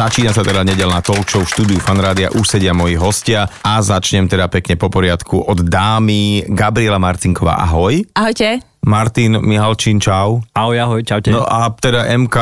Začína 0.00 0.32
sa 0.32 0.40
teda 0.40 0.64
nedelná 0.64 1.04
talk 1.04 1.28
show 1.28 1.44
v 1.44 1.52
štúdiu 1.52 1.76
Fanrádia, 1.76 2.32
už 2.32 2.56
sedia 2.56 2.72
moji 2.72 2.96
hostia 2.96 3.44
a 3.60 3.84
začnem 3.84 4.24
teda 4.32 4.48
pekne 4.48 4.80
po 4.80 4.88
poriadku 4.88 5.44
od 5.44 5.60
dámy 5.60 6.48
Gabriela 6.48 6.96
Marcinková. 6.96 7.60
Ahoj. 7.60 8.08
Ahojte. 8.16 8.64
Martin 8.88 9.44
Mihalčín, 9.44 10.00
čau. 10.00 10.40
Ahoj, 10.56 10.80
ahoj, 10.80 11.04
čaute. 11.04 11.28
No 11.28 11.44
a 11.44 11.68
teda 11.76 12.08
MK, 12.16 12.36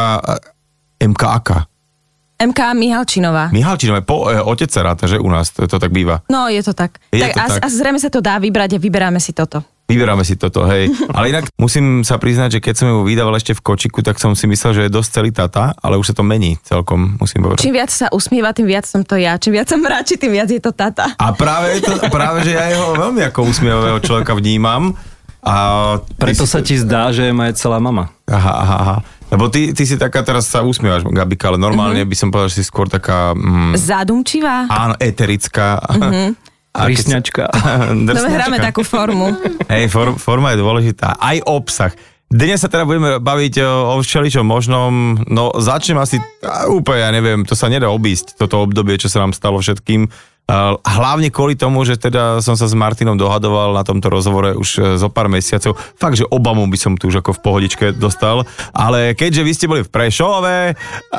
MK 1.02 1.22
aká? 1.26 1.66
MK 2.38 2.60
Mihalčinová. 2.78 3.50
Mihalčinové, 3.50 4.06
po, 4.06 4.30
e, 4.30 4.38
otec 4.38 4.70
sa 4.70 4.86
ráta, 4.86 5.10
že 5.10 5.18
u 5.18 5.26
nás, 5.26 5.50
to, 5.50 5.66
to 5.66 5.82
tak 5.82 5.90
býva. 5.90 6.22
No, 6.30 6.46
je 6.46 6.62
to 6.62 6.78
tak. 6.78 7.02
Je 7.10 7.26
tak, 7.26 7.34
to 7.34 7.42
a, 7.42 7.46
tak. 7.58 7.60
a 7.66 7.66
zrejme 7.66 7.98
sa 7.98 8.06
to 8.06 8.22
dá 8.22 8.38
vybrať 8.38 8.78
a 8.78 8.82
vyberáme 8.82 9.18
si 9.18 9.34
toto. 9.34 9.66
Vyberáme 9.88 10.20
si 10.20 10.36
toto, 10.36 10.68
hej. 10.68 10.92
Ale 11.16 11.32
inak 11.32 11.48
musím 11.56 12.04
sa 12.04 12.20
priznať, 12.20 12.60
že 12.60 12.60
keď 12.60 12.74
som 12.76 12.86
ju 12.92 13.08
vydával 13.08 13.32
ešte 13.40 13.56
v 13.56 13.64
kočiku, 13.64 14.04
tak 14.04 14.20
som 14.20 14.36
si 14.36 14.44
myslel, 14.44 14.76
že 14.76 14.82
je 14.84 14.90
dosť 14.92 15.08
celý 15.16 15.30
tata, 15.32 15.72
ale 15.80 15.96
už 15.96 16.12
sa 16.12 16.14
to 16.14 16.20
mení 16.20 16.60
celkom, 16.60 17.16
musím 17.16 17.40
povedať. 17.40 17.64
Čím 17.64 17.72
viac 17.72 17.88
sa 17.88 18.12
usmieva, 18.12 18.52
tým 18.52 18.68
viac 18.68 18.84
som 18.84 19.00
to 19.00 19.16
ja. 19.16 19.40
Čím 19.40 19.56
viac 19.56 19.72
sa 19.72 19.80
mráči, 19.80 20.20
tým 20.20 20.36
viac 20.36 20.52
je 20.52 20.60
to 20.60 20.76
tata. 20.76 21.16
A 21.16 21.32
práve, 21.32 21.80
to, 21.80 21.96
práve 22.12 22.44
že 22.44 22.52
ja 22.52 22.68
jeho 22.68 22.92
veľmi 23.00 23.24
ako 23.32 23.48
usmievavého 23.48 23.98
človeka 24.04 24.36
vnímam. 24.36 24.92
A 25.40 25.54
Preto 26.20 26.44
ty 26.44 26.52
sa 26.52 26.60
ti 26.60 26.76
zdá, 26.76 27.08
že 27.08 27.24
je 27.24 27.32
moja 27.32 27.56
celá 27.56 27.80
mama. 27.80 28.12
Aha, 28.28 28.52
aha, 28.60 28.76
aha. 28.76 28.96
Lebo 29.32 29.48
ty, 29.48 29.72
ty 29.72 29.88
si 29.88 29.96
taká, 29.96 30.20
teraz 30.20 30.48
sa 30.48 30.64
usmievaš, 30.64 31.04
Gabika, 31.04 31.48
ale 31.48 31.60
normálne 31.60 32.00
by 32.04 32.16
som 32.16 32.28
povedal, 32.28 32.52
že 32.52 32.60
si 32.60 32.64
skôr 32.68 32.88
taká, 32.88 33.32
mm, 33.32 33.76
Zadumčivá. 33.76 34.68
áno, 34.68 34.96
eterická. 35.00 35.80
Sa- 35.80 36.32
Prísňačka. 36.72 37.48
No 37.94 38.12
Drsňačka. 38.12 38.34
hráme 38.34 38.58
takú 38.60 38.82
formu. 38.84 39.32
Hej, 39.66 39.88
for, 39.90 40.14
forma 40.20 40.52
je 40.54 40.58
dôležitá. 40.60 41.16
Aj 41.16 41.36
obsah. 41.44 41.92
Dnes 42.28 42.60
sa 42.60 42.68
teda 42.68 42.84
budeme 42.84 43.16
baviť 43.24 43.54
o, 43.64 43.96
o 43.96 44.04
všeličom 44.04 44.44
možnom. 44.44 45.16
No 45.32 45.48
začnem 45.56 45.96
asi 45.96 46.20
á, 46.44 46.68
úplne, 46.68 47.00
ja 47.00 47.08
neviem, 47.08 47.40
to 47.48 47.56
sa 47.56 47.72
nedá 47.72 47.88
obísť, 47.88 48.36
toto 48.36 48.60
obdobie, 48.60 49.00
čo 49.00 49.08
sa 49.08 49.24
nám 49.24 49.32
stalo 49.32 49.64
všetkým. 49.64 50.12
A 50.48 50.80
Hlavne 50.80 51.28
kvôli 51.28 51.60
tomu, 51.60 51.84
že 51.84 52.00
teda 52.00 52.40
som 52.40 52.56
sa 52.56 52.64
s 52.64 52.72
Martinom 52.72 53.20
dohadoval 53.20 53.76
na 53.76 53.84
tomto 53.84 54.08
rozhovore 54.08 54.56
už 54.56 54.68
e, 54.80 54.80
zo 54.96 55.12
pár 55.12 55.28
mesiacov. 55.28 55.76
Fakt, 55.76 56.16
že 56.16 56.24
Obamu 56.24 56.64
by 56.64 56.78
som 56.80 56.96
tu 56.96 57.12
už 57.12 57.20
ako 57.20 57.36
v 57.36 57.42
pohodičke 57.44 57.86
dostal. 57.92 58.48
Ale 58.72 59.12
keďže 59.12 59.44
vy 59.44 59.52
ste 59.52 59.68
boli 59.68 59.84
v 59.84 59.92
Prešove, 59.92 60.72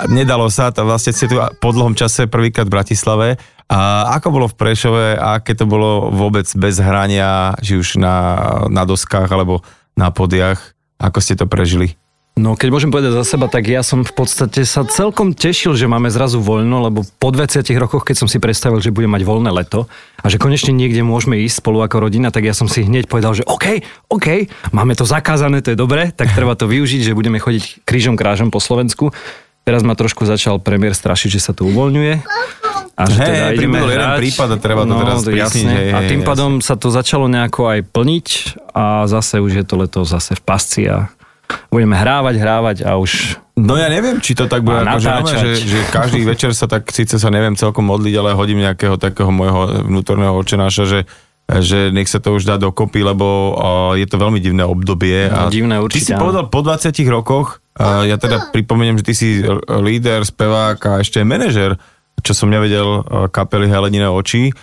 nedalo 0.09 0.49
sa, 0.49 0.73
to 0.73 0.81
vlastne 0.81 1.13
ste 1.13 1.29
tu 1.29 1.37
po 1.61 1.69
dlhom 1.69 1.93
čase 1.93 2.25
prvýkrát 2.25 2.65
v 2.65 2.73
Bratislave. 2.73 3.27
A 3.69 4.09
ako 4.17 4.33
bolo 4.33 4.45
v 4.49 4.57
Prešove 4.57 5.21
a 5.21 5.37
aké 5.37 5.53
to 5.53 5.69
bolo 5.69 6.09
vôbec 6.09 6.49
bez 6.57 6.81
hrania, 6.81 7.53
či 7.61 7.77
už 7.77 8.01
na, 8.01 8.17
na 8.73 8.81
doskách 8.81 9.29
alebo 9.29 9.61
na 9.93 10.09
podiach? 10.09 10.57
Ako 10.97 11.21
ste 11.21 11.37
to 11.37 11.45
prežili? 11.45 11.93
No 12.39 12.55
keď 12.55 12.71
môžem 12.71 12.87
povedať 12.87 13.11
za 13.19 13.27
seba, 13.27 13.51
tak 13.51 13.67
ja 13.67 13.83
som 13.83 14.07
v 14.07 14.13
podstate 14.15 14.63
sa 14.63 14.87
celkom 14.87 15.35
tešil, 15.35 15.75
že 15.75 15.91
máme 15.91 16.07
zrazu 16.07 16.39
voľno, 16.39 16.87
lebo 16.87 17.03
po 17.19 17.35
20 17.35 17.67
rokoch, 17.75 18.07
keď 18.07 18.15
som 18.23 18.31
si 18.31 18.39
predstavil, 18.39 18.79
že 18.79 18.95
budem 18.95 19.11
mať 19.11 19.27
voľné 19.27 19.51
leto 19.51 19.91
a 20.15 20.31
že 20.31 20.39
konečne 20.39 20.71
niekde 20.71 21.03
môžeme 21.03 21.35
ísť 21.43 21.59
spolu 21.59 21.83
ako 21.83 22.07
rodina, 22.07 22.31
tak 22.31 22.47
ja 22.47 22.55
som 22.55 22.71
si 22.71 22.87
hneď 22.87 23.11
povedal, 23.11 23.35
že 23.35 23.43
OK, 23.43 23.83
OK, 24.07 24.47
máme 24.71 24.95
to 24.95 25.03
zakázané, 25.03 25.59
to 25.59 25.75
je 25.75 25.77
dobre, 25.77 26.15
tak 26.15 26.31
treba 26.31 26.55
to 26.55 26.63
využiť, 26.63 27.11
že 27.11 27.17
budeme 27.17 27.43
chodiť 27.43 27.83
krížom 27.83 28.15
krážom 28.15 28.55
po 28.55 28.63
Slovensku. 28.63 29.11
Teraz 29.67 29.83
ma 29.83 29.91
trošku 29.93 30.23
začal 30.23 30.63
premiér 30.63 30.95
strašiť, 30.95 31.29
že 31.35 31.43
sa 31.43 31.51
to 31.51 31.67
uvoľňuje. 31.67 32.13
A 32.95 33.03
že 33.03 33.19
Hej, 33.19 33.27
teda 33.27 33.45
ideme 33.51 33.79
pribudol 33.79 33.89
jeden 33.91 34.09
hrať. 34.11 34.19
prípad 34.19 34.49
a 34.49 34.57
treba 34.57 34.81
to 34.83 34.95
teraz 34.95 35.17
sprísniť, 35.23 35.39
jasne. 35.43 35.71
hej, 35.75 35.89
A 35.91 35.99
tým 36.07 36.19
jasne. 36.19 36.27
pádom 36.27 36.51
sa 36.63 36.75
to 36.79 36.87
začalo 36.87 37.25
nejako 37.27 37.61
aj 37.67 37.79
plniť 37.91 38.27
a 38.71 38.83
zase 39.11 39.43
už 39.43 39.51
je 39.59 39.65
to 39.67 39.75
leto 39.75 39.99
zase 40.03 40.35
v 40.35 40.41
pasci 40.43 40.81
a 40.87 41.07
budeme 41.69 41.95
hrávať, 41.97 42.35
hrávať 42.39 42.77
a 42.85 42.97
už 42.97 43.41
No 43.59 43.75
ja 43.75 43.91
neviem, 43.91 44.23
či 44.23 44.39
to 44.39 44.47
tak 44.47 44.63
bude, 44.63 44.79
A 44.79 44.87
normálne, 44.87 45.35
že, 45.35 45.59
že 45.67 45.83
každý 45.91 46.23
večer 46.23 46.55
sa 46.55 46.63
tak, 46.63 46.87
síce 46.95 47.19
sa 47.19 47.27
neviem 47.27 47.59
celkom 47.59 47.83
modliť, 47.91 48.13
ale 48.15 48.31
hodím 48.31 48.63
nejakého 48.63 48.95
takého 48.95 49.27
môjho 49.35 49.83
vnútorného 49.83 50.31
očenáša, 50.31 50.85
že 50.87 50.99
že 51.49 51.89
nech 51.89 52.05
sa 52.05 52.21
to 52.21 52.37
už 52.37 52.45
dá 52.45 52.61
dokopy, 52.61 53.01
lebo 53.01 53.57
je 53.97 54.05
to 54.05 54.21
veľmi 54.21 54.37
divné 54.37 54.61
obdobie. 54.61 55.33
No, 55.33 55.49
divné 55.49 55.81
Ty 55.81 55.85
určite, 55.89 56.05
si 56.05 56.13
áno. 56.13 56.29
povedal 56.29 56.45
po 56.45 56.61
20 56.61 56.93
rokoch, 57.09 57.65
ja 57.81 58.21
teda 58.21 58.53
pripomeniem, 58.53 59.01
že 59.01 59.05
ty 59.09 59.13
si 59.17 59.29
líder, 59.65 60.29
spevák 60.29 60.77
a 60.85 60.93
ešte 61.01 61.25
manažer, 61.25 61.73
čo 62.21 62.37
som 62.37 62.53
nevedel, 62.53 63.01
kapely 63.33 63.65
Helenine 63.65 64.13
oči. 64.13 64.53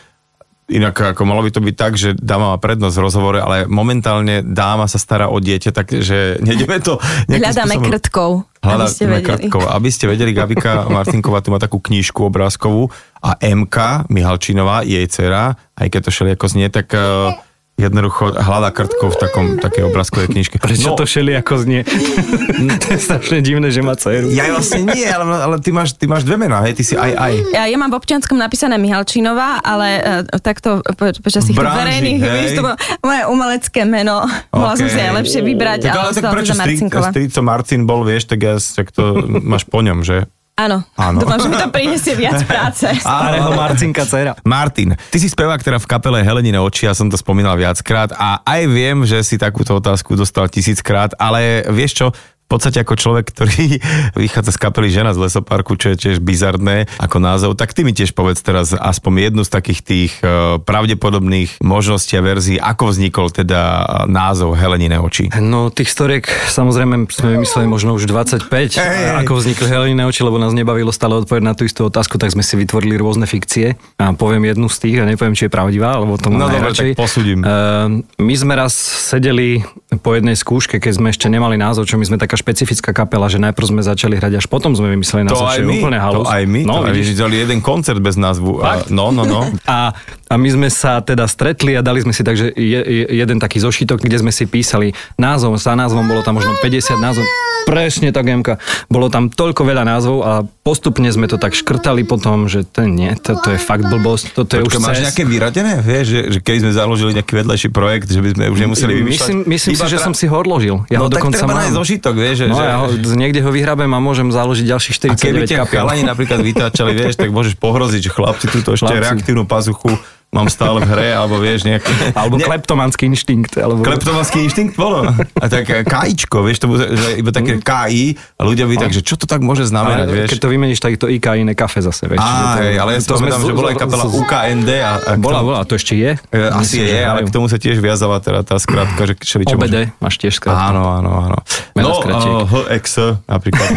Inak 0.66 1.14
ako 1.14 1.22
malo 1.22 1.46
by 1.46 1.54
to 1.54 1.62
byť 1.62 1.76
tak, 1.78 1.94
že 1.94 2.18
dáma 2.18 2.50
má 2.50 2.58
prednosť 2.58 2.98
v 2.98 3.04
rozhovore, 3.06 3.38
ale 3.38 3.70
momentálne 3.70 4.42
dáma 4.42 4.90
sa 4.90 4.98
stará 4.98 5.30
o 5.30 5.38
dieťa, 5.38 5.70
takže 5.70 6.42
nejdeme 6.42 6.82
to... 6.82 6.98
Hľadáme 7.30 7.78
spôsobom- 7.78 7.90
krtkov, 7.94 8.30
aby 8.66 8.86
ste 8.90 9.04
Hľadáme 9.06 9.22
vedeli. 9.22 9.30
krtkov. 9.46 9.62
Aby 9.70 9.88
ste 9.94 10.04
vedeli, 10.10 10.30
Gabika 10.34 10.90
Martinková 10.90 11.38
tu 11.38 11.54
má 11.54 11.62
takú 11.62 11.78
knížku 11.78 12.26
obrázkovú 12.26 12.90
a 13.22 13.38
MK 13.38 14.10
Mihalčinová, 14.10 14.82
jej 14.82 15.06
dcera, 15.06 15.54
aj 15.78 15.86
keď 15.86 16.00
to 16.02 16.10
všelijako 16.10 16.46
znie, 16.50 16.66
tak 16.66 16.90
uh, 16.98 17.30
jednoducho 17.76 18.32
hľadá 18.32 18.72
krtkov 18.72 19.14
v 19.14 19.18
takom, 19.20 19.46
takej 19.60 19.92
obrázkovej 19.92 20.32
knižke. 20.32 20.56
Prečo 20.56 20.92
no, 20.92 20.96
to 20.96 21.04
šeli 21.04 21.36
ako 21.36 21.60
znie? 21.60 21.84
to 22.82 22.86
je 22.96 22.98
strašne 22.98 23.44
divné, 23.44 23.68
že 23.68 23.84
má 23.84 23.92
dceru. 23.92 24.32
Ja 24.32 24.48
vlastne 24.48 24.88
nie, 24.88 25.04
ale, 25.04 25.28
ale 25.28 25.56
ty, 25.60 25.76
máš, 25.76 25.92
ty 25.92 26.08
máš 26.08 26.24
dve 26.24 26.40
mená, 26.40 26.64
hej, 26.64 26.72
ty 26.72 26.82
si 26.82 26.96
aj 26.96 27.12
aj. 27.12 27.32
Ja, 27.52 27.68
ja 27.68 27.76
mám 27.76 27.92
v 27.92 28.00
občianskom 28.00 28.40
napísané 28.40 28.80
Mihalčinová, 28.80 29.60
ale 29.60 29.88
uh, 30.00 30.40
takto 30.40 30.80
po, 30.96 31.12
počas 31.20 31.44
týchto 31.44 31.60
Branži, 31.60 31.78
verejných 31.84 32.20
hej. 32.24 32.40
výstupov 32.48 32.72
moje 33.04 33.22
umelecké 33.28 33.80
meno. 33.84 34.24
Mohla 34.56 34.74
som 34.80 34.88
si 34.88 34.96
aj 34.96 35.12
lepšie 35.20 35.40
vybrať, 35.44 35.80
tak, 35.84 35.92
ale 35.92 36.06
ale 36.06 36.16
tak 36.16 36.24
prečo 36.32 36.54
stri, 36.56 36.72
Marcinková. 36.80 37.08
strico 37.12 37.40
Marcin 37.44 37.82
bol, 37.84 38.00
vieš, 38.08 38.24
tak, 38.24 38.40
ja, 38.40 38.56
tak 38.56 38.88
to 38.96 39.20
máš 39.44 39.68
po 39.68 39.84
ňom, 39.84 40.00
že? 40.00 40.24
Áno, 40.56 40.80
Áno. 40.96 41.20
dúfam, 41.20 41.36
že 41.36 41.52
mi 41.52 41.56
to 41.60 41.68
prinesie 41.68 42.16
viac 42.16 42.40
práce. 42.48 42.88
Starého 42.96 43.52
Marcinka 43.52 44.08
dcera. 44.08 44.32
Martin, 44.40 44.96
ty 45.12 45.20
si 45.20 45.28
spevák 45.28 45.60
teda 45.60 45.76
v 45.76 45.84
kapele 45.84 46.24
Helenine 46.24 46.56
oči, 46.56 46.88
ja 46.88 46.96
som 46.96 47.12
to 47.12 47.20
spomínal 47.20 47.60
viackrát 47.60 48.16
a 48.16 48.40
aj 48.40 48.62
viem, 48.64 49.04
že 49.04 49.20
si 49.20 49.36
takúto 49.36 49.76
otázku 49.76 50.16
dostal 50.16 50.48
tisíckrát, 50.48 51.12
ale 51.20 51.60
vieš 51.68 52.00
čo, 52.00 52.06
v 52.46 52.54
podstate 52.54 52.78
ako 52.78 52.94
človek, 52.94 53.26
ktorý 53.26 53.82
vychádza 54.22 54.54
z 54.54 54.58
kapely 54.58 54.86
Žena 54.86 55.10
z 55.10 55.20
lesoparku, 55.20 55.74
čo 55.74 55.90
je 55.90 55.98
tiež 55.98 56.16
bizardné 56.18 56.86
ako 56.96 57.18
názov, 57.18 57.50
tak 57.52 57.70
ty 57.70 57.82
mi 57.82 57.90
tiež 57.90 58.14
povedz 58.14 58.38
teraz 58.38 58.70
aspoň 58.70 59.12
jednu 59.26 59.42
z 59.42 59.50
takých 59.50 59.80
tých 59.82 60.12
eh, 60.20 60.56
pravdepodobných 60.56 61.58
možností 61.58 62.14
a 62.14 62.22
verzií, 62.22 62.56
ako 62.56 62.88
vznikol 62.88 63.28
teda 63.28 63.60
názov 64.06 64.54
Helenine 64.54 64.96
oči. 64.96 65.28
No 65.36 65.68
tých 65.68 65.88
storiek 65.88 66.22
samozrejme 66.46 67.08
sme 67.08 67.34
vymysleli 67.34 67.66
možno 67.66 67.92
už 67.92 68.06
25, 68.06 68.46
Hej, 68.46 68.78
hej. 68.78 69.18
ako 69.18 69.32
vznikli 69.36 69.66
Helenine 69.66 70.06
oči, 70.06 70.22
lebo 70.22 70.38
nás 70.38 70.54
nebavilo 70.54 70.88
stále 70.88 71.18
odpovedať 71.18 71.42
na 71.42 71.52
tú 71.52 71.66
istú 71.66 71.82
otázku, 71.84 72.14
tak 72.14 72.30
sme 72.30 72.40
si 72.40 72.54
vytvorili 72.54 72.94
rôzne 72.94 73.26
fikcie. 73.26 73.74
A 73.96 74.14
poviem 74.14 74.46
jednu 74.46 74.70
z 74.70 74.76
tých 74.78 74.96
a 75.00 75.04
nepoviem, 75.04 75.34
či 75.34 75.46
je 75.46 75.52
pravdivá, 75.52 75.98
lebo 75.98 76.14
to 76.14 76.28
No 76.28 76.38
mám 76.38 76.48
dobre, 76.48 76.62
najradšej. 76.62 76.90
tak 76.92 76.96
posúdim. 76.96 77.40
Ehm, 77.40 77.90
my 78.16 78.34
sme 78.36 78.54
raz 78.54 78.72
sedeli 79.02 79.66
po 79.98 80.12
jednej 80.12 80.32
skúške, 80.32 80.78
keď 80.78 80.92
sme 80.94 81.08
ešte 81.10 81.26
nemali 81.26 81.56
názov, 81.56 81.84
čo 81.84 81.96
my 81.96 82.04
sme 82.04 82.16
taká 82.16 82.35
špecifická 82.36 82.94
kapela, 82.94 83.26
že 83.26 83.40
najprv 83.40 83.66
sme 83.66 83.80
začali 83.82 84.20
hrať, 84.20 84.38
až 84.38 84.46
potom 84.46 84.76
sme 84.76 84.92
vymysleli 84.94 85.26
To 85.26 85.34
názov, 85.34 85.46
aj 85.48 85.60
my, 85.64 85.76
úplne 85.80 85.98
to 85.98 86.04
halus. 86.04 86.26
aj 86.28 86.42
my, 86.44 86.60
No, 86.62 86.74
to 86.80 86.80
aj 86.86 86.92
my 86.94 87.02
dali 87.16 87.34
jeden 87.40 87.58
koncert 87.64 88.00
bez 88.00 88.14
názvu. 88.20 88.60
A, 88.60 88.84
no, 88.92 89.10
no, 89.10 89.24
no. 89.24 89.40
a, 89.64 89.96
a 90.26 90.34
my 90.34 90.48
sme 90.50 90.68
sa 90.68 90.98
teda 90.98 91.30
stretli 91.30 91.78
a 91.78 91.86
dali 91.86 92.02
sme 92.02 92.10
si 92.10 92.26
takže 92.26 92.50
je, 92.50 92.80
je, 92.82 93.02
jeden 93.14 93.38
taký 93.38 93.62
zošitok, 93.62 94.02
kde 94.02 94.18
sme 94.18 94.32
si 94.34 94.50
písali 94.50 94.90
názov, 95.14 95.54
za 95.62 95.78
názvom 95.78 96.02
bolo 96.02 96.26
tam 96.26 96.34
možno 96.34 96.58
50 96.58 96.98
názov. 96.98 97.22
Presne 97.66 98.14
tak, 98.14 98.30
Jemka. 98.30 98.62
Bolo 98.86 99.10
tam 99.10 99.26
toľko 99.26 99.66
veľa 99.66 99.82
názvov 99.86 100.18
a 100.22 100.32
postupne 100.62 101.10
sme 101.10 101.26
to 101.26 101.34
tak 101.34 101.54
škrtali 101.54 102.06
potom, 102.06 102.46
že 102.46 102.62
to 102.62 102.86
nie, 102.86 103.14
toto 103.18 103.54
je 103.54 103.58
fakt 103.58 103.86
blbosť, 103.86 104.34
toto 104.34 104.54
je 104.54 104.62
Počkaj, 104.62 104.78
už 104.78 104.82
máš 104.82 104.96
cez. 104.98 105.04
nejaké 105.10 105.22
vyradené? 105.26 105.82
Vieš, 105.82 106.06
že, 106.06 106.20
že 106.30 106.38
keď 106.42 106.56
sme 106.62 106.72
založili 106.74 107.10
nejaký 107.18 107.32
vedľajší 107.42 107.68
projekt, 107.74 108.06
že 108.10 108.22
by 108.22 108.28
sme 108.38 108.44
už 108.54 108.58
nemuseli 108.66 108.92
vymýšľať? 109.02 109.26
Myslím, 109.26 109.38
myslím 109.50 109.74
si, 109.74 109.82
že 109.82 109.98
tra- 109.98 110.06
som 110.06 110.14
si 110.14 110.26
ho 110.30 110.36
odložil. 110.38 110.86
Ja 110.90 111.02
no 111.02 111.06
ho 111.06 111.10
tak 111.10 111.22
dokonca 111.22 111.42
treba 111.42 111.58
mám. 111.58 111.74
zošitok, 111.74 112.14
vieš, 112.14 112.36
že... 112.42 112.46
No 112.50 112.58
že... 112.58 112.66
ja 112.66 112.76
ho, 112.82 112.86
niekde 113.18 113.40
ho 113.42 113.50
vyhrabem 113.50 113.90
a 113.90 113.98
môžem 113.98 114.30
založiť 114.30 114.64
ďalších 114.66 114.94
a 115.10 115.14
keby 115.18 115.38
49 115.46 115.50
ťa 115.50 115.56
kapiel. 115.66 115.78
chalani 115.82 116.02
napríklad 116.06 116.40
vytáčali, 116.42 116.90
vieš, 116.94 117.14
tak 117.18 117.30
môžeš 117.34 117.54
pohroziť, 117.58 118.00
že 118.06 118.10
chlapci 118.14 118.46
túto 118.46 118.78
ešte 118.78 118.90
Chlapci. 118.90 119.02
reaktívnu 119.10 119.42
pazuchu 119.46 119.90
mám 120.36 120.52
stále 120.52 120.84
v 120.84 120.88
hre, 120.88 121.08
alebo 121.10 121.40
vieš, 121.40 121.64
nejaké... 121.64 121.88
Alebo 122.12 122.36
Ne- 122.36 122.44
kleptomanský 122.44 123.08
inštinkt. 123.08 123.56
Alebo... 123.56 123.80
Kleptomanský 123.80 124.44
inštinkt 124.44 124.76
bolo. 124.76 125.08
A 125.40 125.44
tak 125.48 125.64
eh, 125.66 125.80
KIčko, 125.80 126.44
vieš, 126.44 126.60
to 126.60 126.68
bude 126.68 126.84
iba 127.16 127.32
také 127.32 127.56
KI 127.56 128.12
a 128.36 128.42
ľudia 128.44 128.68
by 128.68 128.76
tak, 128.76 128.92
že 128.92 129.00
čo 129.00 129.16
to 129.16 129.24
tak 129.24 129.40
môže 129.40 129.64
znamenať, 129.64 130.06
vieš. 130.06 130.28
keď 130.28 130.38
to 130.44 130.48
vymeníš, 130.52 130.80
tak 130.84 131.00
to 131.00 131.08
IK 131.08 131.40
iné 131.40 131.56
kafe 131.56 131.80
zase, 131.80 132.04
vieš. 132.04 132.20
Á, 132.20 132.28
to- 132.28 132.60
hej, 132.60 132.74
ale 132.76 132.90
ja 132.92 133.00
si 133.00 133.08
to 133.08 133.16
pamätám, 133.16 133.40
že 133.40 133.54
bola 133.56 133.68
aj 133.72 133.78
kapela 133.80 134.04
UKND 134.04 134.70
a... 134.84 134.92
a 135.00 135.10
Bola, 135.16 135.40
bola, 135.40 135.60
to 135.64 135.74
ešte 135.74 135.96
je? 135.96 136.12
E, 136.28 136.38
Asi 136.52 136.84
je, 136.84 137.00
ale 137.00 137.24
k 137.24 137.32
tomu 137.32 137.48
sa 137.48 137.56
tiež 137.56 137.80
viazala 137.80 138.20
teda 138.20 138.44
tá 138.44 138.60
skratka, 138.60 139.08
že 139.08 139.14
všeličo 139.16 139.56
OBD, 139.56 139.88
máš 139.96 140.20
tiež 140.20 140.36
skratku. 140.36 140.52
Áno, 140.52 140.82
áno, 140.92 141.10
áno. 141.24 141.38
No, 141.72 142.02
uh, 142.02 142.44
HX 142.44 142.84
napríklad. 143.24 143.68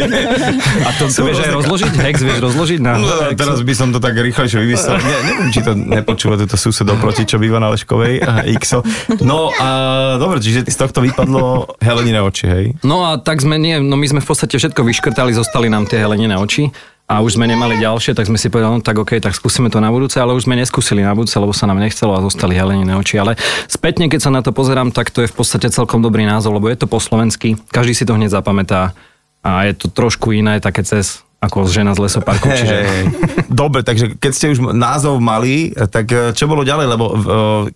A 0.86 0.90
to, 0.96 1.08
vieš 1.10 1.40
aj 1.40 1.52
rozložiť? 1.52 1.92
Hex 1.98 2.16
vieš 2.20 2.38
rozložiť 2.40 2.78
na... 2.80 2.96
No, 2.96 3.08
teraz 3.34 3.58
by 3.60 3.74
som 3.74 3.90
to 3.90 3.98
tak 3.98 4.14
rýchlejšie 4.14 4.60
vymyslel. 4.60 4.96
Ne, 4.96 5.18
neviem, 5.26 5.48
či 5.50 5.60
to 5.60 5.72
nepočúva 5.90 6.38
túto 6.38 6.54
sused 6.54 6.86
oproti, 6.86 7.26
čo 7.26 7.36
býva 7.42 7.58
na 7.58 7.74
Leškovej. 7.74 8.22
XO. 8.62 8.86
No, 9.20 9.50
a 9.58 9.68
dobre, 10.16 10.38
čiže 10.38 10.64
z 10.70 10.76
tohto 10.78 11.02
vypadlo 11.02 11.76
Helenine 11.82 12.22
oči, 12.22 12.46
hej? 12.46 12.64
No 12.86 13.04
a 13.04 13.18
tak 13.18 13.42
sme 13.42 13.58
nie, 13.58 13.82
no 13.82 13.98
my 13.98 14.06
sme 14.06 14.20
v 14.22 14.28
podstate 14.30 14.56
všetko 14.56 14.86
vyškrtali, 14.86 15.34
zostali 15.34 15.66
nám 15.68 15.90
tie 15.90 15.98
helenine 16.00 16.38
oči 16.38 16.70
a 17.10 17.18
už 17.18 17.34
sme 17.34 17.50
nemali 17.50 17.82
ďalšie, 17.82 18.14
tak 18.14 18.30
sme 18.30 18.38
si 18.38 18.46
povedali, 18.46 18.78
no 18.78 18.86
tak 18.86 18.94
OK, 18.94 19.18
tak 19.18 19.34
skúsime 19.34 19.66
to 19.66 19.82
na 19.82 19.90
budúce, 19.90 20.14
ale 20.22 20.30
už 20.30 20.46
sme 20.46 20.54
neskúsili 20.54 21.02
na 21.02 21.10
budúce, 21.10 21.34
lebo 21.42 21.50
sa 21.50 21.66
nám 21.66 21.82
nechcelo 21.82 22.14
a 22.14 22.22
zostali 22.22 22.54
halenené 22.54 22.94
oči. 22.94 23.18
Ale 23.18 23.34
spätne, 23.66 24.06
keď 24.06 24.20
sa 24.22 24.30
na 24.30 24.46
to 24.46 24.54
pozerám, 24.54 24.94
tak 24.94 25.10
to 25.10 25.26
je 25.26 25.28
v 25.30 25.34
podstate 25.34 25.74
celkom 25.74 25.98
dobrý 26.06 26.22
názov, 26.22 26.54
lebo 26.54 26.70
je 26.70 26.78
to 26.78 26.86
po 26.86 27.02
slovensky, 27.02 27.58
každý 27.74 27.98
si 27.98 28.06
to 28.06 28.14
hneď 28.14 28.30
zapamätá 28.30 28.94
a 29.42 29.66
je 29.66 29.74
to 29.74 29.90
trošku 29.90 30.30
iné, 30.30 30.62
také 30.62 30.86
cez 30.86 31.26
ako 31.40 31.64
žena 31.64 31.96
z 31.96 32.04
lesoparku. 32.04 32.52
Čiže... 32.52 32.76
Hey, 32.84 33.04
dobre, 33.48 33.80
takže 33.80 34.12
keď 34.20 34.32
ste 34.36 34.52
už 34.52 34.76
názov 34.76 35.24
mali, 35.24 35.72
tak 35.88 36.12
eh, 36.12 36.36
čo 36.36 36.44
bolo 36.44 36.68
ďalej? 36.68 36.86
Lebo 36.86 37.06
eh, 37.08 37.16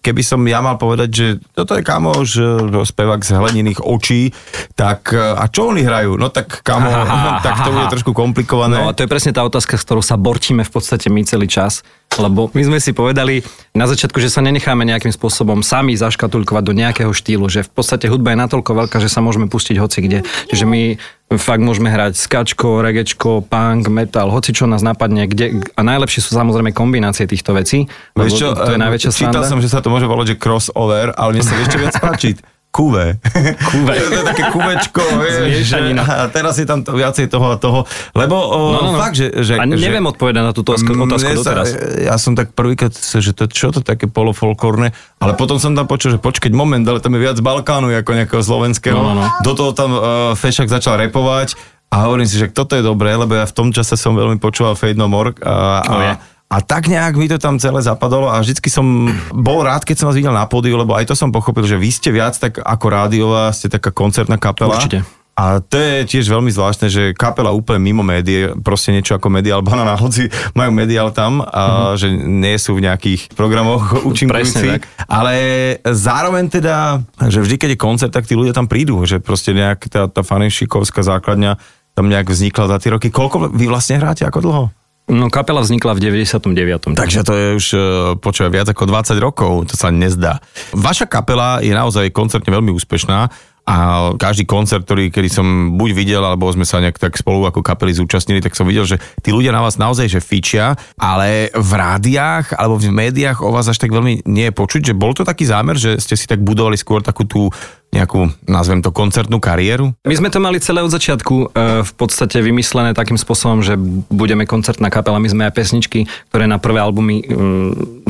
keby 0.05 0.21
som 0.21 0.45
ja 0.45 0.61
mal 0.61 0.77
povedať, 0.77 1.09
že 1.09 1.27
toto 1.57 1.73
je 1.73 1.81
kamoš, 1.81 2.29
eh, 2.37 2.85
spevák 2.85 3.25
z 3.25 3.31
hleniných 3.33 3.81
očí, 3.81 4.37
tak 4.77 5.17
a 5.17 5.49
čo 5.49 5.73
oni 5.73 5.81
hrajú? 5.81 6.21
No 6.21 6.29
tak 6.29 6.61
kamo, 6.61 6.93
aha, 6.93 7.41
tak 7.47 7.65
to 7.65 7.73
bude 7.73 7.89
trošku 7.89 8.13
komplikované. 8.13 8.85
No 8.85 8.93
a 8.93 8.97
to 8.97 9.09
je 9.09 9.11
presne 9.11 9.33
tá 9.33 9.41
otázka, 9.41 9.81
s 9.81 9.85
ktorou 9.89 10.05
sa 10.05 10.21
borčíme 10.21 10.61
v 10.61 10.73
podstate 10.73 11.09
my 11.09 11.25
celý 11.25 11.49
čas. 11.49 11.81
Lebo 12.15 12.47
my 12.55 12.63
sme 12.63 12.79
si 12.79 12.95
povedali 12.95 13.43
na 13.75 13.91
začiatku, 13.91 14.23
že 14.23 14.31
sa 14.31 14.39
nenecháme 14.39 14.87
nejakým 14.87 15.11
spôsobom 15.11 15.67
sami 15.67 15.99
zaškatulkovať 15.99 16.63
do 16.63 16.75
nejakého 16.77 17.11
štýlu, 17.11 17.51
že 17.51 17.67
v 17.67 17.71
podstate 17.75 18.07
hudba 18.07 18.37
je 18.37 18.39
natoľko 18.39 18.71
veľká, 18.71 19.03
že 19.03 19.11
sa 19.11 19.19
môžeme 19.19 19.51
pustiť 19.51 19.83
hoci 19.83 19.99
kde. 20.05 20.23
Čiže 20.53 20.65
my 20.69 20.95
fakt 21.37 21.63
môžeme 21.63 21.93
hrať 21.93 22.17
skačko, 22.17 22.81
regečko, 22.81 23.45
punk, 23.45 23.89
metal, 23.93 24.33
hoci 24.33 24.55
čo 24.55 24.65
nás 24.65 24.81
napadne. 24.81 25.29
Kde, 25.29 25.61
a 25.75 25.81
najlepšie 25.85 26.21
sú 26.25 26.35
samozrejme 26.35 26.73
kombinácie 26.73 27.29
týchto 27.29 27.53
vecí. 27.53 27.91
Vieš 28.17 28.33
čo, 28.35 28.49
to 28.55 28.75
je 28.75 28.81
najväčšia 28.81 29.11
Čítal 29.13 29.45
som, 29.45 29.61
že 29.61 29.69
sa 29.69 29.85
to 29.85 29.93
môže 29.93 30.09
volať, 30.09 30.35
že 30.35 30.37
crossover, 30.41 31.13
ale 31.15 31.39
mne 31.39 31.45
sa 31.45 31.55
ešte 31.59 31.77
viac 31.81 31.95
páčiť 31.99 32.54
kuve. 32.75 33.23
Kuve. 33.71 33.95
to 34.11 34.19
je 34.19 34.25
také 34.27 34.45
kuvečko, 34.51 35.03
vieš, 35.23 35.71
že, 35.71 35.79
a 35.95 36.27
teraz 36.27 36.59
je 36.59 36.67
tam 36.67 36.83
to, 36.83 36.99
viacej 36.99 37.31
toho 37.31 37.55
a 37.55 37.57
toho, 37.57 37.87
lebo 38.19 38.35
o, 38.35 38.59
no, 38.75 38.79
no, 38.83 38.91
no. 38.95 38.99
fakt, 38.99 39.15
že... 39.15 39.31
že 39.47 39.55
a 39.55 39.63
neviem 39.63 40.03
že, 40.03 40.11
odpovedať 40.11 40.43
na 40.43 40.51
túto 40.51 40.75
otázku 40.75 40.91
doteraz. 40.99 41.71
Ja 42.03 42.19
som 42.19 42.35
tak 42.35 42.51
prvýkrát, 42.51 42.91
že 42.99 43.31
to, 43.31 43.47
čo 43.47 43.71
to 43.71 43.79
také 43.79 44.11
polofolklórne, 44.11 44.91
ale 45.23 45.33
potom 45.39 45.63
som 45.63 45.79
tam 45.79 45.87
počul, 45.87 46.19
že 46.19 46.19
počkať 46.19 46.51
moment, 46.51 46.83
ale 46.83 46.99
tam 46.99 47.15
je 47.15 47.23
viac 47.23 47.39
Balkánu 47.39 47.95
ako 47.95 48.11
nejakého 48.11 48.43
slovenského. 48.43 48.99
No, 48.99 49.15
no, 49.15 49.23
no. 49.23 49.27
Do 49.47 49.55
toho 49.55 49.71
tam 49.71 49.91
uh, 49.95 50.03
Fešak 50.35 50.67
začal 50.67 50.99
repovať 50.99 51.55
a 51.95 52.11
hovorím 52.11 52.27
si, 52.27 52.43
že 52.43 52.51
toto 52.51 52.75
je 52.75 52.83
dobré, 52.83 53.15
lebo 53.15 53.39
ja 53.39 53.47
v 53.47 53.55
tom 53.55 53.71
čase 53.71 53.95
som 53.95 54.19
veľmi 54.19 54.43
počúval 54.43 54.75
Fade 54.75 54.99
No 54.99 55.07
More 55.07 55.31
a, 55.47 55.55
a, 55.79 55.93
oh, 55.95 56.03
yeah 56.03 56.19
a 56.55 56.63
tak 56.63 56.87
nejak 56.87 57.19
mi 57.19 57.27
to 57.27 57.35
tam 57.35 57.59
celé 57.59 57.83
zapadalo 57.83 58.31
a 58.31 58.39
vždycky 58.39 58.71
som 58.71 59.11
bol 59.35 59.67
rád, 59.67 59.83
keď 59.83 59.97
som 59.99 60.07
vás 60.07 60.15
videl 60.15 60.31
na 60.31 60.47
pódiu, 60.47 60.79
lebo 60.79 60.95
aj 60.95 61.11
to 61.11 61.19
som 61.19 61.35
pochopil, 61.35 61.67
že 61.67 61.75
vy 61.75 61.91
ste 61.91 62.15
viac 62.15 62.39
tak 62.39 62.63
ako 62.63 62.87
rádiová, 62.87 63.51
ste 63.51 63.67
taká 63.67 63.91
koncertná 63.91 64.39
kapela. 64.39 64.79
Určite. 64.79 65.03
A 65.35 65.59
to 65.59 65.75
je 65.75 66.07
tiež 66.07 66.31
veľmi 66.31 66.47
zvláštne, 66.55 66.87
že 66.87 67.11
kapela 67.11 67.51
úplne 67.51 67.83
mimo 67.83 68.07
médií, 68.07 68.55
proste 68.63 68.95
niečo 68.95 69.19
ako 69.19 69.35
mediál 69.35 69.67
banana, 69.67 69.99
hoci 69.99 70.31
majú 70.55 70.71
mediál 70.71 71.11
tam, 71.11 71.43
a 71.43 71.91
mm-hmm. 71.91 71.99
že 71.99 72.09
nie 72.23 72.55
sú 72.55 72.79
v 72.79 72.87
nejakých 72.87 73.35
programoch 73.35 74.07
účinkujúci. 74.07 74.79
Ale 75.11 75.35
zároveň 75.83 76.55
teda, 76.55 77.03
že 77.27 77.43
vždy, 77.43 77.57
keď 77.59 77.71
je 77.75 77.83
koncert, 77.83 78.15
tak 78.15 78.31
tí 78.31 78.39
ľudia 78.39 78.55
tam 78.55 78.71
prídu, 78.71 79.03
že 79.03 79.19
proste 79.19 79.51
nejak 79.59 79.91
tá, 79.91 80.07
tá 80.07 80.23
fanenšikovská 80.23 81.03
základňa 81.03 81.59
tam 81.99 82.07
nejak 82.07 82.31
vznikla 82.31 82.71
za 82.71 82.79
tie 82.79 82.95
roky. 82.95 83.11
Koľko 83.11 83.51
vy 83.51 83.67
vlastne 83.67 83.99
hráte, 83.99 84.23
ako 84.23 84.39
dlho? 84.39 84.65
No 85.05 85.29
kapela 85.29 85.61
vznikla 85.61 85.93
v 85.93 86.01
99. 86.01 86.97
Takže 86.97 87.21
to 87.29 87.33
je 87.37 87.47
už, 87.61 87.67
e, 87.77 87.79
počúva, 88.17 88.49
viac 88.49 88.73
ako 88.73 88.89
20 88.89 89.21
rokov, 89.21 89.69
to 89.69 89.77
sa 89.77 89.93
nezdá. 89.93 90.41
Vaša 90.73 91.05
kapela 91.05 91.61
je 91.61 91.77
naozaj 91.77 92.09
koncertne 92.09 92.49
veľmi 92.49 92.73
úspešná 92.73 93.29
a 93.65 93.77
každý 94.21 94.45
koncert, 94.45 94.85
ktorý 94.85 95.09
kedy 95.09 95.29
som 95.33 95.47
buď 95.81 95.91
videl, 95.97 96.21
alebo 96.21 96.53
sme 96.53 96.69
sa 96.69 96.85
nejak 96.85 97.01
tak 97.01 97.17
spolu 97.17 97.49
ako 97.49 97.65
kapely 97.65 97.97
zúčastnili, 97.97 98.45
tak 98.45 98.53
som 98.53 98.69
videl, 98.69 98.85
že 98.85 99.01
tí 99.25 99.33
ľudia 99.33 99.57
na 99.57 99.65
vás 99.65 99.81
naozaj 99.81 100.09
že 100.09 100.21
fičia, 100.21 100.77
ale 101.01 101.49
v 101.53 101.73
rádiách 101.73 102.61
alebo 102.61 102.77
v 102.77 102.93
médiách 102.93 103.41
o 103.41 103.49
vás 103.49 103.65
až 103.65 103.81
tak 103.81 103.89
veľmi 103.89 104.29
nie 104.29 104.53
je 104.53 104.57
počuť, 104.57 104.93
že 104.93 104.95
bol 104.97 105.17
to 105.17 105.25
taký 105.25 105.49
zámer, 105.49 105.81
že 105.81 105.97
ste 105.97 106.13
si 106.13 106.29
tak 106.29 106.45
budovali 106.45 106.77
skôr 106.77 107.01
takú 107.01 107.25
tú 107.25 107.49
nejakú, 107.95 108.27
nazvem 108.51 108.83
to, 108.83 108.91
koncertnú 108.91 109.39
kariéru? 109.39 109.95
My 110.03 110.15
sme 110.19 110.29
to 110.35 110.43
mali 110.43 110.59
celé 110.59 110.83
od 110.83 110.91
začiatku 110.91 111.35
e, 111.35 111.47
v 111.87 111.93
podstate 111.95 112.43
vymyslené 112.43 112.91
takým 112.91 113.15
spôsobom, 113.15 113.63
že 113.63 113.79
budeme 114.11 114.43
koncertná 114.45 114.91
kapela. 114.91 115.23
My 115.23 115.31
sme 115.31 115.47
aj 115.47 115.55
pesničky, 115.55 116.11
ktoré 116.35 116.51
na 116.51 116.59
prvé 116.59 116.83
albumy 116.83 117.23
e, 117.23 117.25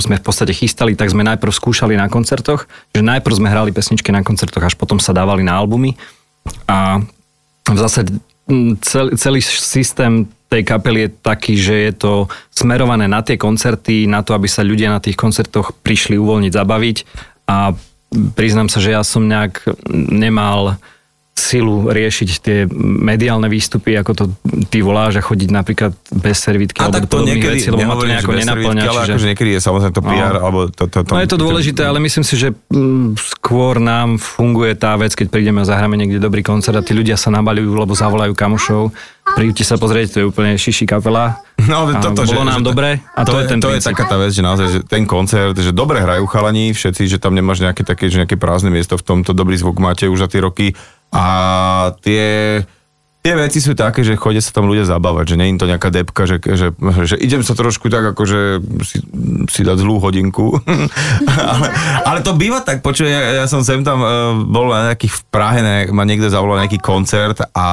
sme 0.00 0.16
v 0.16 0.24
podstate 0.24 0.56
chystali, 0.56 0.96
tak 0.96 1.12
sme 1.12 1.20
najprv 1.28 1.52
skúšali 1.52 2.00
na 2.00 2.08
koncertoch, 2.08 2.64
že 2.96 3.04
najprv 3.04 3.34
sme 3.36 3.52
hrali 3.52 3.70
pesničky 3.76 4.08
na 4.08 4.24
koncertoch, 4.24 4.64
až 4.64 4.74
potom 4.80 4.96
sa 4.96 5.12
dávali 5.12 5.44
na 5.44 5.52
albumy. 5.52 5.92
A 6.64 7.04
v 7.68 7.78
zásade 7.78 8.16
celý, 8.80 9.16
celý 9.16 9.40
systém 9.40 10.28
tej 10.52 10.62
kapely 10.62 11.08
je 11.08 11.10
taký, 11.24 11.54
že 11.56 11.74
je 11.90 11.92
to 11.96 12.12
smerované 12.52 13.08
na 13.08 13.24
tie 13.24 13.34
koncerty, 13.34 14.06
na 14.06 14.22
to, 14.22 14.36
aby 14.36 14.46
sa 14.46 14.62
ľudia 14.62 14.92
na 14.92 15.00
tých 15.00 15.16
koncertoch 15.16 15.72
prišli 15.82 16.20
uvoľniť, 16.20 16.52
zabaviť 16.52 16.96
a 17.50 17.74
priznám 18.34 18.70
sa, 18.70 18.78
že 18.78 18.94
ja 18.94 19.02
som 19.02 19.26
nejak 19.26 19.66
nemal 19.92 20.78
silu 21.34 21.90
riešiť 21.90 22.28
tie 22.38 22.58
mediálne 22.78 23.50
výstupy, 23.50 23.98
ako 23.98 24.12
to 24.14 24.24
ty 24.70 24.86
voláš 24.86 25.18
a 25.18 25.22
chodiť 25.26 25.50
napríklad 25.50 25.90
bez 26.14 26.38
servitky 26.38 26.78
a 26.78 26.86
alebo 26.86 27.10
to 27.10 27.26
niekedy, 27.26 27.58
veci, 27.58 27.68
lebo 27.74 27.90
ma 27.90 27.98
to 27.98 28.06
nejako 28.06 28.32
nenaplňa. 28.38 28.82
Ale 28.86 29.00
čiže... 29.02 29.12
akože 29.18 29.28
niekedy 29.34 29.50
je 29.58 29.60
samozrejme 29.60 29.94
to 29.98 30.02
PR, 30.06 30.34
no. 30.38 30.40
alebo 30.46 30.58
to, 30.70 30.86
to, 30.86 30.98
to, 31.02 31.10
No 31.10 31.18
je 31.18 31.30
to 31.34 31.38
dôležité, 31.38 31.82
ale 31.82 31.98
myslím 31.98 32.22
si, 32.22 32.38
že 32.38 32.54
mm, 32.54 33.18
skôr 33.18 33.82
nám 33.82 34.22
funguje 34.22 34.78
tá 34.78 34.94
vec, 34.94 35.10
keď 35.18 35.26
prídeme 35.26 35.66
a 35.66 35.66
zahráme 35.66 35.98
niekde 35.98 36.22
dobrý 36.22 36.46
koncert 36.46 36.78
a 36.78 36.86
tí 36.86 36.94
ľudia 36.94 37.18
sa 37.18 37.34
nabalujú, 37.34 37.82
lebo 37.82 37.98
zavolajú 37.98 38.30
kamošov. 38.38 38.94
Príďte 39.24 39.64
sa 39.64 39.80
pozrieť, 39.80 40.06
to 40.12 40.16
je 40.20 40.26
úplne 40.28 40.52
šiši 40.54 40.84
kapela. 40.84 41.40
No, 41.64 41.88
toto, 41.96 42.28
bolo 42.28 42.44
že, 42.44 42.50
nám 42.52 42.60
že, 42.60 42.66
dobre 42.68 42.88
a 43.16 43.20
to, 43.24 43.32
to 43.32 43.36
je 43.40 43.44
ten 43.48 43.58
To 43.58 43.72
princíp. 43.72 43.80
je 43.80 43.88
taká 43.96 44.04
tá 44.04 44.16
vec, 44.20 44.36
že 44.36 44.44
naozaj, 44.44 44.66
že 44.68 44.80
ten 44.84 45.08
koncert, 45.08 45.56
že 45.56 45.72
dobre 45.72 46.04
hrajú 46.04 46.28
chalani, 46.28 46.76
všetci, 46.76 47.08
že 47.08 47.16
tam 47.16 47.32
nemáš 47.32 47.64
nejaké 47.64 47.88
také, 47.88 48.12
že 48.12 48.20
nejaké 48.20 48.36
prázdne 48.36 48.68
miesto 48.68 49.00
v 49.00 49.02
tomto, 49.02 49.32
dobrý 49.32 49.56
zvuk 49.56 49.80
máte 49.80 50.04
už 50.12 50.20
za 50.20 50.28
tie 50.28 50.44
roky 50.44 50.66
a 51.08 51.24
tie, 52.04 52.60
tie 53.24 53.32
veci 53.40 53.56
sú 53.56 53.72
také, 53.72 54.04
že 54.04 54.20
chodia 54.20 54.44
sa 54.44 54.52
tam 54.52 54.68
ľudia 54.68 54.84
zabávať, 54.84 55.32
že 55.32 55.38
nie 55.40 55.56
je 55.56 55.64
to 55.64 55.70
nejaká 55.72 55.88
depka, 55.88 56.28
že, 56.28 56.44
že, 56.44 56.76
že 57.08 57.16
idem 57.16 57.40
sa 57.40 57.56
trošku 57.56 57.88
tak 57.88 58.12
akože 58.12 58.60
si, 58.84 59.00
si 59.48 59.60
dať 59.64 59.80
zlú 59.80 59.96
hodinku. 59.96 60.60
ale, 61.56 61.68
ale 62.04 62.18
to 62.20 62.36
býva 62.36 62.60
tak, 62.60 62.84
počuj, 62.84 63.08
ja, 63.08 63.40
ja 63.40 63.44
som 63.48 63.64
sem 63.64 63.80
tam 63.80 64.04
uh, 64.04 64.36
bol 64.36 64.68
na 64.68 64.92
nejakých 64.92 65.16
v 65.16 65.20
Prahe, 65.32 65.60
ne, 65.64 65.88
ma 65.88 66.04
niekto 66.04 66.28
zavolal 66.28 66.60
nejaký 66.60 66.84
koncert 66.84 67.40
a 67.56 67.66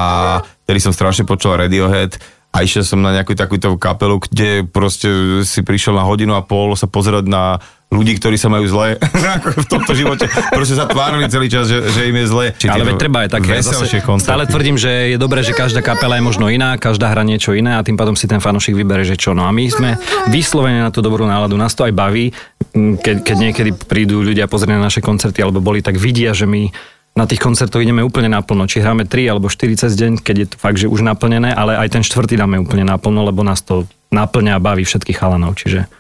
ktorý 0.64 0.80
som 0.80 0.96
strašne 0.96 1.28
počul 1.28 1.60
Radiohead 1.60 2.16
a 2.56 2.64
išiel 2.64 2.88
som 2.88 3.04
na 3.04 3.12
nejakú 3.12 3.36
takúto 3.36 3.76
kapelu, 3.76 4.24
kde 4.24 4.64
proste 4.64 5.44
si 5.44 5.60
prišiel 5.68 6.00
na 6.00 6.08
hodinu 6.08 6.32
a 6.40 6.48
pol 6.48 6.80
sa 6.80 6.88
pozerať 6.88 7.28
na 7.28 7.60
ľudí, 7.92 8.16
ktorí 8.18 8.40
sa 8.40 8.48
majú 8.48 8.66
zle 8.72 8.96
v 9.64 9.68
tomto 9.68 9.92
živote. 9.92 10.32
Proste 10.50 10.80
sa 10.80 10.88
tvárili 10.88 11.28
celý 11.28 11.52
čas, 11.52 11.68
že, 11.68 11.84
že 11.92 12.08
im 12.08 12.16
je 12.16 12.26
zle. 12.26 12.46
Či 12.56 12.72
Ale 12.72 12.96
treba 12.96 13.28
aj 13.28 13.30
také. 13.36 13.60
Zase, 13.60 14.00
stále 14.00 14.48
tvrdím, 14.48 14.80
že 14.80 15.12
je 15.14 15.18
dobré, 15.20 15.44
že 15.44 15.52
každá 15.52 15.84
kapela 15.84 16.16
je 16.16 16.24
možno 16.24 16.48
iná, 16.48 16.80
každá 16.80 17.12
hra 17.12 17.28
niečo 17.28 17.52
iné 17.52 17.76
a 17.76 17.84
tým 17.84 18.00
pádom 18.00 18.16
si 18.16 18.32
ten 18.32 18.40
fanošik 18.40 18.74
vybere, 18.74 19.04
že 19.04 19.20
čo. 19.20 19.36
No 19.36 19.44
a 19.44 19.52
my 19.52 19.68
sme 19.68 19.90
vyslovene 20.32 20.80
na 20.80 20.90
tú 20.90 21.04
dobrú 21.04 21.28
náladu. 21.28 21.60
Nás 21.60 21.76
to 21.76 21.84
aj 21.84 21.92
baví, 21.92 22.32
keď, 22.74 23.28
keď 23.28 23.38
niekedy 23.38 23.72
prídu 23.76 24.24
ľudia 24.24 24.48
pozrieť 24.48 24.80
na 24.80 24.88
naše 24.88 25.04
koncerty 25.04 25.44
alebo 25.44 25.60
boli, 25.60 25.84
tak 25.84 26.00
vidia, 26.00 26.32
že 26.32 26.48
my 26.48 26.72
na 27.12 27.28
tých 27.28 27.44
koncertoch 27.44 27.84
ideme 27.84 28.00
úplne 28.00 28.32
naplno. 28.32 28.64
Či 28.72 28.80
hráme 28.80 29.04
3 29.04 29.36
alebo 29.36 29.52
4 29.52 29.84
cez 29.84 30.00
deň, 30.00 30.24
keď 30.24 30.36
je 30.40 30.48
to 30.48 30.56
fakt, 30.56 30.80
že 30.80 30.88
už 30.88 31.04
naplnené, 31.04 31.52
ale 31.52 31.76
aj 31.76 32.00
ten 32.00 32.04
štvrtý 32.08 32.40
dáme 32.40 32.56
úplne 32.56 32.88
naplno, 32.88 33.28
lebo 33.28 33.44
nás 33.44 33.60
to 33.60 33.84
naplňa 34.16 34.56
a 34.56 34.64
baví 34.64 34.88
všetkých 34.88 35.20
chalanov. 35.20 35.60
Čiže 35.60 35.92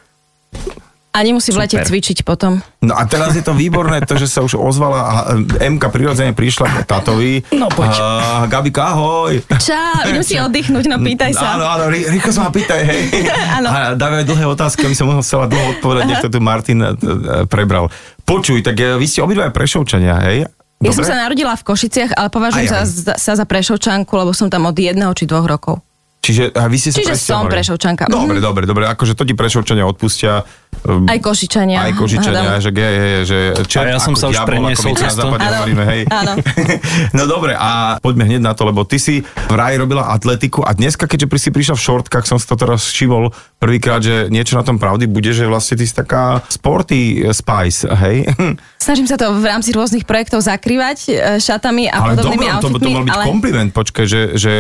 a 1.12 1.18
nemusí 1.28 1.52
v 1.52 1.60
lete 1.60 1.76
cvičiť 1.76 2.24
potom. 2.24 2.64
No 2.80 2.96
a 2.96 3.04
teraz 3.04 3.36
je 3.36 3.44
to 3.44 3.52
výborné, 3.52 4.00
to, 4.08 4.16
že 4.16 4.32
sa 4.32 4.40
už 4.40 4.56
ozvala 4.56 5.00
a 5.04 5.14
MK 5.60 5.84
prirodzene 5.92 6.32
prišla 6.32 6.66
k 6.72 6.76
tatovi. 6.88 7.44
No 7.52 7.68
poď. 7.68 7.92
Uh, 8.00 8.48
Gabika, 8.48 8.96
ahoj. 8.96 9.44
Čau, 9.60 10.08
idem 10.08 10.24
si 10.24 10.40
oddychnúť, 10.40 10.88
no 10.88 11.04
pýtaj 11.04 11.36
sa. 11.36 11.60
Áno, 11.60 11.68
áno, 11.68 11.92
rýchlo 11.92 12.32
sa 12.32 12.48
ma 12.48 12.52
pýtaj, 12.56 12.82
hej. 12.88 13.02
áno. 13.60 13.68
A 13.68 13.78
dávaj 14.00 14.24
dlhé 14.24 14.46
otázky, 14.48 14.88
aby 14.88 14.96
som 14.96 15.12
musela 15.12 15.52
dlho 15.52 15.78
odpovedať, 15.78 16.04
nech 16.08 16.24
to 16.24 16.32
tu 16.32 16.40
Martin 16.40 16.80
e, 16.80 16.96
e, 16.96 16.96
prebral. 17.46 17.92
Počuj, 18.24 18.64
tak 18.64 18.80
e, 18.80 18.96
vy 18.96 19.06
ste 19.06 19.20
obidva 19.20 19.52
prešovčania, 19.52 20.16
hej? 20.32 20.48
Dobre? 20.82 20.88
Ja 20.88 20.92
som 20.98 21.06
sa 21.06 21.14
narodila 21.14 21.54
v 21.60 21.64
Košiciach, 21.68 22.18
ale 22.18 22.34
považujem 22.34 22.66
sa, 22.66 22.82
sa 23.14 23.34
za 23.38 23.46
prešovčanku, 23.46 24.10
lebo 24.18 24.34
som 24.34 24.50
tam 24.50 24.66
od 24.66 24.74
jedného 24.74 25.14
či 25.14 25.30
dvoch 25.30 25.46
rokov. 25.46 25.84
Čiže 26.22 26.54
a 26.54 26.70
vy 26.70 26.78
ste 26.78 26.94
sa 26.94 27.02
Čiže 27.02 27.18
som 27.18 27.50
Prešovčanka. 27.50 28.06
Dobre, 28.06 28.38
mm. 28.38 28.46
dobre, 28.46 28.64
dobre, 28.70 28.84
akože 28.86 29.18
to 29.18 29.26
ti 29.26 29.34
Prešovčania 29.34 29.82
odpustia. 29.90 30.46
Um, 30.86 31.10
aj 31.10 31.18
Košičania. 31.18 31.82
Aj 31.82 31.94
Košičania, 31.98 32.62
že, 32.62 32.70
je, 32.70 33.10
že 33.26 33.38
čert, 33.66 33.90
a 33.90 33.98
ja 33.98 34.00
som 34.00 34.14
sa 34.14 34.30
už 34.30 34.38
preniesol 34.46 34.94
cez 34.94 35.18
to. 35.18 35.26
Hovoríme, 35.34 35.82
hej. 35.90 36.02
Áno. 36.14 36.38
no 37.18 37.26
dobre, 37.26 37.58
a 37.58 37.98
poďme 37.98 38.30
hneď 38.30 38.38
na 38.38 38.54
to, 38.54 38.70
lebo 38.70 38.86
ty 38.86 39.02
si 39.02 39.26
v 39.26 39.54
ráji 39.58 39.82
robila 39.82 40.14
atletiku 40.14 40.62
a 40.62 40.78
dneska, 40.78 41.10
keďže 41.10 41.26
si 41.42 41.50
prišiel 41.50 41.74
v 41.74 41.84
šortkách, 41.90 42.30
som 42.30 42.38
si 42.38 42.46
to 42.46 42.54
teraz 42.54 42.86
všimol 42.94 43.34
prvýkrát, 43.58 44.06
že 44.06 44.30
niečo 44.30 44.54
na 44.54 44.62
tom 44.62 44.78
pravdy 44.78 45.10
bude, 45.10 45.34
že 45.34 45.50
vlastne 45.50 45.74
ty 45.74 45.90
si 45.90 45.94
taká 45.98 46.46
sporty 46.54 47.26
spice, 47.34 47.90
hej? 47.98 48.30
Snažím 48.86 49.10
sa 49.10 49.18
to 49.18 49.34
v 49.42 49.46
rámci 49.46 49.74
rôznych 49.74 50.06
projektov 50.06 50.46
zakrývať 50.46 50.98
e, 51.10 51.42
šatami 51.42 51.90
a 51.90 51.98
ale 51.98 52.14
podobnými 52.14 52.46
dobré, 52.46 52.58
outfitmi. 52.58 52.78
To, 52.78 52.86
to 52.86 52.90
mal 52.94 53.04
byť 53.06 53.18
ale... 53.18 53.26
kompliment, 53.26 53.70
počkaj, 53.74 54.06
že, 54.06 54.22
že 54.38 54.54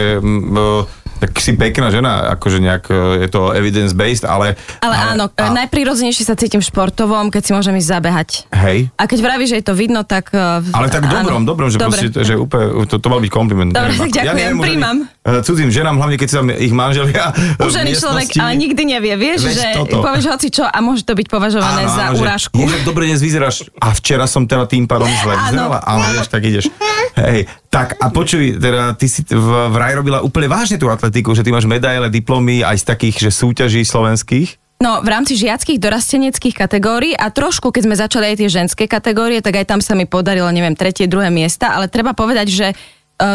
Tak 1.21 1.37
si 1.37 1.53
pekná 1.53 1.93
žena, 1.93 2.33
akože 2.33 2.57
nejak 2.57 2.89
e, 2.89 3.21
je 3.21 3.29
to 3.29 3.53
evidence-based, 3.53 4.25
ale... 4.25 4.57
Ale, 4.81 4.89
ale 4.89 4.95
áno, 5.13 5.29
a... 5.29 5.53
najprirodzenejšie 5.53 6.25
sa 6.25 6.33
cítim 6.33 6.57
športovom, 6.57 7.29
keď 7.29 7.41
si 7.45 7.51
môžem 7.53 7.77
ísť 7.77 7.89
zabehať. 7.93 8.29
Hej. 8.49 8.89
A 8.97 9.05
keď 9.05 9.19
vravíš, 9.21 9.53
že 9.53 9.57
je 9.61 9.65
to 9.69 9.77
vidno, 9.77 10.01
tak... 10.01 10.33
e, 10.33 10.65
Ale 10.65 10.89
tak 10.89 11.05
áno. 11.05 11.13
dobrom, 11.21 11.41
dobrom, 11.45 11.67
že, 11.69 11.77
Dobre. 11.77 12.09
proste, 12.09 12.25
že 12.25 12.33
úplne, 12.33 12.89
to, 12.89 12.97
to 12.97 13.07
mal 13.07 13.21
byť 13.21 13.29
kompliment. 13.29 13.69
Dobre, 13.69 13.93
Neviem, 13.93 14.01
tak 14.01 14.17
ďakujem, 14.17 14.51
možno 14.57 14.65
príjmam. 14.65 14.97
ich, 15.05 15.37
e, 15.37 15.45
Cudzím 15.45 15.69
ženám, 15.69 15.95
hlavne 16.01 16.17
keď 16.17 16.27
sa 16.33 16.35
tam 16.41 16.47
ich 16.49 16.73
manželia 16.73 17.25
Užený 17.69 17.91
človek, 17.93 18.27
ale 18.41 18.51
nikdy 18.57 18.81
nevie, 18.81 19.13
vieš, 19.13 19.45
Veď 19.45 19.53
že 19.53 19.67
toto. 19.77 20.01
povieš 20.01 20.25
hoci 20.25 20.47
čo 20.49 20.65
a 20.65 20.77
môže 20.81 21.05
to 21.05 21.13
byť 21.13 21.27
považované 21.29 21.85
za 21.85 22.17
že 22.17 22.17
úražku. 22.17 22.57
Ježiš, 22.57 22.81
dobre 22.81 23.05
dnes 23.05 23.21
vyzeráš. 23.21 23.69
A 23.77 23.93
včera 23.93 24.25
som 24.25 24.49
teda 24.49 24.65
tým 24.65 24.89
pádom 24.89 25.05
zle 25.21 25.37
vyzerala. 25.45 25.77
Ale 25.85 26.17
vieš, 26.17 26.33
tak 26.33 26.41
ideš. 26.41 26.65
Hej, 27.11 27.43
tak 27.67 27.99
a 27.99 28.07
počuj, 28.07 28.55
teda 28.55 28.95
ty 28.95 29.11
si 29.11 29.27
v, 29.27 29.47
vraj 29.67 29.99
robila 29.99 30.23
úplne 30.23 30.47
vážne 30.47 30.79
tú 30.79 30.87
atletiku, 30.87 31.10
že 31.11 31.43
ty 31.43 31.51
máš 31.51 31.67
medaile, 31.67 32.07
diplomy 32.07 32.63
aj 32.63 32.81
z 32.81 32.85
takých, 32.87 33.15
že 33.27 33.31
súťaží 33.35 33.83
slovenských. 33.83 34.57
No, 34.81 34.97
v 35.05 35.13
rámci 35.13 35.37
žiackých 35.37 35.77
dorasteneckých 35.77 36.57
kategórií 36.57 37.13
a 37.13 37.29
trošku, 37.29 37.69
keď 37.69 37.81
sme 37.85 37.95
začali 38.01 38.33
aj 38.33 38.35
tie 38.41 38.49
ženské 38.49 38.83
kategórie, 38.89 39.37
tak 39.37 39.61
aj 39.61 39.69
tam 39.69 39.77
sa 39.77 39.93
mi 39.93 40.09
podarilo, 40.09 40.49
neviem, 40.49 40.73
tretie, 40.73 41.05
druhé 41.05 41.29
miesta, 41.29 41.69
ale 41.77 41.85
treba 41.85 42.17
povedať, 42.17 42.49
že 42.49 42.67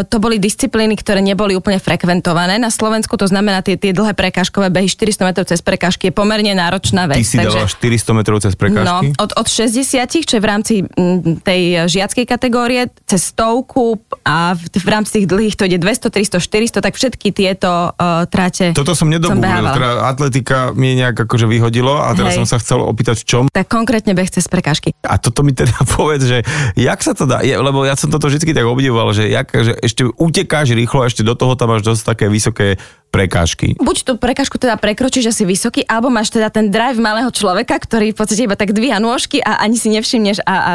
to 0.02 0.16
boli 0.16 0.37
disciplíny, 0.37 0.95
ktoré 0.95 1.19
neboli 1.19 1.55
úplne 1.55 1.78
frekventované 1.78 2.57
na 2.57 2.69
Slovensku, 2.69 3.14
to 3.14 3.25
znamená 3.25 3.61
tie, 3.61 3.75
tie 3.75 3.90
dlhé 3.90 4.12
prekážkové 4.12 4.66
behy 4.69 4.87
400 4.87 5.23
metrov 5.23 5.47
cez 5.47 5.61
prekážky 5.61 6.09
je 6.09 6.14
pomerne 6.14 6.50
náročná 6.50 7.07
Ty 7.07 7.11
vec. 7.12 7.23
si 7.23 7.37
dala 7.37 7.64
400 7.64 7.78
metrov 8.12 8.38
cez 8.38 8.52
No, 8.52 8.59
prekážky. 8.59 9.07
od, 9.14 9.31
od 9.33 9.47
60, 9.47 9.87
čo 10.23 10.35
je 10.35 10.43
v 10.43 10.49
rámci 10.49 10.75
mm, 10.81 11.40
tej 11.40 11.62
žiackej 11.87 12.25
kategórie, 12.25 12.83
cez 13.05 13.23
stovku 13.26 13.97
a 14.21 14.52
v, 14.52 14.66
v 14.66 14.88
rámci 14.88 15.11
tých 15.14 15.26
dlhých 15.26 15.55
to 15.55 15.64
ide 15.64 15.78
200, 15.78 16.11
300, 16.11 16.40
400, 16.40 16.81
tak 16.81 16.93
všetky 16.93 17.31
tieto 17.31 17.71
uh, 17.90 18.26
trate 18.26 18.73
Toto 18.73 18.90
som 18.93 19.07
behávala. 19.07 19.71
teda 19.71 19.90
atletika 20.02 20.59
mi 20.73 20.97
nejak 20.97 21.28
akože 21.28 21.47
vyhodilo 21.47 21.95
a 21.95 22.11
teraz 22.12 22.35
Hej. 22.35 22.38
som 22.40 22.47
sa 22.49 22.59
chcel 22.59 22.81
opýtať 22.81 23.23
v 23.23 23.25
čom. 23.25 23.43
Tak 23.47 23.69
konkrétne 23.69 24.12
beh 24.12 24.26
cez 24.26 24.45
prekážky. 24.45 24.97
A 25.00 25.14
toto 25.16 25.40
mi 25.40 25.52
teda 25.52 25.76
povedz, 25.95 26.25
že 26.25 26.38
jak 26.75 26.99
sa 26.99 27.12
to 27.12 27.23
dá, 27.23 27.38
je, 27.40 27.55
lebo 27.55 27.85
ja 27.85 27.95
som 27.95 28.09
toto 28.09 28.26
vždy 28.26 28.49
tak 28.49 28.64
obdivoval, 28.64 29.12
že, 29.12 29.28
jak, 29.28 29.47
že 29.52 29.75
ešte 29.80 30.09
utekáš 30.16 30.73
rýchlo 30.73 31.04
a 31.04 31.09
ešte 31.09 31.26
do 31.26 31.37
toho 31.37 31.54
tam 31.54 31.73
máš 31.73 31.85
dosť 31.85 32.02
také 32.16 32.26
vysoké 32.26 32.80
prekážky. 33.11 33.78
Buď 33.80 33.97
tú 34.04 34.12
prekážku 34.21 34.61
teda 34.61 34.76
prekročíš 34.76 35.33
asi 35.33 35.49
vysoký, 35.49 35.87
alebo 35.88 36.12
máš 36.12 36.35
teda 36.35 36.52
ten 36.52 36.68
drive 36.68 37.00
malého 37.00 37.33
človeka, 37.33 37.80
ktorý 37.80 38.12
v 38.12 38.16
podstate 38.18 38.45
iba 38.45 38.59
tak 38.59 38.76
dvíha 38.76 39.00
nôžky 39.00 39.40
a 39.40 39.62
ani 39.62 39.80
si 39.80 39.88
nevšimneš 39.88 40.45
a, 40.45 40.54
a, 40.54 40.73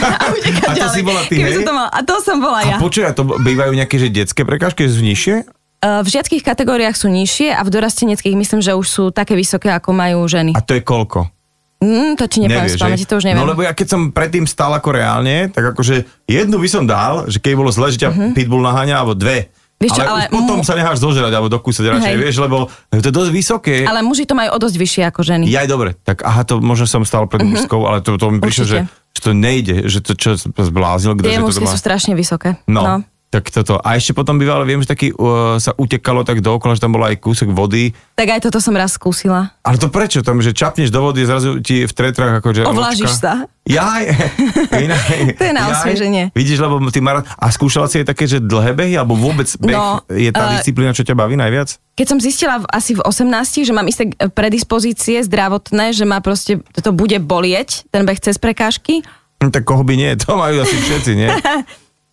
a 0.00 0.24
uteká 0.32 0.64
A 0.70 0.74
to 0.74 0.80
ďalej. 0.80 0.96
si 0.96 1.00
bola 1.04 1.22
ty, 1.28 1.36
hej? 1.42 1.60
to 1.60 1.72
mal, 1.74 1.88
a 1.92 2.00
to 2.00 2.14
som 2.24 2.38
bola 2.40 2.60
ja. 2.64 2.76
A 2.76 2.82
počuj, 2.82 3.04
a 3.04 3.12
to 3.12 3.26
bývajú 3.26 3.72
nejaké 3.76 4.00
že 4.00 4.08
detské 4.08 4.42
prekážky, 4.48 4.88
že 4.88 4.96
sú 4.96 5.02
nižšie? 5.04 5.34
Uh, 5.82 5.98
v 6.06 6.08
žiackých 6.14 6.46
kategóriách 6.46 6.94
sú 6.94 7.10
nižšie 7.10 7.58
a 7.58 7.60
v 7.66 7.70
dorasteneckých 7.74 8.38
myslím, 8.38 8.62
že 8.62 8.72
už 8.78 8.86
sú 8.86 9.04
také 9.10 9.34
vysoké, 9.34 9.74
ako 9.74 9.90
majú 9.90 10.22
ženy. 10.30 10.54
A 10.54 10.62
to 10.62 10.78
je 10.78 10.82
koľko? 10.86 11.41
Mm, 11.82 12.14
to 12.14 12.30
ti 12.30 12.38
nepoviem 12.38 12.70
z 12.70 12.78
pamäti, 12.78 13.04
to 13.10 13.18
už 13.18 13.26
neviem. 13.26 13.42
No 13.42 13.50
lebo 13.50 13.66
ja 13.66 13.74
keď 13.74 13.86
som 13.90 14.00
predtým 14.14 14.46
stal 14.46 14.70
ako 14.70 14.94
reálne, 14.94 15.50
tak 15.50 15.74
akože 15.74 16.06
jednu 16.30 16.62
by 16.62 16.68
som 16.70 16.86
dal, 16.86 17.26
že 17.26 17.42
keď 17.42 17.58
bolo 17.58 17.74
zle, 17.74 17.90
že 17.90 18.06
ťa 18.06 18.38
pitbull 18.38 18.62
naháňa, 18.62 19.02
alebo 19.02 19.18
dve. 19.18 19.50
Vieš 19.82 19.98
čo, 19.98 20.02
ale, 20.06 20.30
potom 20.30 20.62
mu- 20.62 20.66
sa 20.66 20.78
necháš 20.78 21.02
zožrať, 21.02 21.34
alebo 21.34 21.50
dokúsať 21.50 21.98
radšej, 21.98 22.14
vieš, 22.14 22.38
lebo 22.38 22.70
to 22.94 23.02
je 23.02 23.10
dosť 23.10 23.30
vysoké. 23.34 23.76
Ale 23.82 23.98
muži 24.06 24.30
to 24.30 24.38
majú 24.38 24.54
o 24.54 24.58
dosť 24.62 24.76
vyššie 24.78 25.02
ako 25.10 25.20
ženy. 25.26 25.44
Ja 25.50 25.66
aj 25.66 25.68
dobre, 25.74 25.98
tak 26.06 26.22
aha, 26.22 26.46
to 26.46 26.62
možno 26.62 26.86
som 26.86 27.02
stal 27.02 27.26
pred 27.26 27.42
mužskou, 27.42 27.82
ale 27.82 27.98
to, 27.98 28.14
to 28.14 28.30
mi 28.30 28.38
prišlo, 28.38 28.62
že, 28.62 28.78
Určite. 28.86 29.10
že 29.10 29.20
to 29.26 29.30
nejde, 29.34 29.76
že 29.90 29.98
to 29.98 30.14
čo 30.14 30.38
zbláznil, 30.38 31.18
kto, 31.18 31.26
Tie 31.26 31.34
že 31.34 31.42
to 31.42 31.46
mužské 31.50 31.66
má... 31.66 31.74
sú 31.74 31.78
strašne 31.82 32.14
vysoké. 32.14 32.62
No, 32.70 32.86
no, 32.86 32.94
tak 33.32 33.48
toto. 33.48 33.80
A 33.80 33.96
ešte 33.96 34.12
potom 34.12 34.36
bývalo, 34.36 34.60
viem, 34.62 34.76
že 34.76 34.92
taký 34.92 35.08
uh, 35.10 35.56
sa 35.56 35.72
utekalo 35.72 36.20
tak 36.20 36.44
dookola, 36.44 36.76
že 36.76 36.84
tam 36.84 36.92
bola 36.92 37.08
aj 37.08 37.16
kúsok 37.16 37.48
vody. 37.48 37.96
Tak 38.12 38.28
aj 38.28 38.40
toto 38.44 38.60
som 38.60 38.76
raz 38.76 38.92
skúsila. 38.92 39.56
Ale 39.64 39.80
to 39.80 39.88
prečo? 39.88 40.20
Tam, 40.20 40.36
že 40.38 40.52
čapneš 40.52 40.92
do 40.92 41.00
vody, 41.00 41.24
zrazu 41.24 41.56
ti 41.58 41.82
v 41.82 41.92
tretrách 41.92 42.44
akože... 42.44 42.68
Ovlážiš 42.68 43.08
sa. 43.16 43.48
Jaj. 43.64 44.04
Inak- 44.84 45.40
To 45.40 45.44
je 45.48 45.54
na 45.56 45.72
osvieženie. 45.72 46.28
Vidíš, 46.30 46.60
lebo 46.60 46.76
ty 46.86 47.00
mar... 47.00 47.24
A 47.24 47.48
skúšala 47.48 47.88
si 47.88 48.04
aj 48.04 48.12
také, 48.12 48.28
že 48.28 48.36
dlhé 48.36 48.76
behy, 48.76 48.94
alebo 48.94 49.16
vôbec 49.16 49.48
beh 49.56 49.72
No, 49.72 50.04
je 50.12 50.28
tá 50.28 50.52
eh, 50.52 50.60
disciplína, 50.60 50.92
čo 50.92 51.00
ťa 51.00 51.16
baví 51.16 51.32
najviac? 51.32 51.80
Keď 51.96 52.06
som 52.06 52.18
zistila 52.20 52.60
v, 52.60 52.68
asi 52.68 52.92
v 52.92 53.00
18, 53.00 53.32
že 53.64 53.72
mám 53.72 53.88
isté 53.88 54.12
predispozície 54.28 55.24
zdravotné, 55.24 55.96
že 55.96 56.04
ma 56.04 56.20
proste 56.20 56.60
to 56.76 56.92
bude 56.92 57.16
bolieť, 57.18 57.88
ten 57.88 58.04
beh 58.04 58.20
cez 58.20 58.36
prekážky, 58.36 59.00
Hm, 59.40 59.50
Tak 59.50 59.64
koho 59.64 59.82
by 59.82 59.94
nie? 59.96 60.10
To 60.20 60.38
majú 60.38 60.62
asi 60.62 60.76
všetci, 60.76 61.12
nie? 61.16 61.26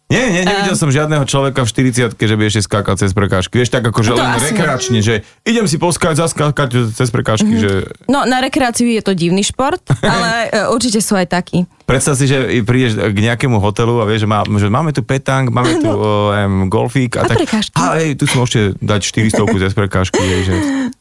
Nie, 0.09 0.25
nie, 0.27 0.41
nevidel 0.41 0.73
Ehm. 0.73 0.81
som 0.81 0.89
žiadneho 0.89 1.21
človeka 1.23 1.61
v 1.61 1.69
40 1.69 2.17
že 2.17 2.33
by 2.33 2.43
ešte 2.43 2.61
skákal 2.63 2.97
cez 2.97 3.13
prekážky. 3.13 3.55
Vieš, 3.55 3.69
tak 3.69 3.85
akože 3.85 4.09
To 4.09 4.17
len 4.17 4.33
asi 4.33 4.51
rekreačne, 4.51 4.99
že 4.99 5.13
idem 5.45 5.65
si 5.65 5.77
poskáť, 5.77 6.17
zaskákať 6.19 6.69
cez 6.89 7.07
prekážky, 7.07 7.53
Mhm. 7.53 7.61
že 7.61 7.71
No, 8.05 8.25
na 8.25 8.39
rekreáciu 8.39 8.89
je 8.89 8.99
to 8.99 9.13
divný 9.13 9.41
šport, 9.41 9.85
ale 10.03 10.49
e, 10.49 10.65
určite 10.67 10.97
sú 10.97 11.13
aj 11.13 11.29
takí. 11.31 11.69
Predstav 11.85 12.13
si, 12.15 12.25
že 12.25 12.37
prídeš 12.61 12.97
k 12.97 13.17
nejakému 13.19 13.57
hotelu 13.57 13.97
a 13.97 14.05
vieš, 14.05 14.25
že, 14.25 14.27
má, 14.27 14.41
že 14.43 14.67
máme 14.67 14.89
tu 14.91 15.01
petang, 15.01 15.45
máme 15.45 15.77
tu 15.77 15.85
no. 15.85 16.29
um, 16.29 16.65
golfík 16.67 17.13
a, 17.13 17.23
A 17.23 17.29
tak. 17.29 17.37
prekážky. 17.39 17.73
A 17.75 17.97
hej, 17.97 18.13
tu 18.13 18.25
si 18.25 18.33
môžete 18.33 18.77
dať 18.77 19.01
400 19.29 19.45
cez 19.59 19.73
prekážky. 19.73 20.17
Hej, 20.17 20.41
že... 20.43 20.53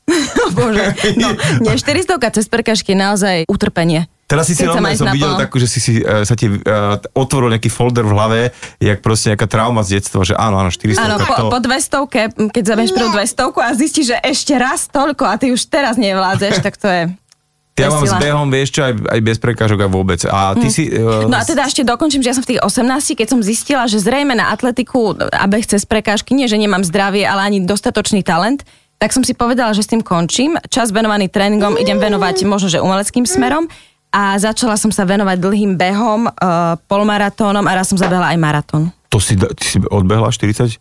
Bože, 0.57 0.85
no, 1.17 1.33
nie, 1.65 1.77
400 1.77 2.13
cez 2.31 2.45
prekažky 2.45 2.93
je 2.93 2.99
naozaj 2.99 3.37
utrpenie. 3.47 4.05
Teraz 4.29 4.45
si 4.45 4.53
si 4.53 4.69
normálne 4.69 4.93
som 4.93 5.09
videl 5.09 5.41
takú, 5.41 5.57
že 5.57 5.65
si, 5.65 5.81
si 5.81 6.05
uh, 6.05 6.21
sa 6.21 6.37
ti 6.37 6.53
uh, 6.53 7.01
otvoril 7.17 7.49
nejaký 7.49 7.73
folder 7.73 8.05
v 8.05 8.13
hlave, 8.13 8.41
jak 8.77 9.01
proste 9.01 9.33
nejaká 9.33 9.49
trauma 9.49 9.81
z 9.81 9.97
detstva, 9.97 10.21
že 10.21 10.37
áno, 10.37 10.61
áno, 10.61 10.69
400 10.69 11.01
Áno, 11.01 11.17
to... 11.17 11.25
po, 11.25 11.49
po 11.49 11.59
200, 11.65 12.53
keď 12.53 12.63
zabeš 12.69 12.93
prvú 12.93 13.09
200 13.17 13.57
a 13.57 13.69
zistíš, 13.73 14.13
že 14.13 14.17
ešte 14.21 14.53
raz 14.61 14.85
toľko 14.93 15.25
a 15.25 15.41
ty 15.41 15.49
už 15.49 15.65
teraz 15.73 15.97
nevládzeš, 15.97 16.61
tak 16.67 16.77
to 16.77 16.93
je... 16.93 17.03
Ja 17.79 17.89
mám 17.89 18.05
s 18.05 18.13
behom, 18.19 18.51
vieš 18.51 18.75
čo, 18.75 18.85
aj, 18.85 18.93
aj 19.07 19.21
bez 19.23 19.39
prekážok 19.39 19.87
a 19.87 19.89
vôbec. 19.89 20.21
A 20.27 20.53
ty 20.59 20.69
si... 20.69 20.93
Uh, 20.93 21.25
No 21.25 21.39
a 21.39 21.47
teda 21.47 21.65
ešte 21.65 21.87
dokončím, 21.87 22.21
že 22.21 22.29
ja 22.29 22.37
som 22.37 22.45
v 22.45 22.53
tých 22.53 22.61
18, 22.61 23.17
keď 23.17 23.27
som 23.33 23.41
zistila, 23.41 23.89
že 23.89 23.97
zrejme 24.03 24.37
na 24.37 24.53
atletiku 24.53 25.15
a 25.15 25.45
beh 25.49 25.65
cez 25.65 25.89
prekážky, 25.89 26.37
nie, 26.37 26.51
že 26.51 26.61
nemám 26.61 26.85
zdravie, 26.85 27.25
ale 27.25 27.49
ani 27.49 27.65
dostatočný 27.65 28.27
talent, 28.27 28.67
tak 28.99 29.15
som 29.15 29.23
si 29.23 29.33
povedala, 29.33 29.73
že 29.73 29.87
s 29.87 29.95
tým 29.95 30.03
končím. 30.03 30.59
Čas 30.69 30.91
venovaný 30.91 31.31
tréningom 31.31 31.79
idem 31.79 32.03
venovať 32.03 32.45
možno, 32.45 32.67
že 32.67 32.83
umeleckým 32.83 33.25
smerom 33.25 33.71
a 34.19 34.35
začala 34.35 34.75
som 34.75 34.91
sa 34.91 35.07
venovať 35.07 35.39
dlhým 35.39 35.79
behom, 35.79 36.27
uh, 36.27 36.75
polmaratónom 36.91 37.63
a 37.63 37.73
raz 37.79 37.87
som 37.87 37.95
zabehla 37.95 38.35
aj 38.35 38.39
maratón. 38.43 38.91
To 39.15 39.23
si, 39.23 39.39
ty 39.39 39.63
si 39.63 39.79
odbehla 39.79 40.35
42 40.35 40.75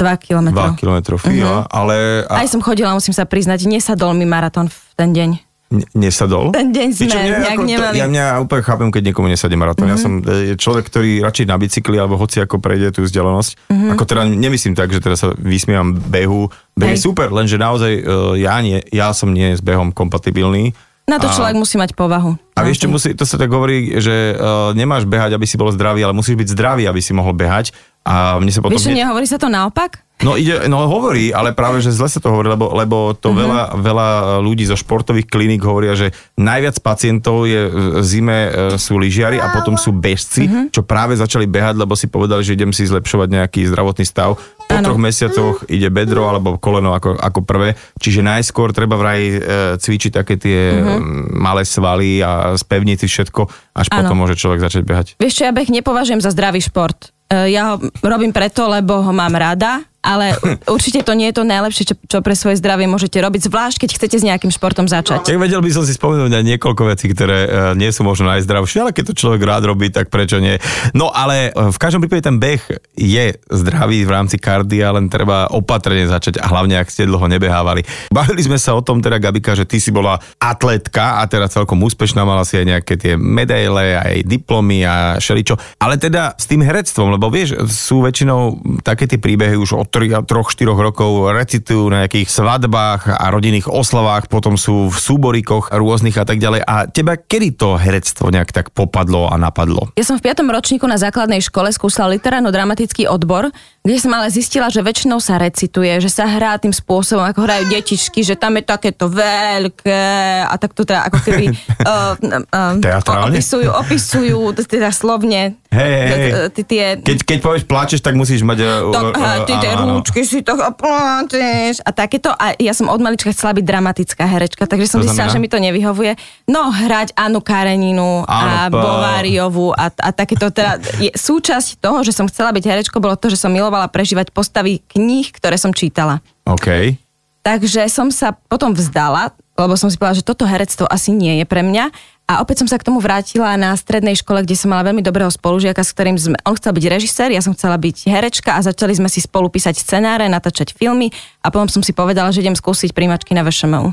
2 0.00 0.16
kilometrov. 0.24 0.80
km, 0.80 1.20
fíha, 1.20 1.68
ale... 1.68 2.24
A, 2.24 2.40
Aj 2.40 2.48
som 2.48 2.64
chodila, 2.64 2.96
musím 2.96 3.12
sa 3.12 3.28
priznať, 3.28 3.68
nesadol 3.68 4.16
mi 4.16 4.24
maratón 4.24 4.72
v 4.72 4.78
ten 4.96 5.12
deň. 5.12 5.30
Ne- 5.70 5.86
nesadol? 5.94 6.50
Ten 6.50 6.72
deň 6.72 6.88
sme 6.90 7.14
mňa 7.14 7.20
nejak 7.20 7.46
ako 7.54 7.62
nemali. 7.62 7.94
Mhm. 7.94 8.00
Ja 8.00 8.06
mňa 8.10 8.24
úplne 8.42 8.62
chápem, 8.64 8.88
keď 8.90 9.02
niekomu 9.12 9.26
nesadie 9.30 9.54
maratón. 9.54 9.86
Mm-hmm. 9.86 10.00
Ja 10.00 10.02
som 10.02 10.12
e, 10.18 10.58
človek, 10.58 10.90
ktorý 10.90 11.22
radšej 11.22 11.46
na 11.46 11.56
bicykli 11.60 11.94
alebo 11.94 12.18
hoci 12.18 12.42
ako 12.42 12.58
prejde 12.58 12.90
tú 12.90 13.06
vzdialenosť. 13.06 13.50
Mhm. 13.54 13.70
Mm-hmm. 13.70 13.92
Ako 13.94 14.02
teda 14.08 14.22
nemyslím 14.26 14.74
tak, 14.74 14.90
že 14.90 14.98
teraz 14.98 15.22
sa 15.22 15.30
vysmievam 15.36 15.94
behu. 15.94 16.50
Beh 16.74 16.96
je 16.96 17.04
super, 17.06 17.30
lenže 17.30 17.54
naozaj 17.54 17.92
e, 17.92 18.02
ja, 18.42 18.58
nie, 18.64 18.82
ja 18.90 19.14
som 19.14 19.30
nie 19.30 19.54
s 19.54 19.62
behom 19.62 19.94
kompatibilný. 19.94 20.74
Na 21.10 21.18
to 21.18 21.26
A- 21.26 21.34
človek 21.34 21.58
musí 21.58 21.74
mať 21.74 21.98
povahu. 21.98 22.38
A 22.54 22.62
vieš, 22.62 22.86
čo 22.86 22.88
musí, 22.92 23.10
to 23.18 23.26
sa 23.26 23.34
tak 23.40 23.50
hovorí, 23.50 23.98
že 23.98 24.36
uh, 24.36 24.70
nemáš 24.76 25.08
behať, 25.08 25.34
aby 25.34 25.48
si 25.48 25.58
bol 25.58 25.72
zdravý, 25.74 26.06
ale 26.06 26.14
musíš 26.14 26.38
byť 26.38 26.48
zdravý, 26.54 26.86
aby 26.86 27.00
si 27.02 27.10
mohol 27.10 27.34
behať. 27.34 27.74
A 28.02 28.36
mne 28.36 28.48
sa 28.48 28.58
potom... 28.58 28.74
Vieš, 28.74 28.86
hneď- 28.86 29.04
nehovorí 29.04 29.24
sa 29.24 29.36
to 29.36 29.46
naopak? 29.46 30.00
No 30.20 30.36
ide, 30.36 30.68
no 30.68 30.84
hovorí, 30.84 31.32
ale 31.32 31.50
práve, 31.50 31.80
že 31.80 31.88
zle 31.88 32.04
sa 32.04 32.20
to 32.20 32.28
hovorí, 32.28 32.44
lebo, 32.46 32.68
lebo 32.70 32.96
to 33.14 33.28
Mhm. 33.30 33.36
veľa, 33.38 33.60
veľa 33.74 34.08
ľudí 34.40 34.64
zo 34.64 34.74
športových 34.74 35.24
kliník 35.24 35.62
hovoria, 35.62 35.92
že 35.94 36.10
najviac 36.34 36.76
pacientov 36.78 37.44
je 37.44 37.56
v 37.64 38.04
zime 38.04 38.38
e, 38.42 38.50
sú 38.76 38.96
lyžiari 38.96 39.36
a 39.36 39.48
potom 39.50 39.76
sú 39.76 39.90
bežci, 39.90 40.44
Mhm. 40.44 40.60
čo 40.70 40.82
práve 40.82 41.12
začali 41.14 41.46
behať, 41.46 41.76
lebo 41.78 41.92
si 41.92 42.04
povedali, 42.06 42.40
že 42.42 42.52
idem 42.52 42.68
si 42.68 42.84
zlepšovať 42.84 43.28
nejaký 43.30 43.64
zdravotný 43.64 44.04
stav. 44.04 44.36
Po 44.60 44.74
Áno. 44.74 44.84
troch 44.86 45.00
mesiacoch 45.00 45.64
ide 45.66 45.88
bedro 45.88 46.24
alebo 46.26 46.54
koleno 46.54 46.92
ako, 46.92 47.16
ako 47.16 47.40
prvé. 47.40 47.68
Čiže 47.96 48.20
najskôr 48.22 48.70
treba 48.70 48.94
vraj 48.94 49.20
e, 49.22 49.38
cvičiť 49.76 50.12
také 50.14 50.36
tie 50.36 50.58
mm 50.78 51.32
malé 51.32 51.64
svaly 51.64 52.20
a 52.20 52.30
spevniť 52.54 52.96
si 52.98 53.08
všetko, 53.08 53.40
až 53.72 53.86
Mhm. 53.86 53.92
Áno. 53.94 53.98
potom 53.98 54.16
môže 54.18 54.36
človek 54.36 54.60
začať 54.60 54.84
behať. 54.84 55.06
Vieš 55.16 55.32
čo, 55.34 55.42
ja 55.42 55.50
beh 55.50 55.68
nepovažujem 55.70 56.18
za 56.18 56.28
zdravý 56.28 56.60
šport. 56.60 57.08
Ja 57.30 57.62
ho 57.70 57.74
robím 58.02 58.34
preto, 58.34 58.66
lebo 58.66 59.06
ho 59.06 59.12
mám 59.14 59.34
rada, 59.34 59.86
ale 60.00 60.36
určite 60.74 61.04
to 61.04 61.12
nie 61.12 61.28
je 61.30 61.40
to 61.40 61.44
najlepšie, 61.44 61.84
čo, 61.92 61.94
čo 62.08 62.18
pre 62.24 62.32
svoje 62.32 62.56
zdravie 62.58 62.88
môžete 62.88 63.20
robiť, 63.20 63.46
zvlášť 63.46 63.76
keď 63.84 63.90
chcete 64.00 64.16
s 64.20 64.24
nejakým 64.24 64.52
športom 64.52 64.88
začať. 64.88 65.24
Tak 65.24 65.36
vedel 65.36 65.60
by 65.60 65.70
som 65.72 65.84
si 65.84 65.92
spomenúť 65.94 66.30
na 66.32 66.40
niekoľko 66.40 66.82
vecí, 66.88 67.12
ktoré 67.12 67.38
uh, 67.46 67.50
nie 67.76 67.92
sú 67.92 68.02
možno 68.02 68.32
najzdravšie, 68.32 68.80
ale 68.80 68.96
keď 68.96 69.12
to 69.12 69.20
človek 69.20 69.44
rád 69.44 69.68
robí, 69.68 69.92
tak 69.92 70.08
prečo 70.08 70.40
nie? 70.40 70.56
No 70.96 71.12
ale 71.12 71.52
uh, 71.52 71.68
v 71.68 71.78
každom 71.78 72.00
prípade 72.00 72.24
ten 72.24 72.40
beh 72.40 72.64
je 72.96 73.36
zdravý 73.52 74.08
v 74.08 74.10
rámci 74.10 74.40
kardia, 74.40 74.92
len 74.96 75.12
treba 75.12 75.52
opatrne 75.52 76.08
začať 76.08 76.40
a 76.40 76.48
hlavne 76.48 76.80
ak 76.80 76.88
ste 76.88 77.04
dlho 77.04 77.28
nebehávali. 77.28 77.84
Bavili 78.08 78.40
sme 78.40 78.56
sa 78.56 78.72
o 78.72 78.80
tom 78.80 79.04
teda, 79.04 79.20
Gabika, 79.20 79.52
že 79.52 79.68
ty 79.68 79.76
si 79.76 79.92
bola 79.92 80.16
atletka 80.40 81.20
a 81.20 81.28
teda 81.28 81.52
celkom 81.52 81.76
úspešná, 81.84 82.24
mala 82.24 82.48
si 82.48 82.56
aj 82.56 82.66
nejaké 82.66 82.94
tie 82.96 83.14
medaile, 83.20 84.00
aj 84.00 84.24
diplomy 84.24 84.82
a 84.88 85.20
šeličo. 85.20 85.60
Ale 85.76 86.00
teda 86.00 86.34
s 86.40 86.48
tým 86.48 86.64
herectvom, 86.64 87.12
lebo 87.12 87.28
vieš, 87.28 87.60
sú 87.68 88.00
väčšinou 88.00 88.64
také 88.80 89.04
tie 89.04 89.20
príbehy 89.20 89.60
už 89.60 89.76
od 89.76 89.89
3-4 89.90 90.26
rokov 90.70 91.34
recitujú 91.34 91.90
na 91.90 92.06
nejakých 92.06 92.30
svadbách 92.30 93.10
a 93.10 93.26
rodinných 93.28 93.66
oslavách, 93.66 94.30
potom 94.30 94.54
sú 94.54 94.88
v 94.88 94.96
súborikoch 94.96 95.74
rôznych 95.74 96.14
a 96.16 96.24
tak 96.24 96.38
ďalej. 96.38 96.62
A 96.62 96.86
teba 96.86 97.18
kedy 97.18 97.58
to 97.58 97.74
herectvo 97.74 98.30
nejak 98.30 98.54
tak 98.54 98.70
popadlo 98.70 99.26
a 99.26 99.34
napadlo? 99.36 99.90
Ja 99.98 100.06
som 100.06 100.16
v 100.16 100.30
5. 100.30 100.46
ročníku 100.46 100.86
na 100.86 100.96
základnej 100.96 101.42
škole 101.42 101.74
skúsala 101.74 102.14
literárno-dramatický 102.14 103.10
odbor, 103.10 103.50
kde 103.82 103.96
som 103.98 104.14
ale 104.14 104.30
zistila, 104.30 104.70
že 104.70 104.86
väčšinou 104.86 105.18
sa 105.18 105.36
recituje, 105.40 105.98
že 105.98 106.12
sa 106.12 106.30
hrá 106.30 106.56
tým 106.62 106.72
spôsobom, 106.72 107.26
ako 107.26 107.44
hrajú 107.44 107.64
detičky, 107.72 108.22
že 108.22 108.38
tam 108.38 108.54
je 108.56 108.64
takéto 108.64 109.10
veľké 109.10 110.02
a 110.46 110.54
tak 110.60 110.76
to 110.76 110.86
teda 110.86 111.10
ako 111.10 111.18
keby 111.26 111.44
uh, 111.90 112.14
uh, 112.54 113.26
opisujú, 113.26 113.68
opisujú 113.68 114.38
teda 114.68 114.94
slovne 114.94 115.58
Hej, 115.70 115.94
hej, 115.94 116.50
tie... 116.66 116.84
Keď, 116.98 117.18
keď 117.22 117.38
povieš 117.46 117.64
plačeš, 117.70 118.02
tak 118.02 118.18
musíš 118.18 118.42
mať... 118.42 118.58
Uh, 118.58 118.90
to, 118.90 119.00
uh, 119.14 119.46
ty 119.46 119.54
tie 119.54 119.70
rúčky 119.86 120.26
si 120.26 120.40
to 120.44 120.56
plačeš 120.56 121.80
a 121.84 121.90
takéto. 121.94 122.32
A 122.34 122.56
ja 122.56 122.72
som 122.76 122.88
od 122.88 123.00
malička 123.00 123.32
chcela 123.32 123.56
byť 123.56 123.64
dramatická 123.64 124.24
herečka, 124.26 124.64
takže 124.66 124.86
som 124.90 125.00
zistila, 125.00 125.32
že 125.32 125.40
mi 125.40 125.48
to 125.48 125.60
nevyhovuje. 125.60 126.16
No, 126.48 126.72
hrať 126.72 127.14
Anu 127.16 127.40
Kareninu 127.40 128.24
a 128.24 128.68
Bováriovu 128.68 129.72
a, 129.72 129.92
a 129.92 130.08
takéto. 130.10 130.52
Teda 130.52 130.76
je, 130.98 131.12
súčasť 131.14 131.80
toho, 131.80 132.00
že 132.04 132.12
som 132.12 132.28
chcela 132.28 132.50
byť 132.52 132.64
herečkou, 132.64 132.98
bolo 133.00 133.16
to, 133.16 133.32
že 133.32 133.40
som 133.40 133.52
milovala 133.52 133.88
prežívať 133.88 134.34
postavy 134.34 134.82
kníh, 134.90 135.28
ktoré 135.32 135.56
som 135.56 135.70
čítala. 135.70 136.20
OK. 136.48 136.96
Takže 137.40 137.88
som 137.88 138.12
sa 138.12 138.36
potom 138.36 138.76
vzdala, 138.76 139.32
lebo 139.64 139.76
som 139.76 139.92
si 139.92 140.00
povedala, 140.00 140.20
že 140.20 140.26
toto 140.26 140.48
herectvo 140.48 140.88
asi 140.88 141.12
nie 141.12 141.40
je 141.40 141.46
pre 141.48 141.60
mňa 141.60 141.92
a 142.30 142.38
opäť 142.38 142.62
som 142.62 142.70
sa 142.70 142.78
k 142.78 142.86
tomu 142.86 143.02
vrátila 143.02 143.58
na 143.58 143.74
strednej 143.74 144.14
škole, 144.14 144.46
kde 144.46 144.54
som 144.54 144.70
mala 144.70 144.86
veľmi 144.86 145.02
dobrého 145.02 145.26
spolužiaka, 145.26 145.82
s 145.82 145.90
ktorým 145.90 146.14
sme, 146.14 146.38
on 146.46 146.54
chcel 146.54 146.70
byť 146.70 146.84
režisér, 146.86 147.28
ja 147.34 147.42
som 147.42 147.58
chcela 147.58 147.74
byť 147.74 148.06
herečka 148.06 148.54
a 148.54 148.62
začali 148.62 148.94
sme 148.94 149.10
si 149.10 149.18
spolu 149.18 149.50
písať 149.50 149.82
scenáre, 149.82 150.30
natáčať 150.30 150.78
filmy 150.78 151.10
a 151.42 151.50
potom 151.50 151.66
som 151.66 151.82
si 151.82 151.90
povedala, 151.90 152.30
že 152.30 152.46
idem 152.46 152.54
skúsiť 152.54 152.94
príjmačky 152.94 153.34
na 153.34 153.42
VŠMU. 153.42 153.90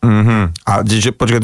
Mm-hmm. 0.00 0.42
A 0.64 0.72
že, 0.86 1.10
počkaj, 1.12 1.40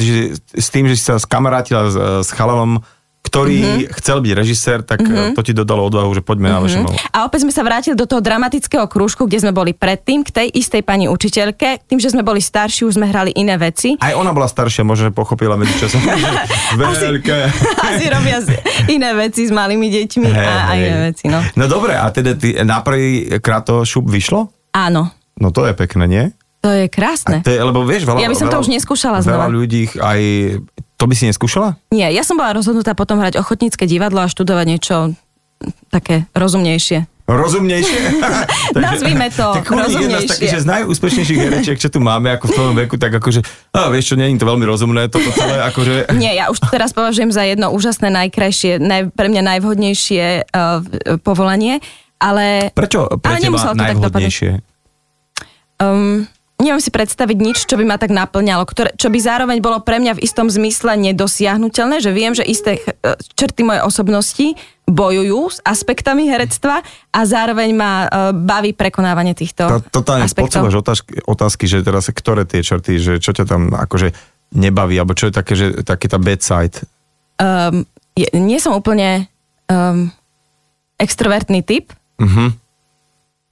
s 0.57 0.69
tým, 0.73 0.89
že 0.89 0.95
si 0.97 1.05
sa 1.05 1.21
skamarátila 1.21 1.93
s, 1.93 1.97
s 2.25 2.31
chalalom, 2.33 2.81
ktorý 3.27 3.59
mm-hmm. 3.59 3.99
chcel 3.99 4.23
byť 4.23 4.33
režisér, 4.39 4.79
tak 4.87 5.03
mm-hmm. 5.03 5.35
to 5.35 5.43
ti 5.43 5.51
dodalo 5.51 5.83
odvahu, 5.91 6.15
že 6.15 6.23
poďme 6.23 6.55
mm-hmm. 6.55 6.63
na 6.63 6.87
VŠMU. 6.87 6.91
A 7.11 7.19
opäť 7.27 7.43
sme 7.43 7.51
sa 7.51 7.67
vrátili 7.67 7.99
do 7.99 8.07
toho 8.07 8.23
dramatického 8.23 8.87
krúžku, 8.87 9.27
kde 9.27 9.43
sme 9.43 9.51
boli 9.51 9.75
predtým, 9.75 10.23
k 10.23 10.31
tej 10.31 10.49
istej 10.55 10.87
pani 10.87 11.11
učiteľke. 11.11 11.83
Tým, 11.91 11.99
že 11.99 12.15
sme 12.15 12.23
boli 12.23 12.39
starší, 12.39 12.87
už 12.87 13.03
sme 13.03 13.11
hrali 13.11 13.35
iné 13.35 13.59
veci. 13.59 13.99
Aj 13.99 14.15
ona 14.15 14.31
bola 14.31 14.47
staršia, 14.47 14.87
možno 14.87 15.11
pochopila 15.11 15.59
medzi 15.59 15.75
časom. 15.75 15.99
Veľké. 16.79 17.39
Asi, 17.51 17.83
asi 17.91 18.05
robia 18.07 18.39
iné 18.87 19.11
veci 19.19 19.51
s 19.51 19.51
malými 19.51 19.91
deťmi 19.91 20.29
hey, 20.31 20.47
a, 20.47 20.55
a 20.71 20.73
iné 20.79 20.99
veci. 21.11 21.27
No. 21.27 21.43
no 21.43 21.65
dobre, 21.67 21.99
a 21.99 22.07
teda 22.15 22.39
ty, 22.39 22.55
na 22.63 22.79
prvý 22.87 23.27
krát 23.43 23.67
to 23.67 23.83
šup 23.83 24.07
vyšlo? 24.07 24.55
Áno. 24.71 25.11
No 25.37 25.51
to 25.51 25.67
je 25.67 25.75
pekné, 25.75 26.05
nie? 26.07 26.25
To 26.65 26.75
je 26.75 26.91
krásne. 26.91 27.41
A 27.41 27.47
to 27.47 27.53
je, 27.55 27.63
lebo 27.63 27.87
vieš, 27.87 28.09
veľa, 28.09 28.19
ja 28.19 28.27
by 28.27 28.35
som 28.35 28.49
veľa, 28.51 28.55
to 28.59 28.63
už 28.67 28.69
neskúšala 28.75 29.19
znova. 29.23 29.47
Veľa 29.47 29.55
ľudí 29.55 29.83
aj 30.03 30.21
by 31.07 31.15
si 31.17 31.25
neskúšala? 31.31 31.79
Nie, 31.95 32.11
ja 32.13 32.23
som 32.23 32.39
bola 32.39 32.55
rozhodnutá 32.55 32.93
potom 32.93 33.19
hrať 33.23 33.41
ochotnícke 33.41 33.87
divadlo 33.87 34.23
a 34.23 34.31
študovať 34.31 34.67
niečo 34.67 34.97
také 35.89 36.29
rozumnejšie. 36.37 37.09
Rozumnejšie? 37.27 38.23
Nazvime 38.79 39.27
to 39.35 39.51
tak 39.51 39.67
rozumnejšie. 39.67 40.07
Jedna 40.07 40.21
z 40.23 40.31
takých, 40.31 40.53
že 40.55 40.61
z 40.63 40.69
najúspešnejších 40.71 41.39
herečiek, 41.43 41.77
čo 41.83 41.91
tu 41.91 41.99
máme, 41.99 42.31
ako 42.31 42.45
v 42.47 42.53
tom 42.55 42.71
veku, 42.79 42.95
tak 43.03 43.19
akože, 43.19 43.43
a 43.75 43.91
vieš 43.91 44.15
čo, 44.15 44.15
je 44.15 44.39
to 44.39 44.47
veľmi 44.47 44.63
rozumné, 44.63 45.11
toto 45.11 45.27
celé, 45.35 45.59
akože... 45.67 46.07
Nie, 46.23 46.39
ja 46.39 46.55
už 46.55 46.63
teraz 46.71 46.95
považujem 46.95 47.35
za 47.35 47.43
jedno 47.43 47.75
úžasné, 47.75 48.15
najkrajšie, 48.15 48.79
naj, 48.79 49.11
pre 49.11 49.27
mňa 49.27 49.43
najvhodnejšie 49.43 50.25
uh, 50.55 50.87
povolanie, 51.27 51.83
ale... 52.23 52.71
Prečo 52.71 53.11
pre 53.19 53.43
ale 53.43 53.43
teba 53.43 53.75
najvhodnejšie? 53.75 54.63
Um, 55.83 56.31
neviem 56.67 56.83
si 56.83 56.91
predstaviť 56.91 57.39
nič, 57.39 57.59
čo 57.71 57.79
by 57.79 57.85
ma 57.87 57.97
tak 57.97 58.11
naplňalo, 58.11 58.67
ktoré, 58.67 58.91
čo 58.99 59.07
by 59.07 59.19
zároveň 59.23 59.63
bolo 59.63 59.79
pre 59.79 60.03
mňa 60.03 60.19
v 60.19 60.25
istom 60.27 60.51
zmysle 60.51 60.99
nedosiahnutelné, 60.99 62.03
že 62.03 62.11
viem, 62.11 62.35
že 62.35 62.43
isté 62.43 62.83
e, 62.83 63.15
črty 63.39 63.63
mojej 63.63 63.87
osobnosti 63.87 64.47
bojujú 64.87 65.41
s 65.55 65.59
aspektami 65.63 66.27
herectva 66.27 66.83
a 67.11 67.21
zároveň 67.27 67.75
ma 67.75 68.07
uh, 68.07 68.31
baví 68.31 68.71
prekonávanie 68.71 69.35
týchto 69.35 69.67
Tá, 69.67 69.83
Totálne 69.83 70.31
počúvaš 70.31 70.79
otázky, 70.79 71.27
otázky, 71.27 71.65
že 71.67 71.83
teraz 71.83 72.07
ktoré 72.07 72.47
tie 72.47 72.63
črty, 72.63 73.03
že 73.03 73.13
čo 73.19 73.35
ťa 73.35 73.51
tam 73.51 73.75
akože 73.75 74.15
nebaví, 74.55 74.95
alebo 74.95 75.19
čo 75.19 75.27
je 75.27 75.35
také, 75.35 75.59
že 75.59 75.83
taký 75.83 76.07
tá 76.07 76.23
bad 76.23 76.39
side? 76.39 76.87
Um, 77.43 77.83
je, 78.15 78.31
nie 78.39 78.63
som 78.63 78.79
úplne 78.79 79.27
um, 79.67 80.07
extrovertný 81.03 81.67
typ, 81.67 81.91
uh-huh 82.23 82.55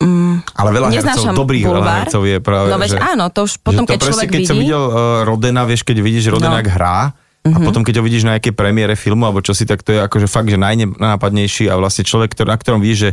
Mm, 0.02 0.42
ale 0.58 0.68
veľa 0.74 0.88
hercov, 0.90 1.38
dobrých 1.38 1.64
veľa 1.70 1.92
hercov 2.02 2.22
je 2.26 2.38
práve, 2.42 2.66
No 2.66 2.82
veď 2.82 2.90
že, 2.94 2.98
áno, 2.98 3.24
to 3.30 3.46
už 3.46 3.62
potom, 3.62 3.86
keď 3.86 3.98
presne, 4.02 4.10
človek 4.10 4.28
keď 4.28 4.40
vidí... 4.42 4.50
som 4.50 4.58
videl 4.58 4.82
uh, 4.90 5.22
Rodena, 5.22 5.62
vieš, 5.62 5.86
keď 5.86 5.96
vidíš 6.02 6.24
Rodena, 6.34 6.58
no. 6.58 6.66
hrá, 6.66 6.98
Mm-hmm. 7.44 7.60
A 7.60 7.60
mhm. 7.60 7.66
potom, 7.68 7.84
keď 7.84 8.00
ho 8.00 8.06
vidíš 8.08 8.24
na 8.24 8.40
nejakej 8.40 8.56
premiére 8.56 8.96
filmu, 8.96 9.28
alebo 9.28 9.44
čo 9.44 9.52
si, 9.52 9.68
tak 9.68 9.84
to 9.84 9.92
je 9.92 10.00
akože 10.00 10.32
fakt, 10.32 10.48
že 10.48 10.56
najnápadnejší 10.56 11.68
a 11.68 11.76
vlastne 11.76 12.00
človek, 12.00 12.32
ktorý, 12.32 12.48
na 12.48 12.56
ktorom 12.56 12.80
víš, 12.80 12.96
že 12.96 13.10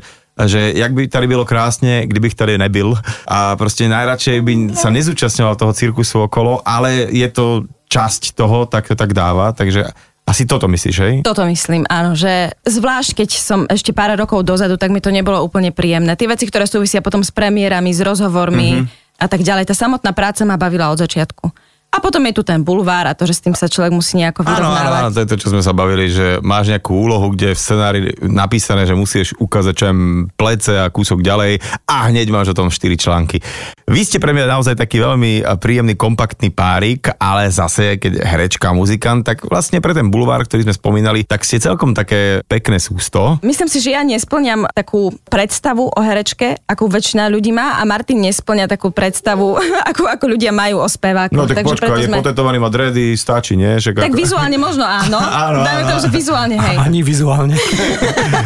že 0.47 0.71
jak 0.71 0.95
by 0.95 1.07
tady 1.11 1.27
bylo 1.27 1.45
krásne, 1.45 2.07
kdybych 2.07 2.39
tady 2.39 2.57
nebyl 2.57 2.95
a 3.27 3.55
proste 3.59 3.91
najradšej 3.91 4.41
by 4.41 4.53
sa 4.73 4.87
nezúčastňoval 4.87 5.59
toho 5.59 5.73
cirkusu 5.75 6.23
okolo, 6.23 6.63
ale 6.63 7.11
je 7.11 7.27
to 7.27 7.67
časť 7.91 8.31
toho, 8.31 8.63
tak 8.65 8.87
to 8.87 8.95
tak 8.95 9.11
dáva, 9.11 9.51
takže 9.51 9.91
asi 10.25 10.47
toto 10.47 10.69
myslíš, 10.69 10.97
hej? 11.01 11.15
Toto 11.25 11.43
myslím, 11.49 11.83
áno, 11.89 12.15
že 12.15 12.53
zvlášť 12.63 13.25
keď 13.25 13.29
som 13.35 13.59
ešte 13.67 13.91
pár 13.91 14.13
rokov 14.15 14.45
dozadu, 14.47 14.77
tak 14.77 14.93
mi 14.93 15.01
to 15.01 15.11
nebolo 15.11 15.41
úplne 15.41 15.73
príjemné. 15.73 16.13
Tie 16.15 16.29
veci, 16.29 16.47
ktoré 16.47 16.69
súvisia 16.69 17.03
potom 17.03 17.25
s 17.25 17.33
premiérami, 17.33 17.91
s 17.91 17.99
rozhovormi 17.99 18.69
mm-hmm. 18.79 19.17
a 19.19 19.27
tak 19.27 19.41
ďalej, 19.41 19.67
tá 19.67 19.75
samotná 19.75 20.13
práca 20.15 20.45
ma 20.47 20.55
bavila 20.55 20.93
od 20.93 21.01
začiatku. 21.01 21.51
A 21.91 21.99
potom 21.99 22.23
je 22.23 22.39
tu 22.39 22.43
ten 22.47 22.63
bulvár 22.63 23.03
a 23.03 23.11
to, 23.11 23.27
že 23.27 23.35
s 23.35 23.43
tým 23.43 23.51
sa 23.51 23.67
človek 23.67 23.91
musí 23.91 24.15
nejako 24.15 24.47
vyrovnávať. 24.47 24.87
Áno, 24.87 24.95
áno, 24.95 25.09
to 25.11 25.19
je 25.19 25.27
to, 25.27 25.35
čo 25.43 25.51
sme 25.51 25.59
sa 25.59 25.75
bavili, 25.75 26.07
že 26.07 26.39
máš 26.39 26.71
nejakú 26.71 26.95
úlohu, 26.95 27.35
kde 27.35 27.51
je 27.51 27.55
v 27.59 27.59
scenári 27.59 27.99
napísané, 28.23 28.87
že 28.87 28.95
musíš 28.95 29.35
ukázať 29.35 29.73
čo 29.75 29.91
plece 30.39 30.71
a 30.79 30.87
kúsok 30.87 31.19
ďalej 31.19 31.59
a 31.91 32.07
hneď 32.07 32.31
máš 32.31 32.55
o 32.55 32.57
tom 32.57 32.71
4 32.71 32.95
články. 32.95 33.43
Vy 33.91 34.07
ste 34.07 34.23
pre 34.23 34.31
mňa 34.31 34.47
naozaj 34.47 34.79
taký 34.79 35.03
veľmi 35.03 35.43
príjemný, 35.59 35.99
kompaktný 35.99 36.47
párik, 36.55 37.11
ale 37.19 37.51
zase, 37.51 37.99
keď 37.99 38.23
herečka 38.23 38.71
muzikant, 38.71 39.27
tak 39.27 39.43
vlastne 39.43 39.83
pre 39.83 39.91
ten 39.91 40.07
bulvár, 40.07 40.47
ktorý 40.47 40.71
sme 40.71 40.71
spomínali, 40.71 41.27
tak 41.27 41.43
ste 41.43 41.59
celkom 41.59 41.91
také 41.91 42.39
pekné 42.47 42.79
sústo. 42.79 43.35
Myslím 43.43 43.67
si, 43.67 43.83
že 43.83 43.99
ja 43.99 44.07
nesplňam 44.07 44.71
takú 44.71 45.11
predstavu 45.27 45.91
o 45.91 45.99
herečke, 45.99 46.55
akú 46.71 46.87
väčšina 46.87 47.27
ľudí 47.27 47.51
má 47.51 47.75
a 47.75 47.83
Martin 47.83 48.23
nesplňa 48.23 48.71
takú 48.71 48.95
predstavu, 48.95 49.59
ako, 49.91 50.07
ako 50.07 50.25
ľudia 50.39 50.55
majú 50.55 50.79
o 50.79 50.87
spevákoch. 50.87 51.35
No 51.35 51.51
tak 51.51 51.67
Takže 51.67 51.80
počka, 51.89 52.01
je 52.01 52.09
sme... 52.09 52.17
potetovaný, 52.21 52.57
má 52.61 52.69
dredy, 52.69 53.17
stačí, 53.17 53.57
nie? 53.57 53.81
Že 53.81 53.97
tak 53.97 54.13
ako... 54.13 54.19
vizuálne 54.19 54.57
možno 54.61 54.85
áno. 54.85 55.17
áno 55.49 55.59
Dajme 55.65 55.83
to, 55.89 55.95
že 56.05 56.09
vizuálne, 56.13 56.55
hej. 56.59 56.75
Ani 56.77 56.99
vizuálne. 57.01 57.55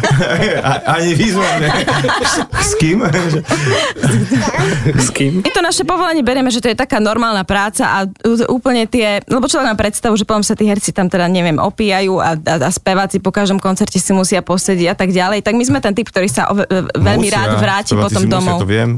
Ani 0.96 1.12
vizuálne. 1.12 1.68
S 2.66 2.72
kým? 2.80 2.98
S 4.96 5.08
kým? 5.14 5.44
My 5.44 5.50
to 5.52 5.62
naše 5.62 5.82
povolanie 5.86 6.24
berieme, 6.24 6.50
že 6.50 6.58
to 6.58 6.68
je 6.72 6.76
taká 6.78 6.98
normálna 6.98 7.46
práca 7.46 7.84
a 7.86 7.98
úplne 8.50 8.88
tie, 8.90 9.22
lebo 9.28 9.46
človek 9.46 9.66
má 9.70 9.76
predstavu, 9.78 10.18
že 10.18 10.26
potom 10.26 10.42
sa 10.42 10.58
tí 10.58 10.66
herci 10.66 10.90
tam 10.90 11.06
teda, 11.06 11.30
neviem, 11.30 11.56
opíjajú 11.60 12.18
a, 12.18 12.34
a, 12.34 12.54
a 12.66 12.70
speváci 12.72 13.22
po 13.22 13.30
každom 13.30 13.62
koncerte 13.62 14.00
si 14.00 14.12
musia 14.12 14.42
posediť 14.42 14.86
a 14.92 14.96
tak 14.96 15.14
ďalej. 15.14 15.42
Tak 15.46 15.54
my 15.54 15.64
sme 15.64 15.78
ten 15.78 15.94
typ, 15.94 16.08
ktorý 16.10 16.28
sa 16.30 16.50
o, 16.50 16.58
veľmi 16.96 17.28
musia, 17.28 17.36
rád 17.38 17.50
vráti 17.58 17.92
potom 17.94 18.22
domov. 18.26 18.58
Musia, 18.58 18.64
to 18.64 18.68
viem. 18.68 18.90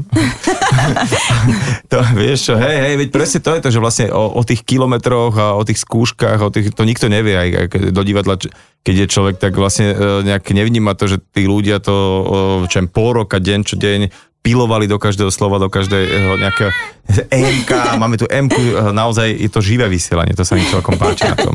to, 1.91 1.97
vieš 2.17 2.39
čo, 2.51 2.53
hej, 2.57 2.77
hej, 2.89 2.93
veď 3.05 3.09
presne 3.09 3.39
to 3.41 3.51
je 3.53 3.61
to, 3.61 3.69
že 3.69 3.79
vlastne 3.79 4.05
o, 4.13 4.28
o 4.31 4.41
tých 4.45 4.61
kilometroch 4.63 5.33
a 5.35 5.47
o 5.57 5.63
tých 5.65 5.81
skúškach, 5.81 6.39
o 6.39 6.49
tých, 6.53 6.71
to 6.71 6.85
nikto 6.85 7.09
nevie, 7.09 7.33
aj, 7.33 7.49
do 7.89 8.01
divadla, 8.05 8.37
keď 8.85 8.95
je 8.95 9.07
človek, 9.11 9.35
tak 9.41 9.57
vlastne 9.57 9.91
e, 9.91 9.95
nejak 10.25 10.49
nevníma 10.53 10.95
to, 10.95 11.09
že 11.09 11.17
tí 11.33 11.49
ľudia 11.49 11.81
to, 11.81 11.97
čo 12.69 12.85
pol 12.89 13.25
roka, 13.25 13.41
deň 13.41 13.59
čo 13.65 13.75
deň 13.75 14.09
pilovali 14.39 14.87
do 14.87 14.95
každého 14.95 15.27
slova, 15.29 15.59
do 15.59 15.67
každého 15.67 16.39
nejakého 16.39 16.71
MK, 17.27 17.71
máme 17.99 18.15
tu 18.15 18.23
MK, 18.23 18.87
naozaj 18.95 19.35
je 19.35 19.49
to 19.51 19.59
živé 19.59 19.91
vysielanie, 19.91 20.31
to 20.31 20.47
sa 20.47 20.55
mi 20.55 20.63
celkom 20.63 20.95
páči 20.95 21.27
na 21.27 21.35
tom. 21.35 21.53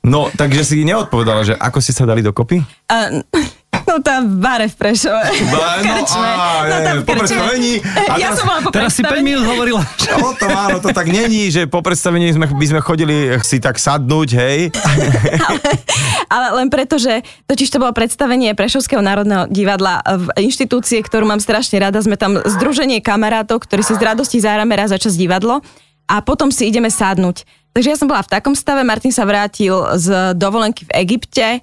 No, 0.00 0.28
takže 0.32 0.64
si 0.64 0.84
neodpovedala, 0.84 1.44
že 1.44 1.54
ako 1.56 1.78
ste 1.80 1.92
sa 1.92 2.08
dali 2.08 2.24
dokopy? 2.24 2.60
Uh, 2.88 3.20
No 3.90 3.98
tam 3.98 4.22
v 4.22 4.36
bare 4.38 4.66
v 4.70 4.76
Prešove. 4.78 5.18
No, 5.50 5.58
á, 5.58 6.62
no, 6.62 6.76
tam 6.78 6.96
po 7.02 7.10
predstavení. 7.18 7.82
ja 7.82 8.30
teraz, 8.30 8.38
som 8.38 8.46
bola 8.46 8.60
po 8.62 8.70
Teraz 8.70 8.94
si 8.94 9.02
5 9.02 9.18
minút 9.18 9.42
hovorila. 9.50 9.82
O 10.22 10.30
to 10.30 10.46
áno, 10.46 10.78
to 10.78 10.94
tak 10.94 11.10
není, 11.10 11.50
že 11.50 11.66
po 11.66 11.82
predstavení 11.82 12.30
sme, 12.30 12.46
by 12.46 12.66
sme 12.70 12.80
chodili 12.86 13.34
si 13.42 13.58
tak 13.58 13.82
sadnúť, 13.82 14.28
hej. 14.38 14.70
ale, 15.50 15.58
ale 16.30 16.46
len 16.62 16.70
preto, 16.70 17.02
že 17.02 17.26
totiž 17.50 17.66
to 17.66 17.82
bolo 17.82 17.90
predstavenie 17.90 18.54
Prešovského 18.54 19.02
národného 19.02 19.50
divadla 19.50 20.06
v 20.06 20.38
inštitúcie, 20.38 21.02
ktorú 21.02 21.26
mám 21.26 21.42
strašne 21.42 21.82
rada. 21.82 21.98
Sme 21.98 22.14
tam 22.14 22.38
združenie 22.38 23.02
kamarátov, 23.02 23.66
ktorí 23.66 23.82
si 23.82 23.98
z 23.98 24.06
radosti 24.06 24.38
zárame 24.38 24.78
raz 24.78 24.94
za 24.94 25.02
čas 25.02 25.18
divadlo 25.18 25.66
a 26.06 26.22
potom 26.22 26.54
si 26.54 26.70
ideme 26.70 26.94
sadnúť. 26.94 27.42
Takže 27.74 27.90
ja 27.90 27.98
som 27.98 28.06
bola 28.06 28.22
v 28.22 28.38
takom 28.38 28.54
stave, 28.54 28.86
Martin 28.86 29.10
sa 29.10 29.26
vrátil 29.26 29.74
z 29.98 30.34
dovolenky 30.38 30.86
v 30.86 30.94
Egypte, 31.06 31.58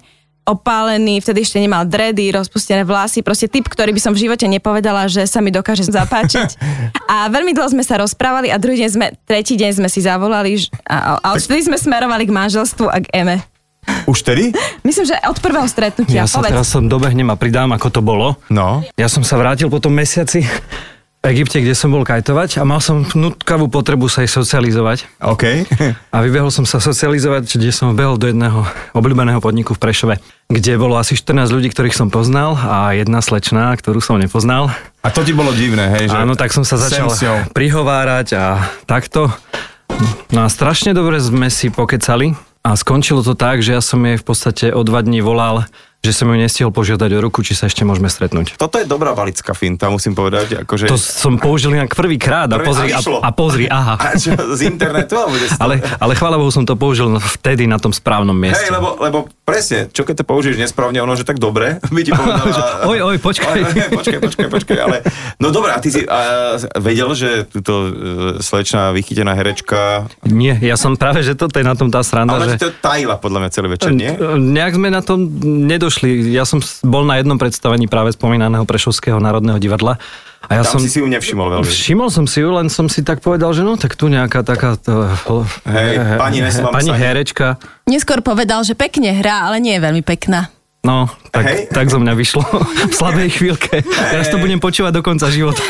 opálený, 0.48 1.20
vtedy 1.20 1.44
ešte 1.44 1.60
nemal 1.60 1.84
dredy, 1.84 2.32
rozpustené 2.32 2.88
vlasy, 2.88 3.20
proste 3.20 3.52
typ, 3.52 3.68
ktorý 3.68 3.92
by 3.92 4.00
som 4.00 4.12
v 4.16 4.24
živote 4.24 4.48
nepovedala, 4.48 5.04
že 5.04 5.28
sa 5.28 5.44
mi 5.44 5.52
dokáže 5.52 5.84
zapáčiť. 5.84 6.56
A 7.12 7.28
veľmi 7.28 7.52
dlho 7.52 7.68
sme 7.68 7.84
sa 7.84 8.00
rozprávali 8.00 8.52
a 8.52 8.60
druhý 8.60 8.84
deň 8.84 8.90
sme, 8.92 9.06
tretí 9.24 9.56
deň 9.56 9.80
sme 9.80 9.88
si 9.88 10.04
zavolali 10.04 10.60
a, 10.84 11.16
a 11.16 11.26
odvtedy 11.32 11.64
sme 11.64 11.80
smerovali 11.80 12.28
k 12.28 12.32
manželstvu 12.36 12.84
a 12.84 13.00
k 13.00 13.08
Eme. 13.16 13.40
Už 14.04 14.20
tedy? 14.20 14.52
Myslím, 14.84 15.08
že 15.08 15.16
od 15.24 15.40
prvého 15.40 15.64
stretnutia. 15.64 16.24
Ja 16.24 16.28
sa 16.28 16.44
Povedz. 16.44 16.52
teraz 16.52 16.68
som 16.68 16.84
dobehnem 16.84 17.32
a 17.32 17.36
pridám, 17.40 17.72
ako 17.72 17.88
to 17.88 18.00
bolo. 18.04 18.36
No. 18.52 18.84
Ja 19.00 19.08
som 19.08 19.24
sa 19.24 19.40
vrátil 19.40 19.72
po 19.72 19.80
tom 19.80 19.96
mesiaci 19.96 20.44
Egypte, 21.18 21.58
kde 21.58 21.74
som 21.74 21.90
bol 21.90 22.06
kajtovať 22.06 22.62
a 22.62 22.64
mal 22.64 22.78
som 22.78 23.02
nutkavú 23.02 23.66
potrebu 23.66 24.06
sa 24.06 24.22
aj 24.22 24.30
socializovať. 24.38 24.98
OK. 25.18 25.66
A 26.14 26.16
vybehol 26.22 26.54
som 26.54 26.62
sa 26.62 26.78
socializovať, 26.78 27.58
kde 27.58 27.74
som 27.74 27.90
behol 27.90 28.22
do 28.22 28.30
jedného 28.30 28.62
obľúbeného 28.94 29.42
podniku 29.42 29.74
v 29.74 29.82
Prešove, 29.82 30.14
kde 30.46 30.78
bolo 30.78 30.94
asi 30.94 31.18
14 31.18 31.50
ľudí, 31.50 31.74
ktorých 31.74 31.98
som 31.98 32.06
poznal 32.06 32.54
a 32.54 32.94
jedna 32.94 33.18
slečná, 33.18 33.74
ktorú 33.74 33.98
som 33.98 34.14
nepoznal. 34.14 34.70
A 35.02 35.10
to 35.10 35.26
ti 35.26 35.34
bolo 35.34 35.50
divné, 35.50 35.90
hej? 35.98 36.04
Že 36.06 36.22
Áno, 36.22 36.38
tak 36.38 36.54
som 36.54 36.62
sa 36.62 36.78
začal 36.78 37.10
s 37.10 37.18
ňou. 37.26 37.50
prihovárať 37.50 38.38
a 38.38 38.44
takto. 38.86 39.26
No 40.30 40.46
a 40.46 40.48
strašne 40.48 40.94
dobre 40.94 41.18
sme 41.18 41.50
si 41.50 41.66
pokecali 41.66 42.38
a 42.62 42.78
skončilo 42.78 43.26
to 43.26 43.34
tak, 43.34 43.58
že 43.58 43.74
ja 43.74 43.82
som 43.82 43.98
jej 44.06 44.14
v 44.14 44.22
podstate 44.22 44.70
o 44.70 44.86
dva 44.86 45.02
dní 45.02 45.18
volal, 45.18 45.66
že 45.98 46.14
som 46.14 46.30
ju 46.30 46.38
nestihol 46.38 46.70
požiadať 46.70 47.10
o 47.10 47.20
ruku, 47.20 47.42
či 47.42 47.58
sa 47.58 47.66
ešte 47.66 47.82
môžeme 47.82 48.06
stretnúť. 48.06 48.54
Toto 48.54 48.78
je 48.78 48.86
dobrá 48.86 49.18
balická 49.18 49.50
finta, 49.50 49.90
musím 49.90 50.14
povedať. 50.14 50.62
Akože... 50.62 50.86
To 50.86 50.94
som 50.94 51.42
použil 51.42 51.74
inak 51.74 51.90
prvýkrát 51.90 52.46
a 52.54 52.62
pozri, 52.62 52.94
a 52.94 53.02
a, 53.02 53.30
pozri, 53.34 53.66
aha. 53.66 53.98
A 53.98 54.14
čo, 54.14 54.30
z 54.54 54.70
internetu? 54.70 55.18
Ale, 55.58 55.82
ale 55.82 56.12
chvála 56.14 56.38
Bohu 56.38 56.54
som 56.54 56.62
to 56.62 56.78
použil 56.78 57.18
vtedy 57.18 57.66
na 57.66 57.82
tom 57.82 57.90
správnom 57.90 58.32
mieste. 58.32 58.70
Hej, 58.70 58.78
lebo, 58.78 58.94
lebo 59.02 59.18
presne, 59.42 59.90
čo 59.90 60.06
keď 60.06 60.22
to 60.22 60.24
použiješ 60.30 60.56
nesprávne, 60.62 61.02
ono, 61.02 61.18
že 61.18 61.26
tak 61.26 61.42
dobre, 61.42 61.82
by 61.94 62.00
ti 62.06 62.14
povedala... 62.14 62.86
Oj, 62.86 62.98
oj, 63.02 63.16
počkaj. 63.18 63.58
Oj, 63.58 63.90
počkaj, 63.98 64.18
počkaj, 64.22 64.46
počkaj, 64.54 64.78
ale... 64.78 64.96
No 65.42 65.50
dobré, 65.50 65.74
a 65.74 65.82
ty 65.82 65.90
si 65.90 66.06
a, 66.06 66.62
vedel, 66.78 67.10
že 67.18 67.42
túto 67.50 67.74
e, 67.74 67.90
slečná 68.38 68.94
vychytená 68.94 69.34
herečka... 69.34 70.06
Nie, 70.22 70.54
ja 70.62 70.78
som 70.78 70.94
práve, 70.94 71.26
že 71.26 71.34
toto 71.34 71.58
je 71.58 71.66
na 71.66 71.74
tom 71.74 71.90
tá 71.90 72.06
sranda, 72.06 72.38
Ale 72.38 72.54
že... 72.54 72.70
to 72.70 72.70
tajila 72.78 73.18
podľa 73.18 73.38
mňa 73.42 73.50
celý 73.50 73.68
večer, 73.74 73.90
nie? 73.90 74.14
Nejak 74.38 74.78
sme 74.78 74.94
na 74.94 75.02
tom 75.02 75.26
nedošli. 75.88 76.28
Ja 76.36 76.44
som 76.44 76.60
bol 76.84 77.08
na 77.08 77.16
jednom 77.16 77.40
predstavení 77.40 77.88
práve 77.88 78.12
spomínaného 78.12 78.68
Prešovského 78.68 79.16
národného 79.16 79.56
divadla. 79.56 79.96
A 80.44 80.60
ja 80.60 80.62
Tam 80.62 80.78
som... 80.78 80.80
si 80.84 80.92
si 80.92 81.00
ju 81.00 81.08
nevšimol 81.08 81.48
veľmi. 81.50 81.66
Všimol 81.66 82.12
som 82.12 82.28
si 82.28 82.44
ju, 82.44 82.52
len 82.52 82.68
som 82.68 82.86
si 82.86 83.00
tak 83.00 83.24
povedal, 83.24 83.56
že 83.56 83.64
no 83.64 83.80
tak 83.80 83.96
tu 83.96 84.12
nejaká 84.12 84.44
taká... 84.44 84.76
To, 84.84 85.08
Hej, 85.66 86.20
pani 86.20 86.44
nesmám 86.44 86.72
pani 86.76 86.92
sa- 86.92 87.00
herečka. 87.00 87.46
Neskôr 87.88 88.20
povedal, 88.20 88.62
že 88.62 88.76
pekne 88.76 89.16
hrá, 89.16 89.48
ale 89.48 89.58
nie 89.58 89.74
je 89.74 89.82
veľmi 89.82 90.04
pekná. 90.04 90.52
No, 90.86 91.10
tak, 91.34 91.42
Hej. 91.42 91.58
tak 91.74 91.90
zo 91.90 91.98
mňa 91.98 92.14
vyšlo 92.14 92.44
v 92.86 92.94
slabej 92.94 93.28
chvíľke. 93.34 93.82
Teraz 93.82 94.30
to 94.30 94.38
budem 94.38 94.62
počúvať 94.62 94.94
do 94.94 95.02
konca 95.02 95.26
života. 95.26 95.64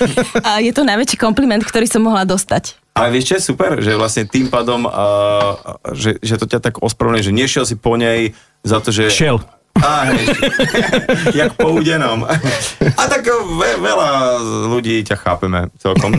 A 0.46 0.60
je 0.60 0.68
to 0.76 0.84
najväčší 0.84 1.16
kompliment, 1.16 1.64
ktorý 1.64 1.88
som 1.88 2.04
mohla 2.04 2.28
dostať. 2.28 2.76
Ale 2.92 3.08
vieš 3.16 3.32
čo 3.32 3.34
je 3.40 3.42
super, 3.54 3.80
že 3.80 3.96
vlastne 3.96 4.28
tým 4.28 4.52
pádom, 4.52 4.84
uh, 4.84 5.56
že, 5.96 6.20
že 6.20 6.36
to 6.36 6.44
ťa 6.44 6.60
tak 6.60 6.84
ospravedlňuje, 6.84 7.24
že 7.24 7.32
nešiel 7.32 7.64
si 7.64 7.80
po 7.80 7.96
nej 7.96 8.36
za 8.60 8.78
to, 8.84 8.92
že... 8.92 9.08
Šiel. 9.08 9.40
Á, 9.78 10.10
hej, 10.10 10.26
jak 11.46 11.54
po 11.54 11.70
údenom. 11.72 12.26
A 12.96 13.02
tak 13.06 13.22
ve, 13.30 13.70
veľa 13.78 14.08
ľudí 14.68 15.00
ťa 15.06 15.16
chápeme 15.16 15.70
celkom. 15.78 16.18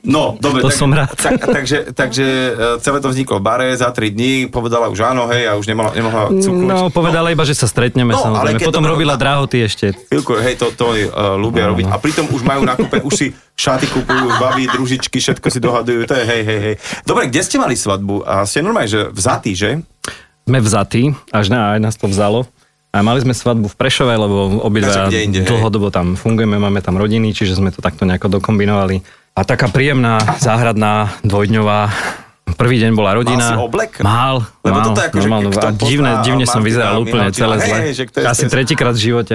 No, 0.00 0.40
dobre. 0.40 0.64
To 0.64 0.72
som 0.72 0.88
rád. 0.88 1.12
Tak, 1.12 1.44
takže, 1.44 1.92
takže 1.92 2.24
e, 2.24 2.80
celé 2.80 3.04
to 3.04 3.12
vzniklo 3.12 3.36
v 3.36 3.44
bare, 3.44 3.68
za 3.76 3.92
3 3.92 4.08
dní 4.08 4.32
povedala 4.48 4.88
už 4.88 4.96
áno, 5.04 5.28
hej, 5.28 5.44
a 5.44 5.60
už 5.60 5.68
nemohla, 5.68 5.92
nemohla 5.92 6.22
cuknúť. 6.40 6.68
No, 6.72 6.88
povedala 6.88 7.28
iba, 7.28 7.44
že 7.44 7.52
sa 7.52 7.68
stretneme 7.68 8.16
No, 8.16 8.20
samozrejme. 8.24 8.64
Potom 8.64 8.80
to- 8.80 8.90
robila 8.96 9.20
drahoty 9.20 9.60
ešte. 9.60 9.92
Chvíľku, 10.08 10.40
hej, 10.40 10.56
to, 10.56 10.72
to 10.72 10.96
uh, 10.96 11.36
ľúbia 11.36 11.68
robiť. 11.68 11.92
A 11.92 12.00
pritom 12.00 12.32
už 12.32 12.40
majú 12.40 12.64
nakúpe, 12.64 12.96
už 13.04 13.12
si 13.12 13.26
šaty 13.52 13.92
kupujú, 13.92 14.40
baví, 14.40 14.72
družičky, 14.72 15.20
všetko 15.20 15.46
si 15.52 15.60
dohadujú, 15.60 16.08
to 16.08 16.16
je 16.16 16.24
hej, 16.24 16.42
hej, 16.48 16.60
hej. 16.64 16.74
Dobre, 17.04 17.28
kde 17.28 17.44
ste 17.44 17.60
mali 17.60 17.76
svadbu? 17.76 18.24
A 18.24 18.48
ste 18.48 18.64
normálne, 18.64 18.88
že 18.88 19.12
vzatí, 19.12 19.52
že? 19.52 19.84
Sme 20.50 20.58
vzatí, 20.58 21.14
až 21.30 21.46
na, 21.54 21.78
aj 21.78 21.80
nás 21.80 21.94
to 21.94 22.10
vzalo. 22.10 22.50
A 22.90 23.06
mali 23.06 23.22
sme 23.22 23.30
svadbu 23.30 23.70
v 23.70 23.76
Prešove, 23.78 24.10
lebo 24.10 24.66
obidva 24.66 25.06
hej? 25.14 25.30
dlhodobo 25.46 25.94
tam 25.94 26.18
fungujeme, 26.18 26.58
máme 26.58 26.82
tam 26.82 26.98
rodiny, 26.98 27.30
čiže 27.30 27.54
sme 27.54 27.70
to 27.70 27.78
takto 27.78 28.02
nejako 28.02 28.42
dokombinovali. 28.42 28.98
A 29.38 29.46
taká 29.46 29.70
príjemná, 29.70 30.18
záhradná, 30.42 31.14
dvojdňová, 31.22 31.86
Prvý 32.58 32.82
deň 32.82 32.92
bola 32.98 33.14
rodina. 33.14 33.46
Mal 33.46 33.56
si 33.56 33.62
oblek? 33.62 33.92
Mal. 34.02 34.42
Lebo 34.66 34.78
mal, 34.82 34.86
toto 34.90 35.00
je 35.00 35.06
ako, 35.06 35.18
že 35.22 35.28
kto 35.30 35.66
a 35.66 35.72
divne, 35.86 36.12
divne 36.26 36.46
som 36.50 36.62
vyzeral 36.66 36.98
úplne 36.98 37.30
celé 37.30 37.56
hej, 37.56 37.64
zle. 37.64 37.78
že 37.94 38.04
kto 38.10 38.16
je 38.20 38.24
Asi 38.26 38.44
tretíkrát 38.50 38.94
v 38.96 39.02
živote. 39.06 39.34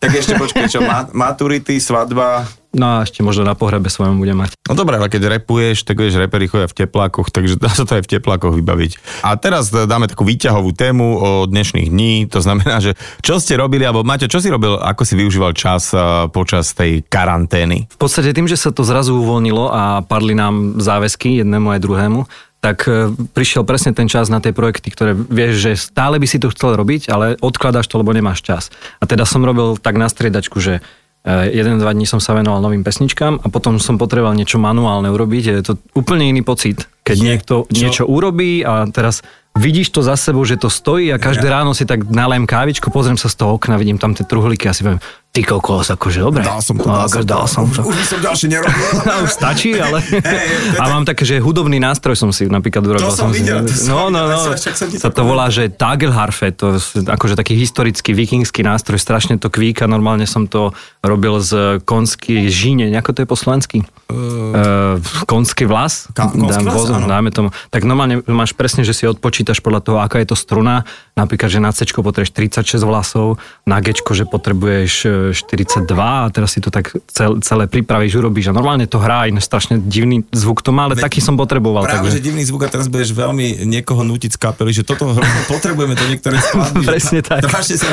Tak 0.00 0.10
ešte 0.12 0.32
počkaj, 0.36 0.66
čo, 0.68 0.80
ma- 0.84 1.08
maturity, 1.12 1.80
svadba. 1.80 2.44
No 2.70 2.86
a 2.86 2.96
ešte 3.02 3.26
možno 3.26 3.42
na 3.42 3.58
pohrebe 3.58 3.90
svojom 3.90 4.22
bude 4.22 4.30
mať. 4.30 4.54
No 4.70 4.78
dobré, 4.78 4.94
ale 4.94 5.10
keď 5.10 5.42
repuješ, 5.42 5.82
tak 5.82 5.98
vieš, 5.98 6.22
reperi 6.22 6.46
chodia 6.46 6.70
v 6.70 6.86
teplákoch, 6.86 7.34
takže 7.34 7.58
dá 7.62 7.70
sa 7.70 7.82
to 7.82 7.98
aj 7.98 8.06
v 8.06 8.10
teplákoch 8.18 8.54
vybaviť. 8.54 9.24
A 9.26 9.34
teraz 9.34 9.74
dáme 9.74 10.06
takú 10.06 10.22
výťahovú 10.22 10.70
tému 10.70 11.06
o 11.18 11.30
dnešných 11.50 11.90
dní, 11.90 12.30
to 12.30 12.38
znamená, 12.38 12.78
že 12.78 12.94
čo 13.26 13.42
ste 13.42 13.58
robili, 13.58 13.82
alebo 13.82 14.06
Maťo, 14.06 14.30
čo 14.30 14.38
si 14.38 14.46
robil, 14.46 14.78
ako 14.78 15.02
si 15.02 15.18
využíval 15.18 15.50
čas 15.58 15.90
a, 15.90 16.30
počas 16.30 16.70
tej 16.70 17.02
karantény? 17.10 17.90
V 17.90 17.98
podstate 17.98 18.30
tým, 18.30 18.46
že 18.46 18.54
sa 18.54 18.70
to 18.70 18.86
zrazu 18.86 19.18
uvoľnilo 19.18 19.66
a 19.66 19.82
padli 20.06 20.38
nám 20.38 20.78
záväzky 20.78 21.42
jednému 21.42 21.74
aj 21.74 21.82
druhému, 21.82 22.20
tak 22.60 22.84
e, 22.86 23.10
prišiel 23.32 23.64
presne 23.64 23.96
ten 23.96 24.06
čas 24.06 24.28
na 24.28 24.38
tie 24.38 24.52
projekty, 24.52 24.92
ktoré 24.92 25.16
vieš, 25.16 25.64
že 25.64 25.72
stále 25.80 26.20
by 26.20 26.26
si 26.28 26.36
to 26.36 26.52
chcel 26.52 26.76
robiť, 26.76 27.08
ale 27.08 27.40
odkladáš 27.40 27.88
to, 27.88 27.98
lebo 27.98 28.12
nemáš 28.12 28.44
čas. 28.44 28.68
A 29.00 29.08
teda 29.08 29.24
som 29.24 29.40
robil 29.40 29.80
tak 29.80 29.96
na 29.96 30.06
striedačku, 30.06 30.60
že 30.60 30.84
jeden, 31.26 31.76
dva 31.76 31.92
dní 31.92 32.08
som 32.08 32.16
sa 32.16 32.32
venoval 32.32 32.64
novým 32.64 32.80
pesničkám 32.80 33.44
a 33.44 33.46
potom 33.52 33.76
som 33.76 34.00
potreboval 34.00 34.32
niečo 34.32 34.56
manuálne 34.56 35.12
urobiť. 35.12 35.44
Je 35.52 35.64
to 35.64 35.74
úplne 35.92 36.24
iný 36.24 36.40
pocit, 36.40 36.88
keď 37.04 37.16
Je, 37.16 37.24
niekto 37.24 37.54
čo? 37.68 37.76
niečo 37.76 38.04
urobí 38.08 38.64
a 38.64 38.88
teraz 38.88 39.20
vidíš 39.52 39.92
to 39.92 40.00
za 40.00 40.16
sebou, 40.16 40.46
že 40.48 40.56
to 40.56 40.72
stojí 40.72 41.12
a 41.12 41.20
každé 41.20 41.44
ráno 41.50 41.76
si 41.76 41.84
tak 41.84 42.08
nalém 42.08 42.46
kávičku, 42.46 42.88
pozriem 42.88 43.20
sa 43.20 43.28
z 43.28 43.36
toho 43.36 43.58
okna, 43.58 43.76
vidím 43.76 43.98
tam 43.98 44.16
tie 44.16 44.24
truhlíky 44.24 44.70
a 44.70 44.72
si 44.72 44.80
poviem, 44.86 45.02
ty 45.30 45.46
kokos, 45.46 45.94
akože 45.94 46.26
dobre. 46.26 46.42
Dal 46.42 46.58
som 46.58 46.74
to, 46.74 46.90
No, 46.90 47.06
dal 47.06 47.06
som 47.06 47.22
akože 47.22 47.22
to. 47.22 47.30
dal 47.30 47.46
som 47.46 47.64
to. 47.70 47.80
Už 47.86 47.94
by 47.94 48.04
som 48.04 48.18
ďalšie 48.18 48.46
nerobil. 48.50 48.86
No, 49.06 49.12
už 49.22 49.30
stačí, 49.30 49.70
ale... 49.78 50.02
A 50.82 50.84
mám 50.90 51.06
také, 51.06 51.22
že 51.22 51.38
hudobný 51.38 51.78
nástroj 51.78 52.18
som 52.18 52.30
si 52.34 52.50
napríklad 52.50 52.82
urobil. 52.82 53.06
To 53.06 53.14
som 53.14 53.30
si- 53.30 53.38
videl, 53.38 53.62
som 53.70 54.10
no, 54.10 54.10
no, 54.10 54.26
no, 54.26 54.36
som 54.58 54.74
sa 54.74 55.08
to 55.08 55.22
volá, 55.22 55.46
že 55.46 55.70
Tagelharfe, 55.70 56.50
to 56.50 56.74
je 56.74 57.06
akože 57.06 57.38
taký 57.38 57.54
historický 57.54 58.10
vikingský 58.10 58.66
nástroj, 58.66 58.98
strašne 58.98 59.38
to 59.38 59.46
kvíka, 59.46 59.86
normálne 59.86 60.26
som 60.26 60.50
to 60.50 60.74
robil 61.00 61.38
z 61.38 61.78
konský 61.86 62.50
žíne, 62.50 62.90
ako 62.98 63.10
to 63.14 63.18
je 63.22 63.28
po 63.30 63.38
slovensky? 63.38 63.78
Uh, 64.10 64.98
konský 65.30 65.70
vlas? 65.70 66.10
Ka- 66.10 66.34
konský 66.34 66.66
Dám- 66.66 66.74
vlas. 66.74 67.06
Dáme 67.06 67.30
tomu. 67.30 67.54
Tak 67.70 67.86
normálne 67.86 68.18
máš 68.26 68.50
presne, 68.50 68.82
že 68.82 68.90
si 68.90 69.06
odpočítaš 69.06 69.62
podľa 69.62 69.80
toho, 69.86 69.98
aká 70.02 70.18
je 70.18 70.34
to 70.34 70.36
struna. 70.36 70.82
Napríklad, 71.14 71.46
že 71.46 71.62
na 71.62 71.70
C 71.70 71.86
potrebuješ 71.86 72.34
36 72.34 72.82
vlasov, 72.82 73.38
na 73.62 73.78
G, 73.78 73.94
že 73.94 74.26
potrebuješ 74.26 75.19
42 75.32 75.86
a 75.96 76.28
teraz 76.28 76.52
si 76.52 76.60
to 76.60 76.68
tak 76.68 76.92
cel, 77.08 77.40
celé 77.40 77.64
pripravíš, 77.66 78.20
urobíš. 78.20 78.50
A 78.50 78.52
normálne 78.52 78.84
to 78.84 79.00
hrá 79.00 79.26
aj 79.26 79.36
strašne 79.40 79.80
divný 79.80 80.22
zvuk 80.30 80.60
to 80.60 80.70
má, 80.70 80.86
ale 80.86 80.96
taký 80.98 81.24
som 81.24 81.34
potreboval. 81.34 81.88
Práve, 81.88 82.12
že 82.12 82.20
takže... 82.20 82.26
divný 82.26 82.42
zvuk 82.44 82.66
a 82.66 82.68
teraz 82.68 82.86
budeš 82.92 83.16
veľmi 83.16 83.64
niekoho 83.64 84.04
nútiť 84.04 84.36
z 84.36 84.38
kapely, 84.38 84.70
že 84.76 84.82
toto 84.84 85.10
hrozne 85.10 85.42
potrebujeme 85.52 85.94
do 85.96 86.04
niektoré 86.06 86.36
skladby. 86.38 86.84
Presne 86.84 87.20
tak. 87.24 87.46
Sa 87.48 87.88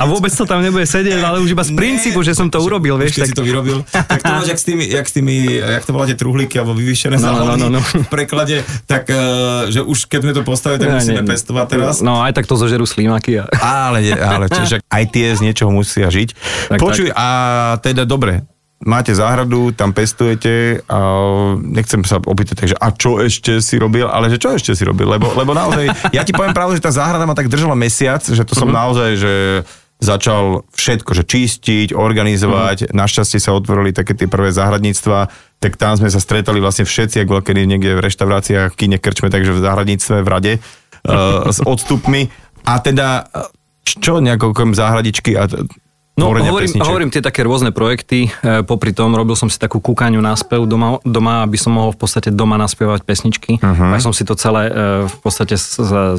A 0.00 0.04
vôbec 0.08 0.32
to 0.34 0.44
tam 0.48 0.60
nebude 0.60 0.84
sedieť, 0.88 1.20
ale 1.22 1.38
už 1.38 1.54
iba 1.54 1.62
z 1.62 1.72
princípu, 1.76 2.20
že 2.26 2.34
som 2.34 2.50
to 2.50 2.58
urobil, 2.58 2.98
vieš. 2.98 3.16
keď 3.16 3.22
Tak... 3.22 3.30
si 3.30 3.36
to 3.36 3.44
vyrobil, 3.46 3.78
tak 3.86 4.18
to 4.20 4.32
máš 4.40 4.48
jak 4.50 4.58
s 4.58 4.64
tými, 4.66 4.84
jak 4.86 5.06
s 5.06 5.12
tými, 5.14 5.34
jak 5.60 5.84
to 5.86 5.92
voláte, 5.94 6.14
truhlíky 6.18 6.58
alebo 6.58 6.74
vyvýšené 6.74 7.20
No, 7.20 7.32
no, 7.32 7.44
záhony 7.44 7.68
no, 7.68 7.68
no. 7.76 7.80
v 7.80 8.08
preklade, 8.08 8.56
tak 8.88 9.08
uh, 9.12 9.68
že 9.68 9.84
už 9.84 10.08
keď 10.08 10.20
sme 10.24 10.32
to 10.32 10.42
postavili, 10.42 10.78
tak 10.80 10.88
musíme 10.96 11.22
nie, 11.22 11.28
pestovať 11.28 11.66
teraz. 11.68 11.94
No 12.00 12.24
aj 12.24 12.32
tak 12.32 12.48
to 12.48 12.56
zožerú 12.56 12.88
slímaky. 12.88 13.40
A... 13.40 13.44
Ale, 13.60 14.00
ale 14.16 14.46
čiže 14.56 14.80
aj 14.88 15.04
tie 15.12 15.32
z 15.36 15.40
niečoho 15.44 15.70
musia 15.70 16.08
žiť. 16.08 16.34
Tak, 16.68 16.78
Počuj, 16.82 17.08
a 17.14 17.26
teda 17.80 18.04
dobre, 18.04 18.44
máte 18.80 19.12
záhradu, 19.12 19.76
tam 19.76 19.92
pestujete 19.92 20.80
a 20.88 20.98
nechcem 21.60 22.00
sa 22.04 22.16
opýtať, 22.16 22.64
takže 22.64 22.76
a 22.80 22.88
čo 22.96 23.20
ešte 23.20 23.60
si 23.60 23.76
robil, 23.76 24.08
ale 24.08 24.32
že 24.32 24.40
čo 24.40 24.56
ešte 24.56 24.72
si 24.72 24.84
robil, 24.88 25.04
lebo, 25.04 25.28
lebo 25.36 25.52
naozaj, 25.52 26.12
ja 26.16 26.24
ti 26.24 26.32
poviem 26.32 26.56
pravdu, 26.56 26.80
že 26.80 26.84
tá 26.84 26.92
záhrada 26.92 27.28
ma 27.28 27.36
tak 27.36 27.52
držala 27.52 27.76
mesiac, 27.76 28.24
že 28.24 28.40
to 28.40 28.56
som 28.56 28.72
naozaj, 28.72 29.20
že 29.20 29.34
začal 30.00 30.64
všetko, 30.72 31.12
že 31.12 31.28
čistiť, 31.28 31.88
organizovať, 31.92 32.88
našťastie 32.96 33.36
sa 33.36 33.52
otvorili 33.52 33.92
také 33.92 34.16
tie 34.16 34.24
prvé 34.32 34.48
záhradníctva, 34.48 35.28
tak 35.60 35.76
tam 35.76 36.00
sme 36.00 36.08
sa 36.08 36.16
stretali 36.16 36.56
vlastne 36.56 36.88
všetci, 36.88 37.20
ak 37.20 37.28
bolo 37.28 37.44
kedy 37.44 37.68
niekde 37.68 37.92
v 37.92 38.04
reštauráciách, 38.08 38.80
kine, 38.80 38.96
krčme, 38.96 39.28
takže 39.28 39.52
v 39.52 39.60
záhradníctve, 39.60 40.24
v 40.24 40.28
rade, 40.32 40.52
uh, 40.56 41.52
s 41.52 41.60
odstupmi. 41.60 42.32
A 42.64 42.80
teda, 42.80 43.28
č- 43.84 44.00
čo 44.00 44.24
nejako 44.24 44.56
okrem 44.56 44.72
záhradičky 44.72 45.36
a 45.36 45.44
No, 46.20 46.36
hovorím, 46.36 46.76
hovorím 46.76 47.10
tie 47.10 47.24
také 47.24 47.40
rôzne 47.40 47.72
projekty. 47.72 48.28
E, 48.28 48.60
popri 48.60 48.92
tom 48.92 49.16
robil 49.16 49.32
som 49.32 49.48
si 49.48 49.56
takú 49.56 49.80
kúkaňu 49.80 50.20
na 50.20 50.36
spev 50.36 50.68
doma, 50.68 51.00
doma, 51.00 51.48
aby 51.48 51.56
som 51.56 51.72
mohol 51.72 51.96
v 51.96 52.00
podstate 52.04 52.28
doma 52.28 52.60
naspievať 52.60 53.08
pesničky. 53.08 53.56
Uh-huh. 53.56 53.96
Ja 53.96 54.00
som 54.04 54.12
si 54.12 54.28
to 54.28 54.36
celé 54.36 54.68
e, 54.68 54.72
v 55.08 55.16
podstate 55.24 55.56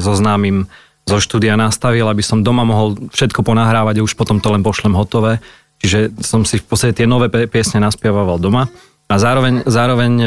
známym 0.02 0.66
zo 1.06 1.18
štúdia 1.22 1.54
nastavil, 1.54 2.06
aby 2.10 2.22
som 2.22 2.42
doma 2.42 2.66
mohol 2.66 2.98
všetko 3.14 3.46
ponahrávať 3.46 4.02
a 4.02 4.04
už 4.06 4.18
potom 4.18 4.42
to 4.42 4.50
len 4.50 4.66
pošlem 4.66 4.94
hotové. 4.94 5.38
Čiže 5.82 6.14
som 6.22 6.42
si 6.46 6.58
v 6.58 6.66
podstate 6.66 7.02
tie 7.02 7.06
nové 7.06 7.30
piesne 7.30 7.82
naspieval 7.82 8.38
doma. 8.38 8.70
A 9.10 9.20
zároveň, 9.20 9.66
zároveň 9.68 10.12
e, 10.18 10.26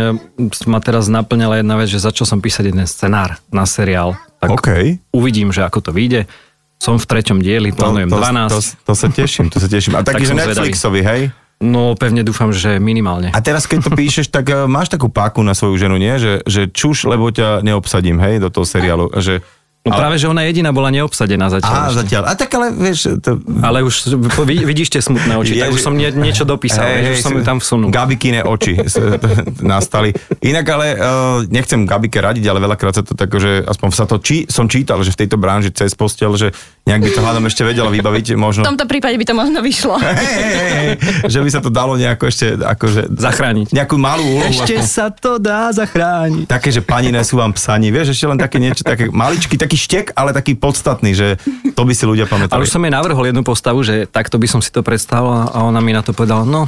ma 0.72 0.80
teraz 0.80 1.12
naplňala 1.12 1.60
jedna 1.60 1.76
vec, 1.76 1.92
že 1.92 2.00
začal 2.00 2.28
som 2.28 2.40
písať 2.40 2.72
jeden 2.72 2.86
scenár 2.88 3.40
na 3.52 3.68
seriál. 3.68 4.16
Tak 4.40 4.52
OK. 4.52 4.70
uvidím, 5.16 5.50
že 5.50 5.66
ako 5.66 5.90
to 5.90 5.92
vyjde. 5.96 6.30
Som 6.76 7.00
v 7.00 7.06
treťom 7.08 7.40
dieli, 7.40 7.72
plánujem 7.72 8.12
to, 8.12 8.20
12. 8.20 8.52
To, 8.52 8.60
to, 8.62 8.94
sa 8.94 9.08
teším, 9.08 9.48
to 9.48 9.58
sa 9.64 9.68
teším. 9.72 9.96
A 9.96 10.04
taký, 10.04 10.28
Tak 10.28 10.36
že. 10.36 10.40
Netflixový, 10.40 11.02
hej? 11.02 11.22
No 11.64 11.96
pevne 11.96 12.20
dúfam, 12.20 12.52
že 12.52 12.84
minimálne. 12.84 13.32
A 13.32 13.40
teraz, 13.40 13.64
keď 13.64 13.88
to 13.88 13.92
píšeš, 13.96 14.28
tak 14.28 14.52
eh, 14.52 14.68
máš 14.68 14.92
takú 14.92 15.08
páku 15.08 15.40
na 15.40 15.56
svoju 15.56 15.80
ženu, 15.80 15.96
nie? 15.96 16.12
Že, 16.20 16.44
že 16.44 16.62
čuš, 16.68 17.08
lebo 17.08 17.32
ťa 17.32 17.64
neobsadím, 17.64 18.20
hej, 18.20 18.44
do 18.44 18.52
toho 18.52 18.68
seriálu. 18.68 19.08
Že, 19.16 19.40
No 19.86 19.94
práve, 19.94 20.18
že 20.18 20.26
ona 20.26 20.42
jediná 20.42 20.74
bola 20.74 20.90
neobsadená 20.90 21.46
zatiaľ. 21.54 21.70
Á, 21.70 21.82
ešte. 21.94 21.98
zatiaľ. 22.02 22.24
A 22.26 22.34
tak 22.34 22.50
ale, 22.58 22.74
vieš, 22.74 23.22
to... 23.22 23.38
Ale 23.62 23.86
už 23.86 24.18
vid- 24.42 24.66
vidíš 24.66 24.90
tie 24.90 24.98
smutné 24.98 25.38
oči, 25.38 25.62
tak 25.62 25.70
už 25.70 25.78
som 25.78 25.94
nie, 25.94 26.10
niečo 26.10 26.42
dopísal, 26.42 26.90
hej, 26.90 27.14
už 27.14 27.22
som 27.22 27.38
ju 27.38 27.46
tam 27.46 27.62
vsunul. 27.62 27.94
Gabikine 27.94 28.42
oči 28.42 28.82
nastali. 29.62 30.10
Inak 30.42 30.66
ale 30.66 30.98
uh, 30.98 31.06
nechcem 31.46 31.86
Gabike 31.86 32.18
radiť, 32.18 32.50
ale 32.50 32.66
veľakrát 32.66 32.98
sa 32.98 33.04
to 33.06 33.14
tak, 33.14 33.30
že 33.30 33.62
aspoň 33.62 33.88
sa 33.94 34.10
to 34.10 34.18
či, 34.18 34.50
som 34.50 34.66
čítal, 34.66 35.06
že 35.06 35.14
v 35.14 35.22
tejto 35.22 35.38
branži 35.38 35.70
cez 35.70 35.94
postel, 35.94 36.34
že 36.34 36.50
nejak 36.90 37.06
by 37.06 37.12
to 37.14 37.22
hádam 37.22 37.46
ešte 37.46 37.62
vedela 37.62 37.94
vybaviť, 37.94 38.34
V 38.34 38.42
možno. 38.42 38.66
tomto 38.66 38.90
prípade 38.90 39.14
by 39.22 39.26
to 39.26 39.38
možno 39.38 39.62
vyšlo. 39.62 40.02
Hej, 40.02 40.18
hej, 40.18 40.70
hej, 40.74 40.90
že 41.30 41.40
by 41.42 41.50
sa 41.50 41.62
to 41.62 41.70
dalo 41.70 41.94
nejako 41.94 42.26
ešte, 42.26 42.58
akože... 42.58 43.14
Zachrániť. 43.22 43.70
Nejakú 43.70 44.02
malú 44.02 44.26
úlohu. 44.34 44.50
Ešte 44.50 44.82
aspoň. 44.82 44.90
sa 44.90 45.08
to 45.14 45.38
dá 45.38 45.70
zachrániť. 45.70 46.50
Také, 46.50 46.74
že 46.74 46.82
pani 46.82 47.14
nesú 47.14 47.38
vám 47.38 47.54
psani, 47.54 47.94
vieš, 47.94 48.18
ešte 48.18 48.26
len 48.26 48.38
také 48.38 48.58
niečo, 48.58 48.82
také 48.82 49.14
maličký, 49.14 49.58
taký 49.58 49.75
štek, 49.76 50.16
ale 50.16 50.36
taký 50.36 50.56
podstatný, 50.58 51.12
že 51.14 51.28
to 51.76 51.84
by 51.86 51.94
si 51.94 52.04
ľudia 52.08 52.26
Ale 52.30 52.48
pamätali. 52.48 52.64
už 52.66 52.74
som 52.74 52.84
jej 52.84 52.92
navrhol 52.92 53.30
jednu 53.30 53.44
postavu, 53.46 53.84
že 53.84 54.10
takto 54.10 54.42
by 54.42 54.48
som 54.50 54.60
si 54.64 54.74
to 54.74 54.82
predstavila 54.82 55.52
a 55.52 55.58
ona 55.64 55.80
mi 55.84 55.94
na 55.94 56.02
to 56.02 56.12
povedala, 56.16 56.48
no, 56.48 56.68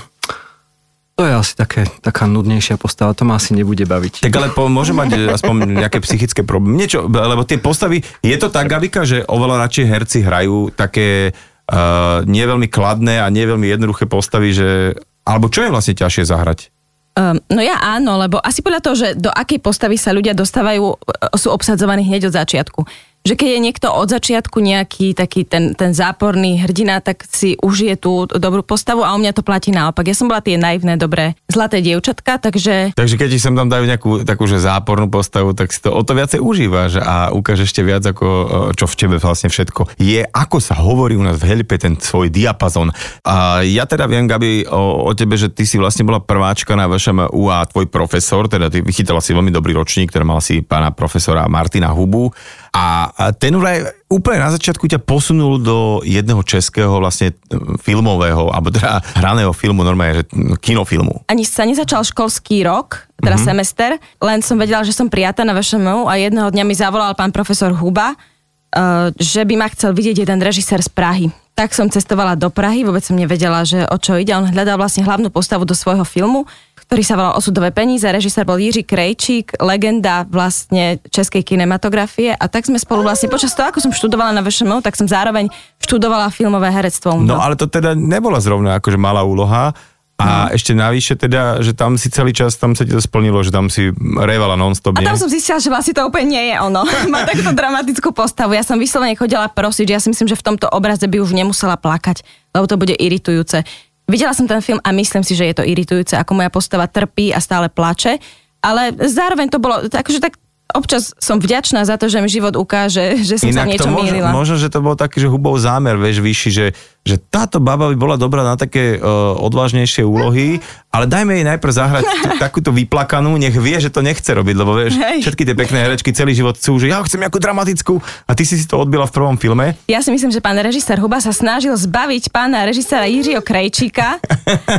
to 1.18 1.26
je 1.26 1.34
asi 1.34 1.58
také, 1.58 1.90
taká 2.06 2.30
nudnejšia 2.30 2.78
postava, 2.78 3.18
to 3.18 3.26
ma 3.26 3.42
asi 3.42 3.58
nebude 3.58 3.82
baviť. 3.90 4.22
Tak 4.22 4.34
ale 4.38 4.54
po, 4.54 4.70
môže 4.70 4.94
mať 4.94 5.10
e, 5.18 5.20
aspoň 5.34 5.82
nejaké 5.82 5.98
psychické 6.06 6.46
problémy. 6.46 6.78
Niečo, 6.78 7.10
lebo 7.10 7.42
tie 7.42 7.58
postavy, 7.58 8.06
je 8.22 8.38
to 8.38 8.54
tak, 8.54 8.70
Gabika, 8.70 9.02
že 9.02 9.26
oveľa 9.26 9.66
radšej 9.66 9.86
herci 9.90 10.22
hrajú 10.22 10.70
také 10.78 11.34
uh, 11.34 12.22
nie 12.22 12.46
veľmi 12.46 12.70
kladné 12.70 13.18
a 13.18 13.34
nie 13.34 13.50
veľmi 13.50 13.66
jednoduché 13.66 14.06
postavy, 14.06 14.54
že... 14.54 14.94
Alebo 15.26 15.50
čo 15.50 15.66
je 15.66 15.74
vlastne 15.74 15.98
ťažšie 15.98 16.24
zahrať? 16.30 16.70
Um, 17.18 17.42
no 17.50 17.66
ja 17.66 17.82
áno, 17.82 18.22
lebo 18.22 18.38
asi 18.38 18.62
podľa 18.62 18.82
toho, 18.86 18.96
že 18.96 19.08
do 19.18 19.34
akej 19.34 19.58
postavy 19.58 19.98
sa 19.98 20.14
ľudia 20.14 20.38
dostávajú, 20.38 20.86
e, 20.86 20.96
sú 21.34 21.50
obsadzovaní 21.50 22.06
hneď 22.06 22.30
od 22.30 22.38
začiatku. 22.38 22.80
Že 23.28 23.36
keď 23.36 23.50
je 23.52 23.60
niekto 23.60 23.88
od 23.92 24.08
začiatku 24.08 24.64
nejaký 24.64 25.12
taký 25.12 25.44
ten, 25.44 25.76
ten 25.76 25.92
záporný 25.92 26.64
hrdina, 26.64 27.04
tak 27.04 27.28
si 27.28 27.60
užije 27.60 28.00
tú 28.00 28.24
dobrú 28.24 28.64
postavu 28.64 29.04
a 29.04 29.12
u 29.12 29.20
mňa 29.20 29.36
to 29.36 29.44
platí 29.44 29.76
naopak. 29.76 30.08
Ja 30.08 30.16
som 30.16 30.32
bola 30.32 30.40
tie 30.40 30.56
naivné, 30.56 30.96
dobré, 30.96 31.36
zlaté 31.52 31.84
dievčatka, 31.84 32.40
takže 32.40 32.96
Takže 32.96 33.20
keď 33.20 33.28
ti 33.36 33.40
sem 33.44 33.52
tam 33.52 33.68
dajú 33.68 33.84
nejakú 33.84 34.24
takú, 34.24 34.48
že 34.48 34.64
zápornú 34.64 35.12
postavu, 35.12 35.52
tak 35.52 35.76
si 35.76 35.84
to 35.84 35.92
o 35.92 36.00
to 36.08 36.16
viacej 36.16 36.40
užívaš 36.40 37.04
a 37.04 37.36
ukážeš 37.36 37.68
ešte 37.68 37.84
viac, 37.84 38.08
ako 38.08 38.26
e, 38.26 38.46
čo 38.80 38.88
v 38.88 38.96
tebe 38.96 39.16
vlastne 39.20 39.52
všetko 39.52 40.00
je. 40.00 40.24
Ako 40.24 40.64
sa 40.64 40.80
hovorí 40.80 41.20
u 41.20 41.24
nás 41.28 41.36
v 41.36 41.52
Helipe, 41.52 41.76
ten 41.76 42.00
svoj 42.00 42.32
diapazon. 42.32 42.96
A 43.28 43.60
ja 43.68 43.84
teda 43.84 44.08
viem, 44.08 44.24
Gabi, 44.24 44.64
o, 44.72 45.10
o 45.10 45.12
tebe, 45.12 45.36
že 45.36 45.52
ty 45.52 45.68
si 45.68 45.76
vlastne 45.76 46.08
bola 46.08 46.24
prváčka 46.24 46.80
na 46.80 46.88
vašom 46.88 47.28
U 47.36 47.52
a 47.52 47.68
tvoj 47.68 47.92
profesor, 47.92 48.48
teda 48.48 48.72
ty 48.72 48.80
vychytala 48.80 49.20
si 49.20 49.36
veľmi 49.36 49.52
dobrý 49.52 49.76
ročník, 49.76 50.16
ktorý 50.16 50.24
mal 50.24 50.40
si 50.40 50.64
pána 50.64 50.96
profesora 50.96 51.44
Martina 51.52 51.92
Hubu. 51.92 52.32
A, 52.78 53.10
a 53.18 53.34
ten 53.34 53.58
vraj 53.58 53.82
úplne 54.14 54.46
na 54.46 54.54
začiatku 54.54 54.86
ťa 54.86 55.02
posunul 55.02 55.58
do 55.58 56.06
jedného 56.06 56.46
českého 56.46 57.02
vlastne 57.02 57.34
e, 57.34 57.36
filmového, 57.82 58.54
alebo 58.54 58.70
teda 58.70 59.02
hraného 59.18 59.50
filmu, 59.58 59.82
normálne, 59.82 60.22
že 60.22 60.26
kinofilmu. 60.62 61.26
ani 61.26 61.42
sa 61.42 61.66
nezačal 61.66 62.06
školský 62.06 62.62
rok, 62.62 63.10
teda 63.18 63.36
mm-hmm. 63.36 63.50
semester, 63.50 63.90
len 64.22 64.46
som 64.46 64.62
vedela, 64.62 64.86
že 64.86 64.94
som 64.94 65.10
prijatá 65.10 65.42
na 65.42 65.58
VŠMU 65.58 66.06
a 66.06 66.14
jedného 66.22 66.54
dňa 66.54 66.64
mi 66.64 66.78
zavolal 66.78 67.18
pán 67.18 67.34
profesor 67.34 67.74
Huba, 67.74 68.14
uh, 68.14 69.10
že 69.18 69.42
by 69.42 69.56
ma 69.58 69.68
chcel 69.74 69.98
vidieť 69.98 70.22
jeden 70.22 70.38
režisér 70.38 70.86
z 70.86 70.90
Prahy. 70.94 71.28
Tak 71.58 71.74
som 71.74 71.90
cestovala 71.90 72.38
do 72.38 72.54
Prahy, 72.54 72.86
vôbec 72.86 73.02
som 73.02 73.18
nevedela, 73.18 73.66
že 73.66 73.82
o 73.90 73.98
čo 73.98 74.14
ide. 74.14 74.30
On 74.38 74.46
hľadal 74.46 74.78
vlastne 74.78 75.02
hlavnú 75.02 75.34
postavu 75.34 75.66
do 75.66 75.74
svojho 75.74 76.06
filmu, 76.06 76.46
ktorý 76.86 77.02
sa 77.02 77.18
volal 77.18 77.34
Osudové 77.34 77.74
peníze. 77.74 78.06
Režisér 78.06 78.46
bol 78.46 78.62
Jiří 78.62 78.86
Krejčík, 78.86 79.58
legenda 79.66 80.30
vlastne 80.30 81.02
českej 81.10 81.42
kinematografie. 81.42 82.38
A 82.38 82.46
tak 82.46 82.70
sme 82.70 82.78
spolu 82.78 83.02
vlastne, 83.02 83.34
počas 83.34 83.58
toho, 83.58 83.74
ako 83.74 83.82
som 83.82 83.90
študovala 83.90 84.38
na 84.38 84.46
VŠMU, 84.46 84.86
tak 84.86 85.02
som 85.02 85.10
zároveň 85.10 85.50
študovala 85.82 86.30
filmové 86.30 86.70
herectvo. 86.70 87.18
No 87.18 87.42
ale 87.42 87.58
to 87.58 87.66
teda 87.66 87.98
nebola 87.98 88.38
zrovna 88.38 88.78
akože 88.78 89.02
malá 89.02 89.26
úloha. 89.26 89.74
A 90.18 90.50
ešte 90.50 90.74
navyše 90.74 91.14
teda, 91.14 91.62
že 91.62 91.78
tam 91.78 91.94
si 91.94 92.10
celý 92.10 92.34
čas, 92.34 92.58
tam 92.58 92.74
sa 92.74 92.82
ti 92.82 92.90
to 92.90 92.98
splnilo, 92.98 93.38
že 93.46 93.54
tam 93.54 93.70
si 93.70 93.94
revala 94.18 94.58
non-stop, 94.58 94.98
A 94.98 95.14
tam 95.14 95.14
som 95.14 95.30
zistila, 95.30 95.62
že 95.62 95.70
vlastne 95.70 95.94
to 95.94 96.10
úplne 96.10 96.34
nie 96.34 96.44
je 96.50 96.56
ono. 96.58 96.90
Má 97.14 97.22
takúto 97.22 97.54
dramatickú 97.54 98.10
postavu. 98.18 98.58
Ja 98.58 98.66
som 98.66 98.82
vyslovene 98.82 99.14
chodila 99.14 99.46
prosiť, 99.46 99.86
že 99.86 99.94
ja 99.94 100.02
si 100.02 100.10
myslím, 100.10 100.26
že 100.26 100.40
v 100.42 100.46
tomto 100.54 100.74
obraze 100.74 101.06
by 101.06 101.22
už 101.22 101.38
nemusela 101.38 101.78
plakať, 101.78 102.26
lebo 102.58 102.66
to 102.66 102.82
bude 102.82 102.98
iritujúce. 102.98 103.62
Videla 104.10 104.34
som 104.34 104.50
ten 104.50 104.58
film 104.66 104.82
a 104.82 104.90
myslím 104.90 105.22
si, 105.22 105.38
že 105.38 105.54
je 105.54 105.56
to 105.62 105.68
iritujúce, 105.68 106.18
ako 106.18 106.34
moja 106.34 106.50
postava 106.50 106.90
trpí 106.90 107.30
a 107.30 107.38
stále 107.38 107.70
plače, 107.70 108.18
ale 108.66 108.98
zároveň 108.98 109.54
to 109.54 109.62
bolo, 109.62 109.86
takže 109.86 110.18
tak 110.18 110.42
občas 110.76 111.16
som 111.18 111.40
vďačná 111.40 111.88
za 111.88 111.96
to, 111.96 112.12
že 112.12 112.20
mi 112.20 112.28
život 112.28 112.56
ukáže, 112.60 113.24
že 113.24 113.40
som 113.40 113.48
sa 113.52 113.64
Inak 113.64 113.68
to 113.68 113.72
niečom 113.72 113.94
možno, 113.94 114.06
mýlila. 114.12 114.30
možno, 114.36 114.56
že 114.60 114.68
to 114.68 114.80
bol 114.84 114.96
taký, 115.00 115.24
že 115.24 115.28
hubov 115.32 115.56
zámer, 115.62 115.96
vieš, 115.96 116.20
vyšší, 116.20 116.50
že, 116.52 116.66
že 117.08 117.16
táto 117.18 117.64
baba 117.64 117.88
by 117.88 117.96
bola 117.96 118.16
dobrá 118.20 118.44
na 118.44 118.60
také 118.60 119.00
uh, 119.00 119.36
odvážnejšie 119.40 120.04
úlohy, 120.04 120.60
ale 120.92 121.06
dajme 121.08 121.40
jej 121.40 121.46
najprv 121.48 121.72
zahrať 121.72 122.04
t- 122.26 122.40
takúto 122.42 122.76
vyplakanú, 122.76 123.38
nech 123.40 123.56
vie, 123.56 123.78
že 123.80 123.88
to 123.88 124.04
nechce 124.04 124.28
robiť, 124.28 124.56
lebo 124.58 124.76
vieš, 124.76 125.00
Hej. 125.00 125.24
všetky 125.24 125.44
tie 125.48 125.56
pekné 125.56 125.78
herečky 125.88 126.10
celý 126.12 126.36
život 126.36 126.60
chcú, 126.60 126.84
že 126.84 126.92
ja 126.92 127.00
chcem 127.06 127.24
nejakú 127.24 127.40
dramatickú 127.40 128.02
a 128.28 128.32
ty 128.36 128.44
si 128.44 128.60
si 128.60 128.66
to 128.68 128.82
odbila 128.82 129.08
v 129.08 129.14
prvom 129.16 129.38
filme. 129.40 129.78
Ja 129.88 130.04
si 130.04 130.12
myslím, 130.12 130.34
že 130.34 130.44
pán 130.44 130.60
režisér 130.60 131.00
Huba 131.00 131.24
sa 131.24 131.32
snažil 131.32 131.74
zbaviť 131.78 132.30
pána 132.30 132.68
režiséra 132.68 133.08
Jiřího 133.08 133.40
Krejčíka 133.40 134.20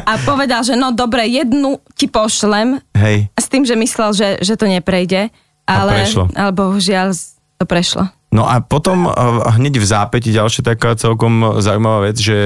a 0.05 0.13
povedal, 0.27 0.61
že 0.67 0.77
no 0.77 0.93
dobre, 0.93 1.25
jednu 1.27 1.81
ti 1.97 2.07
pošlem, 2.07 2.83
Hej. 2.93 3.33
s 3.35 3.47
tým, 3.49 3.65
že 3.65 3.75
myslel, 3.75 4.11
že, 4.13 4.29
že 4.45 4.55
to 4.59 4.69
neprejde, 4.69 5.31
ale, 5.69 6.09
ale 6.33 6.53
bohužiaľ 6.57 7.13
to 7.61 7.65
prešlo. 7.69 8.09
No 8.33 8.45
a 8.45 8.61
potom 8.61 9.09
uh, 9.09 9.13
hneď 9.57 9.81
v 9.81 9.87
zápäti 9.89 10.33
ďalšia 10.33 10.77
taká 10.77 10.97
celkom 10.97 11.61
zaujímavá 11.61 12.13
vec, 12.13 12.17
že 12.21 12.37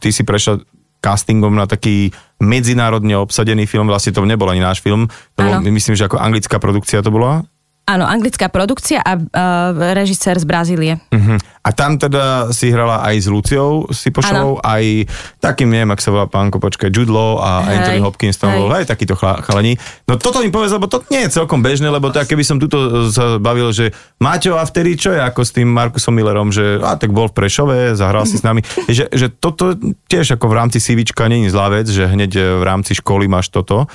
ty 0.00 0.12
si 0.12 0.24
prešla 0.24 0.64
castingom 0.98 1.54
na 1.54 1.64
taký 1.64 2.10
medzinárodne 2.42 3.14
obsadený 3.16 3.70
film, 3.70 3.86
vlastne 3.86 4.12
to 4.12 4.26
nebol 4.26 4.50
ani 4.50 4.60
náš 4.60 4.82
film, 4.82 5.06
to 5.38 5.40
bol, 5.46 5.62
myslím, 5.62 5.94
že 5.94 6.10
ako 6.10 6.18
anglická 6.18 6.58
produkcia 6.58 7.00
to 7.00 7.14
bola. 7.14 7.46
Áno, 7.88 8.04
anglická 8.04 8.52
produkcia 8.52 9.00
a 9.00 9.16
uh, 9.16 9.96
režisér 9.96 10.36
z 10.36 10.44
Brazílie. 10.44 11.00
Uh-huh. 11.08 11.40
A 11.64 11.72
tam 11.72 11.96
teda 11.96 12.52
si 12.52 12.68
hrala 12.68 13.00
aj 13.00 13.16
s 13.16 13.26
Luciou 13.32 13.88
Sipošovou, 13.88 14.60
aj 14.60 15.08
takým, 15.40 15.72
neviem, 15.72 15.88
ak 15.96 16.04
sa 16.04 16.12
volá 16.12 16.28
pánko, 16.28 16.60
počkaj, 16.60 16.92
Jude 16.92 17.08
Law 17.08 17.40
a 17.40 17.64
Hej, 17.64 17.72
Anthony 17.72 18.00
Hopkins, 18.04 18.36
tam 18.36 18.52
hej. 18.52 18.60
bol 18.60 18.68
aj 18.76 18.84
takýto 18.92 19.16
chla- 19.16 19.40
chalani. 19.40 19.80
No 20.04 20.20
toto 20.20 20.44
mi 20.44 20.52
povedz, 20.52 20.76
lebo 20.76 20.84
to 20.84 21.00
nie 21.08 21.24
je 21.24 21.40
celkom 21.40 21.64
bežné, 21.64 21.88
lebo 21.88 22.12
tak 22.12 22.28
keby 22.28 22.44
som 22.44 22.60
tuto 22.60 23.08
sa 23.08 23.40
bavil, 23.40 23.72
že 23.72 23.96
Maťo, 24.20 24.60
a 24.60 24.68
vtedy 24.68 25.00
čo 25.00 25.16
je 25.16 25.20
ako 25.24 25.40
s 25.44 25.56
tým 25.56 25.72
Markusom 25.72 26.12
Millerom, 26.12 26.52
že 26.52 26.76
a 26.84 26.92
tak 27.00 27.16
bol 27.16 27.32
v 27.32 27.36
Prešove, 27.40 27.96
zahral 27.96 28.28
si 28.28 28.36
s 28.36 28.44
nami, 28.44 28.60
že, 28.88 29.08
že 29.08 29.32
toto 29.32 29.72
tiež 30.12 30.36
ako 30.36 30.44
v 30.44 30.56
rámci 30.56 30.78
CVčka 30.80 31.24
je 31.28 31.52
zlá 31.52 31.72
vec, 31.72 31.88
že 31.88 32.04
hneď 32.04 32.32
e, 32.36 32.40
v 32.60 32.64
rámci 32.64 32.96
školy 32.96 33.28
máš 33.28 33.48
toto. 33.48 33.88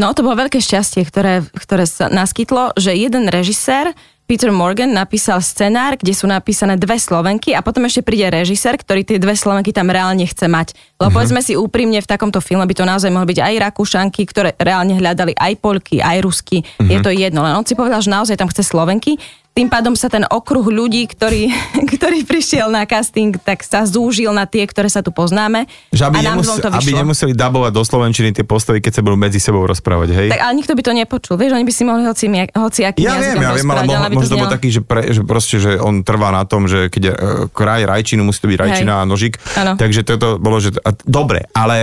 No 0.00 0.16
to 0.16 0.24
bolo 0.24 0.40
veľké 0.40 0.64
šťastie, 0.64 1.04
ktoré, 1.04 1.44
ktoré 1.52 1.84
sa 1.84 2.08
naskytlo, 2.08 2.72
že 2.72 2.96
jeden 2.96 3.28
režisér, 3.28 3.92
Peter 4.24 4.48
Morgan, 4.48 4.96
napísal 4.96 5.44
scenár, 5.44 6.00
kde 6.00 6.16
sú 6.16 6.24
napísané 6.24 6.80
dve 6.80 6.96
Slovenky 6.96 7.52
a 7.52 7.60
potom 7.60 7.84
ešte 7.84 8.06
príde 8.06 8.30
režisér, 8.30 8.80
ktorý 8.80 9.04
tie 9.04 9.18
dve 9.20 9.36
Slovenky 9.36 9.76
tam 9.76 9.90
reálne 9.92 10.24
chce 10.24 10.48
mať. 10.48 10.72
Lebo 10.96 11.10
uh-huh. 11.10 11.20
povedzme 11.20 11.44
si 11.44 11.52
úprimne, 11.52 12.00
v 12.00 12.08
takomto 12.08 12.40
filme 12.40 12.64
by 12.64 12.72
to 12.72 12.88
naozaj 12.88 13.10
mohli 13.12 13.36
byť 13.36 13.40
aj 13.44 13.54
Rakúšanky, 13.60 14.22
ktoré 14.30 14.56
reálne 14.56 14.96
hľadali 14.96 15.36
aj 15.36 15.52
Polky, 15.60 16.00
aj 16.00 16.22
Rusky. 16.24 16.62
Uh-huh. 16.64 16.88
Je 16.88 16.98
to 17.04 17.10
jedno, 17.12 17.44
len 17.44 17.52
on 17.52 17.66
si 17.66 17.76
povedal, 17.76 18.00
že 18.00 18.08
naozaj 18.08 18.40
tam 18.40 18.48
chce 18.48 18.64
Slovenky. 18.64 19.20
Tým 19.50 19.66
pádom 19.66 19.98
sa 19.98 20.06
ten 20.06 20.22
okruh 20.30 20.62
ľudí, 20.62 21.10
ktorý, 21.10 21.50
ktorý 21.94 22.22
prišiel 22.22 22.70
na 22.70 22.86
casting, 22.86 23.34
tak 23.34 23.66
sa 23.66 23.82
zúžil 23.82 24.30
na 24.30 24.46
tie, 24.46 24.62
ktoré 24.62 24.86
sa 24.86 25.02
tu 25.02 25.10
poznáme. 25.10 25.66
Že 25.90 26.02
aby, 26.06 26.16
a 26.16 26.20
nám 26.22 26.38
nemus- 26.38 26.62
to 26.62 26.70
aby 26.70 26.86
vyšlo. 26.86 27.00
nemuseli 27.02 27.32
dabovať 27.34 27.72
do 27.74 27.82
Slovenčiny 27.82 28.30
tie 28.30 28.46
postavy, 28.46 28.78
keď 28.78 28.92
sa 28.98 29.00
budú 29.02 29.18
medzi 29.18 29.42
sebou 29.42 29.66
rozprávať, 29.66 30.08
hej? 30.14 30.28
Tak 30.30 30.40
ale 30.40 30.52
nikto 30.54 30.72
by 30.78 30.82
to 30.86 30.92
nepočul. 30.94 31.34
Vieš, 31.34 31.52
oni 31.58 31.66
by 31.66 31.72
si 31.74 31.82
mohli 31.82 32.02
hoci, 32.06 32.24
hoci 32.54 32.80
akým 32.86 33.02
Ja 33.02 33.18
viem, 33.18 33.36
ja 33.42 33.50
viem, 33.52 33.68
ale 33.68 33.84
mo- 33.84 33.98
aby 33.98 34.14
možno 34.16 34.30
to 34.30 34.38
bol 34.38 34.54
taký, 34.54 34.68
že, 34.70 34.80
pre, 34.86 35.02
že 35.10 35.20
proste, 35.26 35.58
že 35.58 35.70
on 35.82 36.06
trvá 36.06 36.30
na 36.30 36.46
tom, 36.46 36.70
že 36.70 36.86
keď 36.86 37.02
je 37.02 37.12
e, 37.12 37.18
kraj 37.50 37.82
rajčinu, 37.84 38.22
musí 38.22 38.38
to 38.38 38.48
byť 38.48 38.58
rajčina 38.58 39.02
a 39.02 39.04
nožik. 39.04 39.42
Áno. 39.58 39.74
Takže 39.74 40.06
toto 40.06 40.38
bolo, 40.38 40.62
že... 40.62 40.70
A, 40.86 40.94
dobre, 41.04 41.50
ale... 41.50 41.78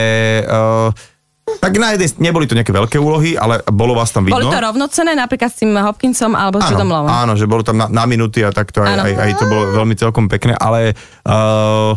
Uh, 0.48 1.16
Tak 1.48 1.74
na 1.80 1.96
jednej, 1.96 2.12
neboli 2.20 2.44
to 2.44 2.54
nejaké 2.54 2.70
veľké 2.70 2.98
úlohy, 3.00 3.34
ale 3.34 3.64
bolo 3.68 3.96
vás 3.96 4.12
tam 4.12 4.28
vidno. 4.28 4.36
Boli 4.36 4.52
to 4.52 4.60
rovnocené 4.60 5.16
napríklad 5.16 5.48
s 5.48 5.64
tým 5.64 5.72
Hopkinsom 5.74 6.36
alebo 6.36 6.60
s 6.60 6.68
Judom 6.68 6.92
Lowom. 6.92 7.08
áno, 7.08 7.34
že 7.34 7.48
bolo 7.48 7.64
tam 7.64 7.80
na, 7.80 7.88
na 7.88 8.04
minúty 8.04 8.44
a 8.44 8.52
takto 8.52 8.84
aj, 8.84 8.92
Áno. 8.94 9.04
aj, 9.08 9.14
aj 9.16 9.32
to 9.36 9.46
bolo 9.48 9.64
veľmi 9.74 9.96
celkom 9.96 10.28
pekné, 10.28 10.54
ale 10.54 10.92
uh, 11.24 11.96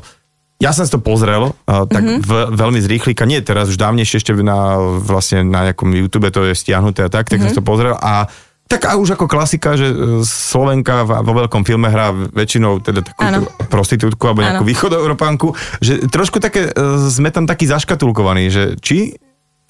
ja 0.57 0.71
som 0.71 0.87
si 0.87 0.93
to 0.95 1.03
pozrel, 1.03 1.51
uh, 1.51 1.85
tak 1.85 2.03
Mhm. 2.03 2.23
mm-hmm. 2.23 2.25
v, 2.25 2.33
veľmi 2.55 2.79
z 2.79 2.87
rýchlika, 2.89 3.27
nie 3.27 3.43
teraz, 3.43 3.67
už 3.67 3.77
dávnejšie 3.77 4.23
ešte 4.23 4.33
na, 4.39 4.79
vlastne 5.03 5.43
na 5.43 5.67
nejakom 5.71 5.91
YouTube 5.93 6.31
to 6.31 6.47
je 6.47 6.55
stiahnuté 6.55 7.05
a 7.05 7.11
tak, 7.11 7.27
tak 7.27 7.43
mm-hmm. 7.43 7.51
som 7.51 7.55
si 7.55 7.59
to 7.59 7.67
pozrel 7.67 7.99
a 7.99 8.31
tak 8.71 8.87
a 8.87 8.95
už 8.95 9.19
ako 9.19 9.27
klasika, 9.27 9.75
že 9.75 9.91
e, 9.91 9.95
Slovenka 10.23 11.03
vo 11.03 11.33
veľkom 11.35 11.67
filme 11.67 11.91
hrá 11.91 12.15
väčšinou 12.15 12.79
teda 12.79 13.03
takú 13.03 13.19
tú 13.19 13.43
prostitútku 13.67 14.23
alebo 14.31 14.47
nejakú 14.47 14.63
Áno. 14.63 14.71
východoeurópanku, 14.71 15.49
že 15.83 16.07
trošku 16.07 16.39
také, 16.39 16.71
sme 17.11 17.35
tam 17.35 17.51
takí 17.51 17.67
zaškatulkovaní, 17.67 18.47
že 18.47 18.79
či 18.79 19.19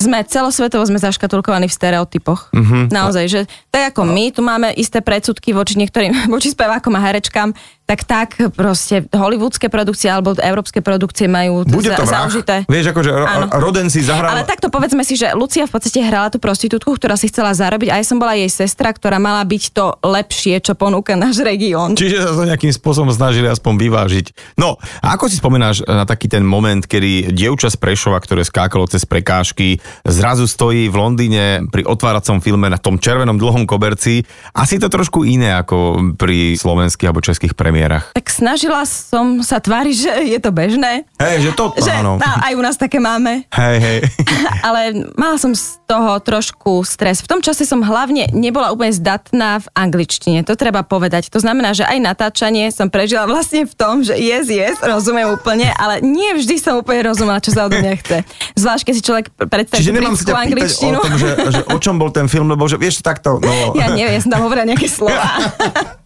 Sme 0.00 0.24
celosvetovo 0.24 0.80
sme 0.88 0.96
zaškatulkovaní 0.96 1.68
v 1.68 1.76
stereotypoch. 1.76 2.48
Mhm. 2.56 2.88
Naozaj, 2.88 3.24
že 3.28 3.40
tak 3.68 3.92
ako 3.94 4.08
my 4.08 4.32
tu 4.32 4.40
máme 4.40 4.72
isté 4.74 5.04
predsudky 5.04 5.52
voči 5.52 5.76
niektorým, 5.76 6.24
voči 6.34 6.48
spevákom 6.48 6.96
a 6.96 7.04
herečkám, 7.04 7.52
tak 7.90 8.06
tak 8.06 8.30
proste 8.54 9.02
hollywoodske 9.10 9.66
produkcie 9.66 10.06
alebo 10.06 10.38
európske 10.38 10.78
produkcie 10.78 11.26
majú 11.26 11.66
bude 11.66 11.90
to 11.90 12.06
za, 12.06 12.06
vrah. 12.06 12.22
zaužité. 12.22 12.54
Vieš, 12.70 12.94
akože 12.94 13.10
ro- 13.10 13.26
Áno. 13.26 13.46
Roden 13.58 13.90
si 13.90 14.06
zahral... 14.06 14.30
Ale 14.30 14.46
takto 14.46 14.70
povedzme 14.70 15.02
si, 15.02 15.18
že 15.18 15.34
Lucia 15.34 15.66
v 15.66 15.74
podstate 15.74 15.98
hrala 15.98 16.30
tú 16.30 16.38
prostitútku, 16.38 16.94
ktorá 16.94 17.18
si 17.18 17.26
chcela 17.26 17.50
zarobiť 17.50 17.90
a 17.90 17.98
ja 17.98 18.06
som 18.06 18.22
bola 18.22 18.38
jej 18.38 18.46
sestra, 18.46 18.94
ktorá 18.94 19.18
mala 19.18 19.42
byť 19.42 19.62
to 19.74 19.98
lepšie, 20.06 20.62
čo 20.62 20.78
ponúka 20.78 21.18
náš 21.18 21.42
región. 21.42 21.98
Čiže 21.98 22.30
sa 22.30 22.38
to 22.38 22.46
nejakým 22.46 22.70
spôsobom 22.70 23.10
snažili 23.10 23.50
aspoň 23.50 23.74
vyvážiť. 23.82 24.26
No, 24.54 24.78
a 25.02 25.18
ako 25.18 25.26
si 25.26 25.42
spomenáš 25.42 25.82
na 25.82 26.06
taký 26.06 26.30
ten 26.30 26.46
moment, 26.46 26.86
kedy 26.86 27.34
dievča 27.34 27.74
z 27.74 27.76
Prešova, 27.82 28.22
ktoré 28.22 28.46
skákalo 28.46 28.86
cez 28.86 29.02
prekážky, 29.02 29.82
zrazu 30.06 30.46
stojí 30.46 30.86
v 30.86 30.94
Londýne 30.94 31.66
pri 31.74 31.82
otváracom 31.82 32.38
filme 32.38 32.70
na 32.70 32.78
tom 32.78 33.02
červenom 33.02 33.34
dlhom 33.34 33.66
koberci. 33.66 34.22
Asi 34.54 34.78
to 34.78 34.86
trošku 34.86 35.26
iné 35.26 35.58
ako 35.58 36.14
pri 36.14 36.54
slovenských 36.54 37.10
alebo 37.10 37.24
českých 37.24 37.58
premiérach. 37.58 37.79
Tak 38.12 38.26
snažila 38.28 38.82
som 38.84 39.40
sa 39.40 39.62
tváriť, 39.62 39.94
že 39.94 40.12
je 40.36 40.38
to 40.42 40.50
bežné. 40.50 41.04
Hej, 41.16 41.48
že 41.48 41.50
to, 41.56 41.72
Že 41.76 41.92
áno. 42.02 42.18
no, 42.18 42.24
aj 42.24 42.52
u 42.56 42.62
nás 42.64 42.76
také 42.76 42.98
máme. 43.00 43.46
Hej, 43.52 43.76
hej. 43.80 43.98
Ale 44.66 44.80
mala 45.16 45.36
som 45.36 45.52
z 45.56 45.78
toho 45.86 46.18
trošku 46.22 46.82
stres. 46.86 47.20
V 47.24 47.28
tom 47.28 47.40
čase 47.42 47.66
som 47.66 47.82
hlavne 47.82 48.30
nebola 48.30 48.70
úplne 48.70 48.94
zdatná 48.94 49.60
v 49.60 49.66
angličtine, 49.74 50.46
to 50.46 50.54
treba 50.54 50.82
povedať. 50.86 51.28
To 51.34 51.42
znamená, 51.42 51.74
že 51.74 51.82
aj 51.86 51.98
natáčanie 51.98 52.70
som 52.70 52.88
prežila 52.88 53.26
vlastne 53.26 53.66
v 53.66 53.74
tom, 53.74 54.02
že 54.06 54.14
yes, 54.16 54.46
yes, 54.50 54.78
rozumiem 54.80 55.30
úplne, 55.34 55.70
ale 55.74 55.98
nie 56.00 56.34
vždy 56.36 56.56
som 56.56 56.78
úplne 56.78 57.06
rozumela, 57.06 57.42
čo 57.42 57.50
sa 57.50 57.66
odo 57.66 57.78
mňa 57.78 57.94
chce. 58.00 58.18
Zvlášť, 58.54 58.82
keď 58.86 58.94
si 58.94 59.02
človek 59.02 59.26
predstaví 59.50 59.80
Čiže 59.82 59.92
nemám 59.94 60.14
sa 60.14 60.22
pýtať 60.22 60.34
o 60.34 60.40
angličtinu. 60.40 60.98
tom, 61.02 61.14
že, 61.18 61.30
že 61.50 61.60
o 61.66 61.78
čom 61.82 61.94
bol 61.98 62.10
ten 62.14 62.26
film, 62.30 62.46
lebo 62.48 62.64
že 62.70 62.78
vieš 62.78 63.02
takto, 63.02 63.42
no... 63.42 63.74
Ja 63.74 63.90
neviem, 63.90 64.14
ja 64.14 64.22
som 64.22 64.30
tam 64.30 64.46
hovorila 64.46 64.66
nejaké 64.70 64.86
slova. 64.86 65.20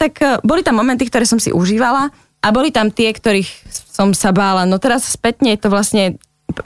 tak 0.00 0.12
eh, 0.22 0.38
boli 0.42 0.64
tam 0.64 0.78
momenty, 0.78 1.06
ktoré 1.08 1.28
som 1.28 1.38
si 1.40 1.50
užívala 1.50 2.10
a 2.44 2.46
boli 2.52 2.68
tam 2.68 2.92
tie, 2.92 3.12
ktorých 3.12 3.48
som 3.70 4.12
sa 4.12 4.34
bála. 4.34 4.68
No 4.68 4.76
teraz 4.76 5.08
spätne 5.08 5.56
je 5.56 5.60
to 5.64 5.72
vlastne 5.72 6.20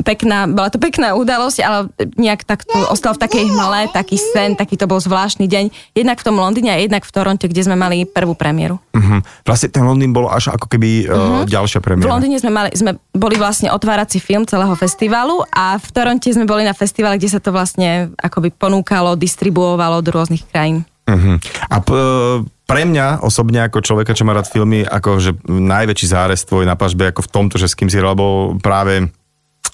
pekná, 0.04 0.50
bola 0.50 0.68
to 0.68 0.76
pekná 0.76 1.14
udalosť, 1.14 1.58
ale 1.62 1.78
nejak 2.18 2.44
tak 2.44 2.66
to 2.66 2.76
ostal 2.90 3.14
v 3.14 3.22
takej 3.24 3.44
hmle, 3.48 3.88
taký 3.94 4.18
sen, 4.18 4.58
taký 4.58 4.76
to 4.76 4.90
bol 4.90 5.00
zvláštny 5.00 5.48
deň. 5.48 5.94
Jednak 5.96 6.20
v 6.20 6.26
tom 6.26 6.36
Londýne 6.36 6.74
a 6.74 6.78
jednak 6.82 7.06
v 7.06 7.12
Toronte, 7.14 7.46
kde 7.48 7.62
sme 7.64 7.78
mali 7.78 8.04
prvú 8.04 8.34
premiéru. 8.34 8.82
Mhm. 8.92 9.24
Vlastne 9.46 9.68
ten 9.72 9.84
Londýn 9.86 10.12
bol 10.12 10.28
až 10.28 10.52
ako 10.52 10.66
keby 10.68 11.08
uh, 11.08 11.46
ďalšia 11.46 11.80
V 11.80 11.84
premiéra. 11.84 12.10
Londýne 12.10 12.36
sme, 12.42 12.52
mali, 12.52 12.70
sme 12.74 12.98
boli 13.14 13.38
vlastne 13.38 13.72
otvárací 13.72 14.20
film 14.20 14.44
celého 14.44 14.74
festivalu 14.76 15.46
a 15.54 15.78
v 15.78 15.88
Toronte 15.94 16.28
sme 16.28 16.44
boli 16.44 16.66
na 16.66 16.74
festivale, 16.74 17.16
kde 17.16 17.30
sa 17.32 17.40
to 17.40 17.54
vlastne 17.54 18.12
akoby 18.18 18.52
ponúkalo, 18.52 19.16
distribuovalo 19.16 20.02
do 20.04 20.10
rôznych 20.12 20.44
krajín. 20.50 20.84
Uh-huh. 21.08 21.40
A 21.72 21.76
p- 21.80 22.57
pre 22.68 22.84
mňa 22.84 23.24
osobne 23.24 23.64
ako 23.64 23.80
človeka, 23.80 24.12
čo 24.12 24.28
má 24.28 24.36
rád 24.36 24.52
filmy, 24.52 24.84
ako 24.84 25.16
že 25.16 25.32
najväčší 25.48 26.06
zárez 26.12 26.44
tvoj 26.44 26.68
na 26.68 26.76
pažbe 26.76 27.08
ako 27.08 27.24
v 27.24 27.32
tomto, 27.32 27.56
že 27.56 27.64
s 27.64 27.74
kým 27.74 27.88
si 27.88 27.96
bol 27.96 28.60
práve 28.60 29.08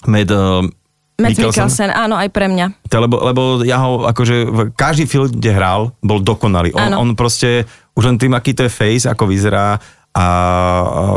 Med, 0.07 0.31
uh, 0.31 0.63
Matt 1.19 1.35
Mikkelsen. 1.35 1.67
Mikkelsen, 1.67 1.89
áno, 1.91 2.15
aj 2.15 2.29
pre 2.31 2.47
mňa. 2.47 2.87
To, 2.87 2.95
lebo, 3.03 3.15
lebo 3.19 3.41
ja 3.67 3.83
ho, 3.83 4.07
akože, 4.07 4.71
každý 4.79 5.07
film, 5.11 5.27
kde 5.27 5.51
hral, 5.51 5.91
bol 5.99 6.23
dokonalý. 6.23 6.71
On, 6.71 6.87
Áno. 6.91 6.95
on 7.03 7.09
proste, 7.19 7.67
už 7.99 8.03
len 8.07 8.17
tým, 8.19 8.31
aký 8.31 8.55
to 8.55 8.67
je 8.67 8.71
face, 8.71 9.07
ako 9.07 9.27
vyzerá, 9.27 9.75
a, 9.75 9.79
a 10.15 10.25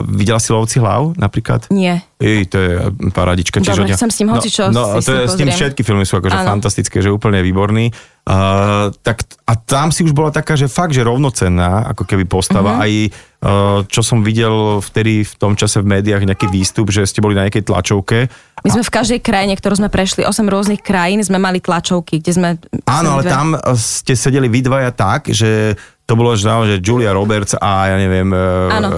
videla 0.02 0.42
si 0.42 0.50
Lovci 0.50 0.82
hlav 0.82 1.14
napríklad? 1.14 1.70
Nie. 1.70 2.02
Ej, 2.18 2.50
to 2.50 2.56
je 2.58 2.70
paradička. 3.14 3.62
čiže 3.62 3.78
Dobre, 3.78 3.84
oni- 3.86 3.94
chcem 3.94 4.10
s 4.10 4.16
ním 4.18 4.30
hocičo 4.34 4.62
no, 4.74 4.98
no, 4.98 4.98
s 4.98 5.06
to 5.06 5.14
je, 5.14 5.22
ním 5.22 5.22
s 5.22 5.32
pozriem. 5.38 5.54
všetky 5.54 5.80
filmy 5.86 6.02
sú 6.02 6.18
akože 6.18 6.34
Áno. 6.34 6.50
fantastické, 6.50 6.98
že 6.98 7.14
úplne 7.14 7.38
výborný. 7.46 7.94
Uh, 8.28 8.90
tak, 9.00 9.22
a 9.48 9.56
tam 9.56 9.88
si 9.88 10.04
už 10.04 10.12
bola 10.12 10.28
taká, 10.28 10.52
že 10.52 10.68
fakt, 10.68 10.92
že 10.92 11.00
rovnocenná, 11.00 11.88
ako 11.94 12.04
keby 12.04 12.26
postava. 12.26 12.76
Mhm. 12.76 12.80
Aj 12.82 12.92
uh, 12.92 13.78
čo 13.86 14.02
som 14.02 14.20
videl 14.20 14.82
vtedy 14.82 15.22
v 15.22 15.32
tom 15.38 15.54
čase 15.54 15.78
v 15.78 15.94
médiách, 15.94 16.26
nejaký 16.26 16.50
výstup, 16.50 16.90
že 16.90 17.06
ste 17.06 17.22
boli 17.22 17.38
na 17.38 17.46
nejakej 17.46 17.64
tlačovke. 17.64 18.26
My 18.66 18.70
sme 18.74 18.82
v 18.82 18.92
každej 18.92 19.20
krajine, 19.22 19.54
ktorú 19.54 19.78
sme 19.78 19.88
prešli, 19.88 20.26
8 20.26 20.42
rôznych 20.44 20.82
krajín, 20.82 21.22
sme 21.22 21.38
mali 21.38 21.62
tlačovky, 21.62 22.18
kde 22.18 22.32
sme... 22.34 22.48
Áno, 22.84 23.16
ale 23.16 23.22
dve- 23.24 23.30
tam 23.32 23.46
uh, 23.54 23.78
ste 23.78 24.12
sedeli 24.12 24.50
vy 24.50 24.60
dvaja 24.60 24.90
tak, 24.90 25.30
že 25.30 25.78
to 26.04 26.16
bolo 26.16 26.32
že 26.32 26.48
naozaj 26.48 26.80
Julia 26.80 27.12
Roberts 27.12 27.52
a 27.52 27.92
ja 27.92 27.96
neviem... 28.00 28.32
uh, 28.32 28.76
Áno, 28.80 28.88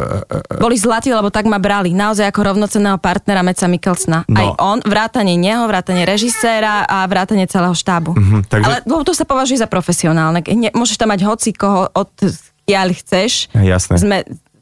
boli 0.58 0.78
zlatí, 0.78 1.10
lebo 1.10 1.26
tak 1.30 1.46
ma 1.46 1.58
brali. 1.58 1.90
Naozaj 1.90 2.30
ako 2.30 2.54
rovnocenného 2.54 3.02
partnera 3.10 3.42
Meca 3.42 3.66
Mikkelsna. 3.66 4.18
No. 4.30 4.38
Aj 4.38 4.48
on, 4.62 4.78
vrátanie 4.86 5.34
neho, 5.34 5.66
vrátanie 5.66 6.06
režiséra 6.06 6.86
a 6.86 7.02
vrátanie 7.10 7.50
celého 7.50 7.74
štábu. 7.74 8.14
Mhm, 8.14 8.38
takže- 8.46 8.66
Ale 8.70 8.76
lebo 8.86 9.02
to 9.02 9.10
sa 9.10 9.26
považuje 9.26 9.58
za 9.58 9.66
profesionálne. 9.66 10.38
Ne, 10.54 10.70
môžeš 10.70 10.94
tam 10.94 11.10
mať 11.10 11.26
hoci 11.26 11.50
koho 11.50 11.90
od 11.90 12.10
kiaľ 12.70 12.94
chceš. 12.94 13.50
Jasné. 13.50 13.98
Sme, 13.98 14.18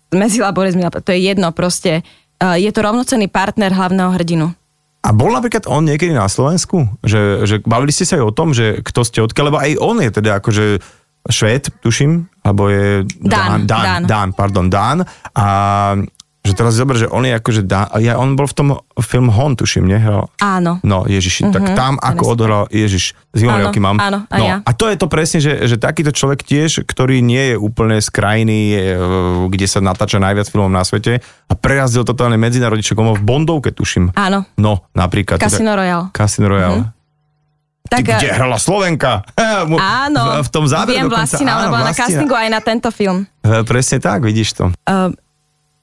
zmezila 0.08 0.56
Boris 0.56 0.72
Mila, 0.72 0.88
to 0.88 1.12
je 1.12 1.20
jedno 1.20 1.52
proste. 1.52 2.00
Uh, 2.40 2.56
je 2.56 2.70
to 2.72 2.80
rovnocenný 2.80 3.28
partner 3.28 3.68
hlavného 3.76 4.08
hrdinu. 4.16 4.46
A 5.04 5.12
bol 5.14 5.30
napríklad 5.30 5.68
on 5.68 5.84
niekedy 5.86 6.10
na 6.10 6.26
Slovensku? 6.26 6.88
Že, 7.04 7.20
že 7.46 7.54
bavili 7.62 7.92
ste 7.92 8.08
sa 8.08 8.18
aj 8.18 8.24
o 8.24 8.32
tom, 8.34 8.50
že 8.56 8.80
kto 8.82 9.00
ste 9.04 9.22
odkiaľ, 9.22 9.44
lebo 9.52 9.58
aj 9.60 9.72
on 9.78 9.96
je 10.00 10.10
teda 10.10 10.40
akože 10.40 10.64
Švéd, 11.28 11.68
tuším, 11.84 12.24
alebo 12.40 12.72
je 12.72 13.04
Dán, 13.20 13.68
Dán, 13.68 13.84
Dán. 13.84 14.02
Dán, 14.08 14.28
pardon, 14.32 14.66
Dán. 14.72 15.04
A 15.36 15.46
že 16.48 16.56
teraz 16.56 16.72
zober, 16.72 16.96
že 16.96 17.04
on 17.12 17.28
je 17.28 17.36
akože 17.36 17.68
Dán, 17.68 17.92
ja, 18.00 18.16
on 18.16 18.32
bol 18.32 18.48
v 18.48 18.56
tom 18.56 18.68
film 19.04 19.28
Hon, 19.28 19.52
tuším, 19.52 19.84
nehral. 19.84 20.32
Áno. 20.40 20.80
No, 20.80 21.04
Ježiši, 21.04 21.44
mm-hmm, 21.44 21.54
tak 21.54 21.76
tam 21.76 22.00
ako 22.00 22.24
presne. 22.24 22.32
odohral, 22.32 22.62
Ježiš, 22.72 23.12
z 23.36 23.40
Áno, 23.44 23.68
roky 23.68 23.78
mám. 23.78 24.00
áno, 24.00 24.24
a 24.24 24.36
no, 24.40 24.44
ja. 24.48 24.56
a 24.64 24.70
to 24.72 24.88
je 24.88 24.96
to 24.96 25.06
presne, 25.12 25.44
že, 25.44 25.68
že 25.68 25.76
takýto 25.76 26.08
človek 26.16 26.40
tiež, 26.40 26.88
ktorý 26.88 27.20
nie 27.20 27.52
je 27.52 27.56
úplne 27.60 28.00
z 28.00 28.08
krajiny, 28.08 28.56
e, 28.72 28.78
kde 29.52 29.66
sa 29.68 29.84
natáča 29.84 30.16
najviac 30.16 30.48
filmov 30.48 30.72
na 30.72 30.80
svete 30.80 31.20
a 31.20 31.52
prerazil 31.52 32.08
totálne 32.08 32.40
medzinárodný, 32.40 32.80
v 32.88 33.22
Bondovke, 33.22 33.70
tuším. 33.70 34.16
Áno. 34.16 34.48
No, 34.56 34.88
napríklad. 34.96 35.36
Casino 35.38 35.76
Royale. 35.76 36.08
Casino 36.16 36.48
Royale. 36.48 36.88
Mm-hmm. 36.88 36.96
Tak, 37.88 38.04
Ty, 38.04 38.20
kde 38.20 38.28
hrala 38.36 38.60
Slovenka? 38.60 39.24
Áno, 40.04 40.22
V, 40.40 40.44
v 40.44 40.50
tom 40.52 40.64
záberu 40.68 40.92
viem 40.92 41.08
dokonca. 41.08 41.24
Vlastina, 41.24 41.50
ona 41.56 41.68
bola 41.72 41.84
na 41.88 41.94
castingu 41.96 42.36
aj 42.36 42.48
na 42.52 42.60
tento 42.60 42.88
film. 42.92 43.24
E, 43.40 43.64
Presne 43.64 43.96
tak, 43.96 44.28
vidíš 44.28 44.60
to. 44.60 44.64
Uh, 44.84 45.08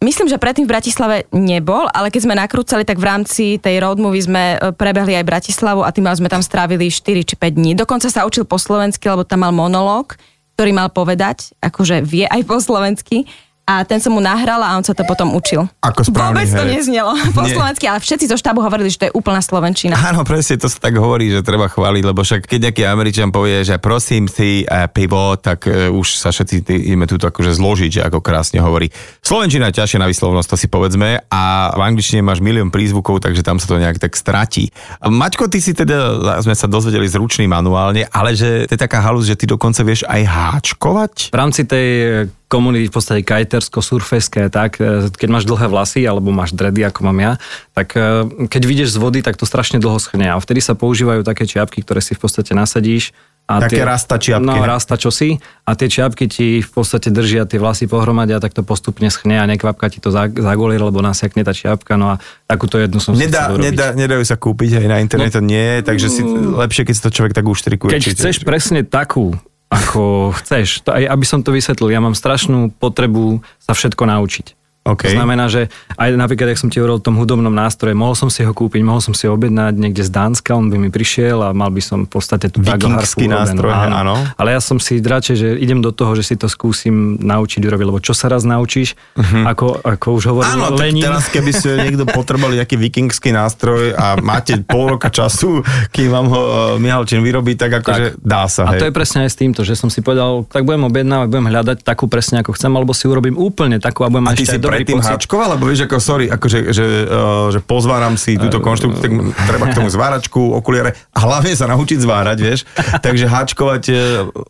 myslím, 0.03 0.27
že 0.27 0.41
predtým 0.41 0.65
v 0.67 0.73
Bratislave 0.75 1.15
nebol, 1.31 1.87
ale 1.91 2.11
keď 2.11 2.21
sme 2.27 2.35
nakrúcali, 2.35 2.83
tak 2.83 2.99
v 2.99 3.07
rámci 3.07 3.45
tej 3.61 3.79
road 3.79 4.01
movie 4.01 4.23
sme 4.23 4.55
e, 4.55 4.75
prebehli 4.75 5.15
aj 5.15 5.27
Bratislavu 5.27 5.85
a 5.85 5.93
tým 5.93 6.07
sme 6.11 6.27
tam 6.31 6.43
strávili 6.43 6.91
4 6.91 7.23
či 7.23 7.35
5 7.37 7.55
dní. 7.55 7.71
Dokonca 7.77 8.11
sa 8.11 8.27
učil 8.27 8.43
po 8.43 8.59
slovensky, 8.59 9.07
lebo 9.07 9.23
tam 9.23 9.47
mal 9.47 9.53
monológ, 9.55 10.19
ktorý 10.55 10.71
mal 10.71 10.89
povedať, 10.91 11.51
akože 11.59 12.03
vie 12.03 12.27
aj 12.27 12.41
po 12.47 12.59
slovensky. 12.59 13.27
A 13.65 13.81
ten 13.81 13.97
som 13.97 14.13
mu 14.13 14.21
nahrala 14.21 14.69
a 14.69 14.77
on 14.77 14.85
sa 14.85 14.93
to 14.93 15.01
potom 15.09 15.33
učil. 15.33 15.65
Ako 15.81 16.05
správny 16.05 16.45
Vôbec 16.45 16.53
to 16.53 16.61
herec. 16.61 16.73
neznelo 16.77 17.17
po 17.37 17.49
Nie. 17.49 17.57
slovensky, 17.57 17.89
ale 17.89 17.97
všetci 17.97 18.29
zo 18.29 18.37
štábu 18.37 18.61
hovorili, 18.61 18.93
že 18.93 19.01
to 19.01 19.05
je 19.09 19.13
úplná 19.17 19.41
slovenčina. 19.41 19.97
Áno, 19.97 20.21
presne, 20.21 20.61
to 20.61 20.69
sa 20.69 20.77
tak 20.77 20.93
hovorí, 21.01 21.33
že 21.33 21.41
treba 21.41 21.65
chváliť, 21.65 22.03
lebo 22.05 22.21
však 22.21 22.45
keď 22.45 22.69
nejaký 22.69 22.83
Američan 22.85 23.33
povie, 23.33 23.65
že 23.65 23.81
prosím 23.81 24.29
si 24.29 24.61
uh, 24.69 24.85
pivo, 24.85 25.33
tak 25.41 25.65
uh, 25.65 25.89
už 25.89 26.13
sa 26.13 26.29
všetci 26.29 26.61
ideme 26.61 27.09
tu 27.09 27.17
akože 27.17 27.57
zložiť, 27.57 27.89
že 27.89 28.01
ako 28.05 28.21
krásne 28.21 28.61
hovorí. 28.61 28.93
Slovenčina 29.25 29.73
je 29.73 29.81
ťažšie 29.81 29.97
na 29.97 30.05
vyslovnosť, 30.05 30.47
to 30.53 30.57
si 30.61 30.67
povedzme, 30.69 31.25
a 31.25 31.73
v 31.73 31.81
angličtine 31.81 32.21
máš 32.21 32.45
milión 32.45 32.69
prízvukov, 32.69 33.17
takže 33.25 33.41
tam 33.41 33.57
sa 33.57 33.65
to 33.65 33.81
nejak 33.81 33.97
tak 33.97 34.13
stratí. 34.13 34.69
Maťko, 35.01 35.49
ty 35.49 35.57
si 35.57 35.73
teda, 35.73 36.21
sme 36.45 36.53
sa 36.53 36.69
dozvedeli 36.69 37.09
zručný 37.09 37.49
manuálne, 37.49 38.05
ale 38.13 38.37
že 38.37 38.69
to 38.69 38.77
je 38.77 38.81
taká 38.85 39.01
halus, 39.01 39.25
že 39.25 39.33
ty 39.33 39.49
dokonca 39.49 39.81
vieš 39.81 40.05
aj 40.05 40.21
háčkovať? 40.21 41.13
V 41.33 41.37
rámci 41.37 41.65
tej 41.65 41.87
e, 42.29 42.44
komunity 42.45 42.87
v 42.87 42.93
podstate 42.93 43.21
kajtersko-surfeské, 43.21 44.47
tak, 44.49 44.77
e, 44.77 45.09
keď 45.09 45.29
máš 45.29 45.45
dlhé 45.45 45.65
vlasy 45.65 46.05
alebo 46.05 46.29
máš 46.29 46.53
dredy, 46.53 46.85
ako 46.85 47.09
mám 47.09 47.17
ja, 47.17 47.33
tak 47.73 47.97
e, 47.97 48.23
keď 48.45 48.61
vyjdeš 48.61 48.89
z 48.93 48.97
vody, 48.97 49.19
tak 49.19 49.35
to 49.35 49.43
strašne 49.43 49.77
dlho 49.77 49.97
schne 49.97 50.29
a 50.29 50.37
vtedy 50.37 50.61
sa 50.61 50.73
používajú 50.73 51.21
také 51.21 51.43
čiapky, 51.43 51.81
ktoré 51.81 51.99
si 51.99 52.13
v 52.13 52.21
podstate 52.21 52.53
nasadíš 52.53 53.11
A 53.45 53.61
Také 53.61 53.85
rasta 53.85 54.17
čiapky, 54.17 54.41
No, 54.41 54.57
rasta 54.65 54.97
čosi. 54.97 55.37
A 55.69 55.77
tie 55.77 55.85
čiapky 55.85 56.25
ti 56.25 56.65
v 56.65 56.71
podstate 56.71 57.13
držia 57.13 57.45
tie 57.45 57.61
vlasy 57.61 57.85
pohromade 57.85 58.33
a 58.33 58.41
tak 58.41 58.57
to 58.57 58.65
postupne 58.65 59.05
schne 59.13 59.37
a 59.37 59.45
nekvapka 59.45 59.85
ti 59.85 60.01
to 60.01 60.09
za- 60.09 60.33
zagolie, 60.33 60.81
lebo 60.81 60.97
nasiakne 60.97 61.45
tá 61.45 61.53
čiapka. 61.53 61.93
No 61.93 62.17
a 62.17 62.21
takúto 62.49 62.81
jednu 62.81 62.97
som 62.97 63.13
si 63.13 63.21
Nedá, 63.21 63.53
urobiť. 63.53 63.61
nedá, 63.69 63.87
nedajú 63.93 64.25
sa 64.25 64.33
kúpiť 64.33 64.81
aj 64.81 64.87
na 64.89 64.97
internete, 64.97 65.37
no, 65.37 65.45
nie, 65.45 65.85
takže 65.85 66.09
si 66.09 66.25
lepšie, 66.57 66.89
keď 66.89 66.93
si 66.97 67.03
to 67.05 67.11
človek 67.13 67.33
tak 67.33 67.45
uštrikuje. 67.45 67.93
Keď 67.93 68.01
určite. 68.01 68.17
chceš 68.17 68.35
presne 68.41 68.81
takú, 68.81 69.37
ako 69.69 70.31
chceš, 70.41 70.85
to 70.85 70.93
aj 70.93 71.09
aby 71.09 71.25
som 71.25 71.41
to 71.41 71.49
vysvetlil, 71.53 71.89
ja 71.89 72.01
mám 72.03 72.17
strašnú 72.17 72.73
potrebu 72.77 73.41
sa 73.59 73.73
všetko 73.73 74.03
naučiť. 74.05 74.64
OK. 74.85 75.09
To 75.09 75.17
znamená, 75.17 75.49
že 75.49 75.73
aj 75.97 76.13
napríklad, 76.13 76.53
jak 76.53 76.61
som 76.61 76.69
ti 76.69 76.77
hovoril 76.77 77.01
o 77.01 77.03
tom 77.03 77.17
hudobnom 77.17 77.49
nástroje, 77.49 77.97
mohol 77.97 78.13
som 78.13 78.29
si 78.29 78.45
ho 78.45 78.53
kúpiť, 78.53 78.85
mohol 78.85 79.01
som 79.01 79.17
si 79.17 79.25
objednať 79.25 79.73
niekde 79.81 80.05
z 80.05 80.13
Dánska, 80.13 80.53
on 80.53 80.69
by 80.69 80.77
mi 80.77 80.93
prišiel 80.93 81.41
a 81.41 81.49
mal 81.57 81.73
by 81.73 81.81
som 81.81 82.05
v 82.05 82.09
podstate 82.13 82.53
tú 82.53 82.61
Vikingský 82.61 83.25
nástroj, 83.25 83.73
urobenú. 83.73 83.95
áno. 83.97 84.15
Ale 84.37 84.53
ja 84.53 84.61
som 84.61 84.77
si 84.77 85.01
radšej, 85.01 85.35
že 85.35 85.47
idem 85.57 85.81
do 85.81 85.89
toho, 85.89 86.13
že 86.13 86.21
si 86.21 86.35
to 86.37 86.45
skúsim 86.45 87.17
naučiť 87.17 87.65
urobiť, 87.65 87.85
lebo 87.89 87.97
čo 87.97 88.13
sa 88.13 88.29
raz 88.29 88.45
naučíš, 88.45 88.93
ako, 89.17 89.81
ako 89.81 90.07
už 90.21 90.23
hovoril 90.29 90.43
Mhm. 90.45 90.61
Áno, 90.61 90.77
tak 90.77 90.85
Lenin, 90.85 91.03
teraz 91.03 91.25
keby 91.33 91.51
ste 91.51 91.69
niekto 91.89 92.05
potrebovali 92.05 92.61
nejaký 92.61 92.77
vikingský 92.77 93.33
nástroj 93.33 93.97
a 93.97 94.21
máte 94.21 94.61
pol 94.61 94.93
roka 94.93 95.09
času, 95.09 95.65
kým 95.89 96.13
vám 96.13 96.29
ho 96.29 96.41
uh, 96.45 96.53
Mihalčin 96.77 97.25
vyrobí, 97.25 97.57
tak 97.57 97.81
akože 97.81 98.21
dá 98.21 98.45
sa. 98.45 98.69
A 98.69 98.77
hej. 98.77 98.85
to 98.85 98.85
je 98.85 98.93
presne 98.93 99.25
aj 99.25 99.33
s 99.33 99.37
týmto, 99.41 99.65
že 99.65 99.73
som 99.73 99.89
si 99.89 100.05
povedal, 100.05 100.45
tak 100.45 100.61
budem 100.61 100.85
objednávať, 100.85 101.27
budem 101.33 101.47
hľadať 101.49 101.77
takú 101.81 102.05
presne 102.05 102.45
ako 102.45 102.53
chcem, 102.53 102.69
alebo 102.69 102.93
si 102.93 103.09
urobím 103.09 103.33
úplne 103.33 103.81
takú 103.81 104.05
a 104.05 104.13
budem 104.13 104.29
a 104.29 104.37
ešte 104.37 104.61
predtým 104.75 104.99
háčkoval, 104.99 105.55
lebo 105.55 105.63
vieš, 105.67 105.87
ako 105.87 105.95
sorry, 106.03 106.25
akože, 106.27 106.59
že, 106.75 106.85
uh, 107.07 107.47
že 107.49 107.59
pozváram 107.63 108.19
si 108.19 108.35
túto 108.35 108.59
konštrukciu, 108.59 108.99
tak 108.99 109.11
treba 109.47 109.65
k 109.71 109.77
tomu 109.77 109.87
zváračku, 109.95 110.41
okuliare 110.59 110.93
a 111.15 111.17
hlavne 111.23 111.55
sa 111.55 111.71
naučiť 111.71 111.99
zvárať, 112.03 112.37
vieš. 112.43 112.67
Takže 112.99 113.25
háčkovať, 113.31 113.83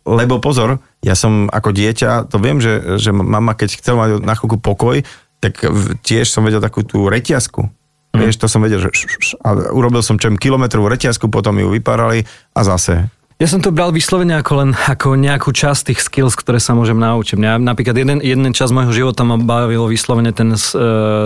lebo 0.04 0.42
pozor, 0.42 0.82
ja 1.00 1.14
som 1.14 1.46
ako 1.46 1.70
dieťa, 1.70 2.28
to 2.28 2.36
viem, 2.42 2.58
že, 2.58 2.98
že 2.98 3.14
mama, 3.14 3.54
keď 3.54 3.78
chcela 3.78 3.96
mať 4.06 4.10
na 4.26 4.34
chvíľku 4.34 4.58
pokoj, 4.58 5.06
tak 5.38 5.62
tiež 6.02 6.26
som 6.26 6.42
vedel 6.42 6.58
takú 6.58 6.82
tú 6.82 7.06
reťazku. 7.06 7.70
Vieš, 8.16 8.40
to 8.40 8.46
som 8.48 8.64
vedel, 8.64 8.80
že 8.80 8.90
š, 8.96 9.02
š, 9.04 9.16
š, 9.20 9.28
a 9.44 9.76
urobil 9.76 10.00
som 10.00 10.16
čem 10.16 10.40
kilometrovú 10.40 10.88
reťazku, 10.88 11.28
potom 11.28 11.60
ju 11.60 11.68
vypárali 11.68 12.24
a 12.56 12.60
zase. 12.64 13.12
Ja 13.36 13.44
som 13.44 13.60
to 13.60 13.68
bral 13.68 13.92
vyslovene 13.92 14.32
ako 14.32 14.52
len 14.56 14.70
ako 14.72 15.12
nejakú 15.12 15.52
časť 15.52 15.92
tých 15.92 16.00
skills, 16.00 16.32
ktoré 16.32 16.56
sa 16.56 16.72
môžem 16.72 16.96
naučiť. 16.96 17.36
Mňa, 17.36 17.60
napríklad 17.60 17.92
jeden, 17.92 18.18
jeden 18.18 18.48
čas 18.50 18.72
môjho 18.72 18.88
života 18.88 19.28
ma 19.28 19.36
bavilo 19.36 19.84
vyslovene 19.84 20.32
ten, 20.32 20.56
e, 20.56 20.72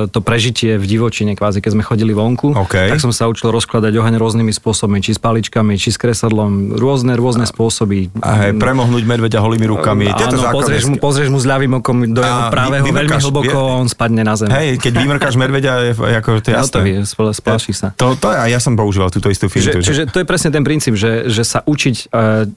to 0.05 0.19
prežitie 0.19 0.75
v 0.75 0.91
divočine, 0.91 1.39
kvázi, 1.39 1.63
keď 1.63 1.71
sme 1.71 1.87
chodili 1.87 2.11
vonku. 2.11 2.51
OK. 2.59 2.91
Tak 2.91 2.99
som 2.99 3.15
sa 3.15 3.31
učil 3.31 3.55
rozkladať 3.55 3.95
oheň 3.95 4.19
rôznymi 4.19 4.51
spôsobmi, 4.51 4.99
či 4.99 5.15
s 5.15 5.23
paličkami, 5.23 5.79
či 5.79 5.95
s 5.95 6.03
kresadlom, 6.03 6.75
rôzne, 6.75 7.15
rôzne 7.15 7.47
spôsoby. 7.47 8.11
A 8.27 8.51
hej, 8.51 8.59
premohnúť 8.59 9.07
medveďa 9.07 9.39
holými 9.39 9.71
rukami. 9.71 10.11
Áno, 10.11 10.51
pozrieš 10.51 10.91
mu, 10.91 10.99
pozrieš 10.99 11.31
mu 11.31 11.39
s 11.39 11.47
ľavým 11.47 11.79
okom 11.79 12.11
do 12.11 12.27
jeho 12.27 12.43
A 12.43 12.51
pravého 12.51 12.83
vy- 12.83 12.91
veľmi 12.91 13.23
hlboko, 13.23 13.55
vie- 13.55 13.77
on 13.77 13.87
spadne 13.87 14.27
na 14.27 14.35
zem. 14.35 14.51
Hej, 14.51 14.83
keď 14.83 14.93
vymrkáš 14.99 15.39
medveďa, 15.39 15.73
je, 15.87 15.93
ako, 15.95 16.43
to 16.43 16.51
je 16.51 16.55
No 16.55 16.59
jasné. 16.59 16.75
to 16.75 16.81
vie, 16.83 16.97
spl- 17.07 17.31
spláši 17.31 17.71
sa. 17.71 17.95
To, 17.95 18.19
to 18.19 18.35
a 18.35 18.51
ja 18.51 18.59
som 18.59 18.75
používal 18.75 19.15
túto 19.15 19.31
istú 19.31 19.47
Čiže, 19.47 19.71
fintu. 19.71 19.87
čiže 19.87 20.03
to 20.11 20.19
je 20.19 20.27
presne 20.27 20.51
ten 20.51 20.67
princíp, 20.67 20.99
že, 20.99 21.31
že 21.31 21.47
sa 21.47 21.63
učiť 21.63 22.00
e, 22.09 22.49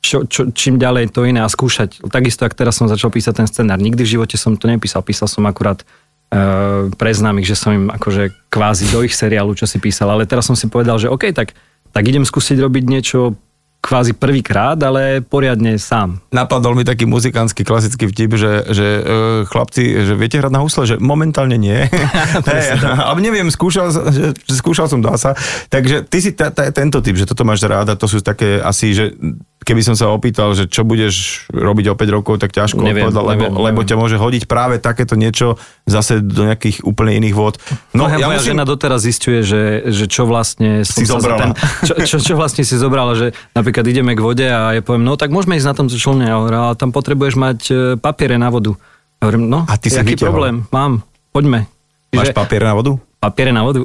čo, 0.00 0.24
čo, 0.24 0.48
čím 0.50 0.80
ďalej 0.80 1.12
to 1.12 1.28
iné 1.28 1.44
a 1.44 1.48
skúšať. 1.48 2.00
Takisto, 2.08 2.48
ak 2.48 2.56
teraz 2.56 2.80
som 2.80 2.88
začal 2.88 3.12
písať 3.12 3.44
ten 3.44 3.48
scenár. 3.48 3.76
Nikdy 3.76 4.02
v 4.02 4.12
živote 4.18 4.36
som 4.40 4.56
to 4.56 4.66
nepísal. 4.66 5.04
Písal 5.04 5.28
som 5.28 5.44
akurát 5.44 5.84
e, 6.32 6.88
pre 6.96 7.12
známych, 7.12 7.44
že 7.44 7.56
som 7.58 7.70
im 7.76 7.86
akože 7.92 8.32
kvázi 8.48 8.88
do 8.88 9.04
ich 9.04 9.12
seriálu, 9.12 9.52
čo 9.52 9.68
si 9.68 9.76
písal. 9.76 10.08
Ale 10.08 10.24
teraz 10.24 10.48
som 10.48 10.56
si 10.56 10.66
povedal, 10.72 10.96
že 10.96 11.12
OK, 11.12 11.36
tak, 11.36 11.52
tak 11.92 12.02
idem 12.08 12.24
skúsiť 12.24 12.56
robiť 12.58 12.84
niečo 12.88 13.36
kvázi 13.80 14.12
prvýkrát, 14.12 14.76
ale 14.76 15.24
poriadne 15.24 15.80
sám. 15.80 16.20
Napadol 16.30 16.76
mi 16.76 16.84
taký 16.84 17.08
muzikantský 17.08 17.64
klasický 17.64 18.06
vtip, 18.12 18.36
že, 18.36 18.52
že 18.70 18.86
uh, 19.00 19.02
chlapci, 19.48 20.04
že 20.04 20.14
viete 20.14 20.36
hrať 20.36 20.52
na 20.52 20.60
husle, 20.60 20.84
že 20.84 20.96
momentálne 21.00 21.56
nie. 21.56 21.88
hey, 22.48 22.76
ale 23.08 23.18
neviem, 23.24 23.48
skúšal, 23.48 23.90
že, 24.12 24.36
skúšal 24.52 24.86
som, 24.86 25.00
dá 25.00 25.16
sa. 25.16 25.32
Takže 25.72 26.04
ty 26.06 26.18
si 26.20 26.36
ta, 26.36 26.52
ta, 26.52 26.68
tento 26.70 27.00
typ, 27.00 27.16
že 27.16 27.24
toto 27.26 27.42
máš 27.42 27.64
rád 27.64 27.90
a 27.92 27.98
to 27.98 28.04
sú 28.04 28.20
také 28.20 28.60
asi, 28.60 28.92
že 28.92 29.16
keby 29.60 29.80
som 29.84 29.94
sa 29.94 30.08
opýtal, 30.08 30.56
že 30.56 30.64
čo 30.66 30.88
budeš 30.88 31.46
robiť 31.52 31.92
o 31.92 31.94
5 31.94 32.16
rokov, 32.16 32.40
tak 32.40 32.56
ťažko 32.56 32.80
Neviem, 32.80 33.12
odpovedať, 33.12 33.28
lebo, 33.28 33.44
neviem, 33.44 33.52
lebo 33.52 33.80
neviem. 33.84 33.88
ťa 33.92 33.96
môže 34.00 34.16
hodiť 34.16 34.42
práve 34.48 34.80
takéto 34.80 35.14
niečo 35.20 35.60
zase 35.84 36.24
do 36.24 36.48
nejakých 36.48 36.80
úplne 36.82 37.20
iných 37.20 37.34
vôd. 37.36 37.60
No, 37.92 38.08
moja, 38.08 38.16
ja 38.16 38.26
moja 38.26 38.40
musím... 38.40 38.50
žena 38.56 38.64
doteraz 38.64 39.04
zistuje, 39.04 39.44
že, 39.44 39.84
že 39.92 40.04
čo 40.08 40.24
vlastne 40.24 40.82
Si 40.82 41.04
zobrala. 41.04 41.38
Ten, 41.38 41.50
čo, 41.84 41.94
čo, 42.08 42.16
čo 42.24 42.34
vlastne 42.40 42.64
si 42.64 42.74
zobrala, 42.80 43.12
že 43.12 43.36
napríklad 43.52 43.84
ideme 43.84 44.16
k 44.16 44.20
vode 44.24 44.46
a 44.48 44.72
ja 44.72 44.80
poviem, 44.80 45.04
no 45.04 45.20
tak 45.20 45.28
môžeme 45.28 45.60
ísť 45.60 45.68
na 45.68 45.76
tomto 45.76 45.96
člne, 46.00 46.26
ale 46.26 46.48
tam 46.80 46.90
potrebuješ 46.90 47.34
mať 47.36 47.58
e, 47.68 47.72
papiere 48.00 48.40
na 48.40 48.48
vodu. 48.48 48.72
A 49.20 49.28
hovorím, 49.28 49.52
no, 49.52 49.68
A 49.68 49.76
ty 49.76 49.92
si 49.92 50.00
aký 50.00 50.16
problém, 50.16 50.64
mám, 50.72 51.04
poďme. 51.36 51.68
Máš 52.16 52.32
papier 52.32 52.64
na 52.64 52.72
vodu? 52.72 52.96
Papiere 53.20 53.52
na 53.52 53.60
vodu. 53.68 53.84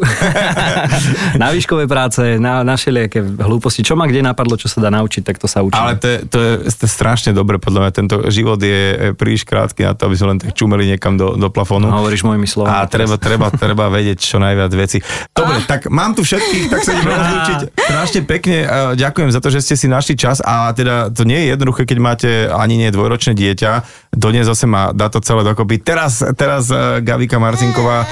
na 1.41 1.51
výškové 1.51 1.91
práce, 1.91 2.39
na, 2.39 2.63
na 2.63 2.79
všelijaké 2.79 3.19
hlúposti. 3.19 3.83
Čo 3.83 3.99
ma 3.99 4.07
kde 4.07 4.23
napadlo, 4.23 4.55
čo 4.55 4.71
sa 4.71 4.79
dá 4.79 4.87
naučiť, 4.87 5.27
tak 5.27 5.43
to 5.43 5.51
sa 5.51 5.59
učím. 5.59 5.75
Ale 5.75 5.99
to 5.99 6.07
je, 6.07 6.17
to, 6.23 6.37
je, 6.39 6.53
to 6.71 6.83
je 6.87 6.91
strašne 6.91 7.35
dobre, 7.35 7.59
podľa 7.59 7.79
mňa 7.83 7.91
tento 7.91 8.15
život 8.31 8.55
je 8.63 9.11
príliš 9.19 9.43
krátky 9.43 9.83
na 9.83 9.91
to, 9.91 10.07
aby 10.07 10.15
sme 10.15 10.27
len 10.31 10.39
tak 10.39 10.55
čumeli 10.55 10.87
niekam 10.87 11.19
do, 11.19 11.35
do 11.35 11.51
plafónu. 11.51 11.91
No, 11.91 11.99
hovoríš 11.99 12.23
mojimi 12.23 12.47
slovami. 12.47 12.71
A 12.71 12.87
treba, 12.87 13.19
treba, 13.19 13.51
treba 13.51 13.91
vedieť 13.91 14.23
čo 14.23 14.39
najviac 14.39 14.71
veci. 14.71 15.03
Dobre, 15.35 15.67
tak 15.67 15.91
mám 15.91 16.15
tu 16.15 16.23
všetkých, 16.23 16.71
tak 16.71 16.79
sa 16.87 16.95
ideme 16.95 17.11
rozlúčiť. 17.11 17.59
Strašne 17.75 18.21
pekne 18.23 18.57
e, 18.63 18.67
ďakujem 18.95 19.35
za 19.35 19.43
to, 19.43 19.51
že 19.51 19.59
ste 19.59 19.75
si 19.75 19.91
našli 19.91 20.15
čas 20.15 20.39
a 20.39 20.71
teda 20.71 21.11
to 21.11 21.27
nie 21.27 21.43
je 21.43 21.59
jednoduché, 21.59 21.83
keď 21.83 21.97
máte 21.99 22.29
ani 22.47 22.79
nie 22.79 22.87
dvojročné 22.87 23.35
dieťa, 23.35 23.71
doniesť 24.15 24.47
zase 24.55 24.65
má 24.71 24.95
dá 24.95 25.11
to 25.11 25.19
celé 25.19 25.43
dokopy. 25.43 25.83
Teraz, 25.83 26.23
teraz 26.39 26.71
e, 26.71 27.03
Gavika 27.03 27.35
Marcinková 27.35 28.07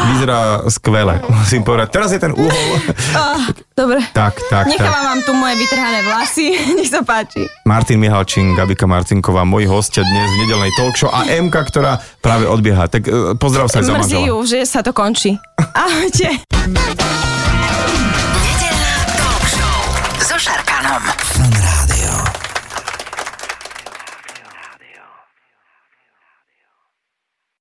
vyzerá 0.00 0.59
vyzerá 0.66 1.20
musím 1.30 1.62
povedať. 1.64 1.88
Teraz 1.90 2.08
je 2.12 2.20
ten 2.20 2.32
úhol. 2.34 2.70
Oh, 3.16 3.42
dobre. 3.74 4.00
Tak, 4.12 4.36
tak, 4.52 4.68
Nechávam 4.68 5.04
vám 5.16 5.20
tu 5.24 5.32
moje 5.34 5.54
vytrhané 5.58 6.04
vlasy, 6.04 6.52
nech 6.78 6.90
sa 6.90 7.02
páči. 7.02 7.48
Martin 7.66 7.98
Mihalčín, 7.98 8.54
Gabika 8.54 8.86
Marcinková, 8.86 9.42
moji 9.48 9.66
hostia 9.66 10.04
dnes 10.04 10.28
v 10.28 10.36
nedelnej 10.46 10.72
talkshow 10.76 11.10
a 11.10 11.26
Emka, 11.26 11.64
ktorá 11.64 11.98
práve 12.20 12.46
odbieha. 12.46 12.86
Tak 12.86 13.02
e, 13.08 13.34
pozdrav 13.40 13.66
sa 13.72 13.80
aj 13.80 13.88
za 13.88 13.94
Mrzí 13.96 14.20
ju, 14.28 14.36
že 14.46 14.58
sa 14.68 14.84
to 14.84 14.92
končí. 14.92 15.36
Ahojte. 15.74 16.44
Nedelná 18.44 18.94
talk 19.16 19.44
show 19.48 19.78
so 20.22 20.36
Šarkanom. 20.38 21.69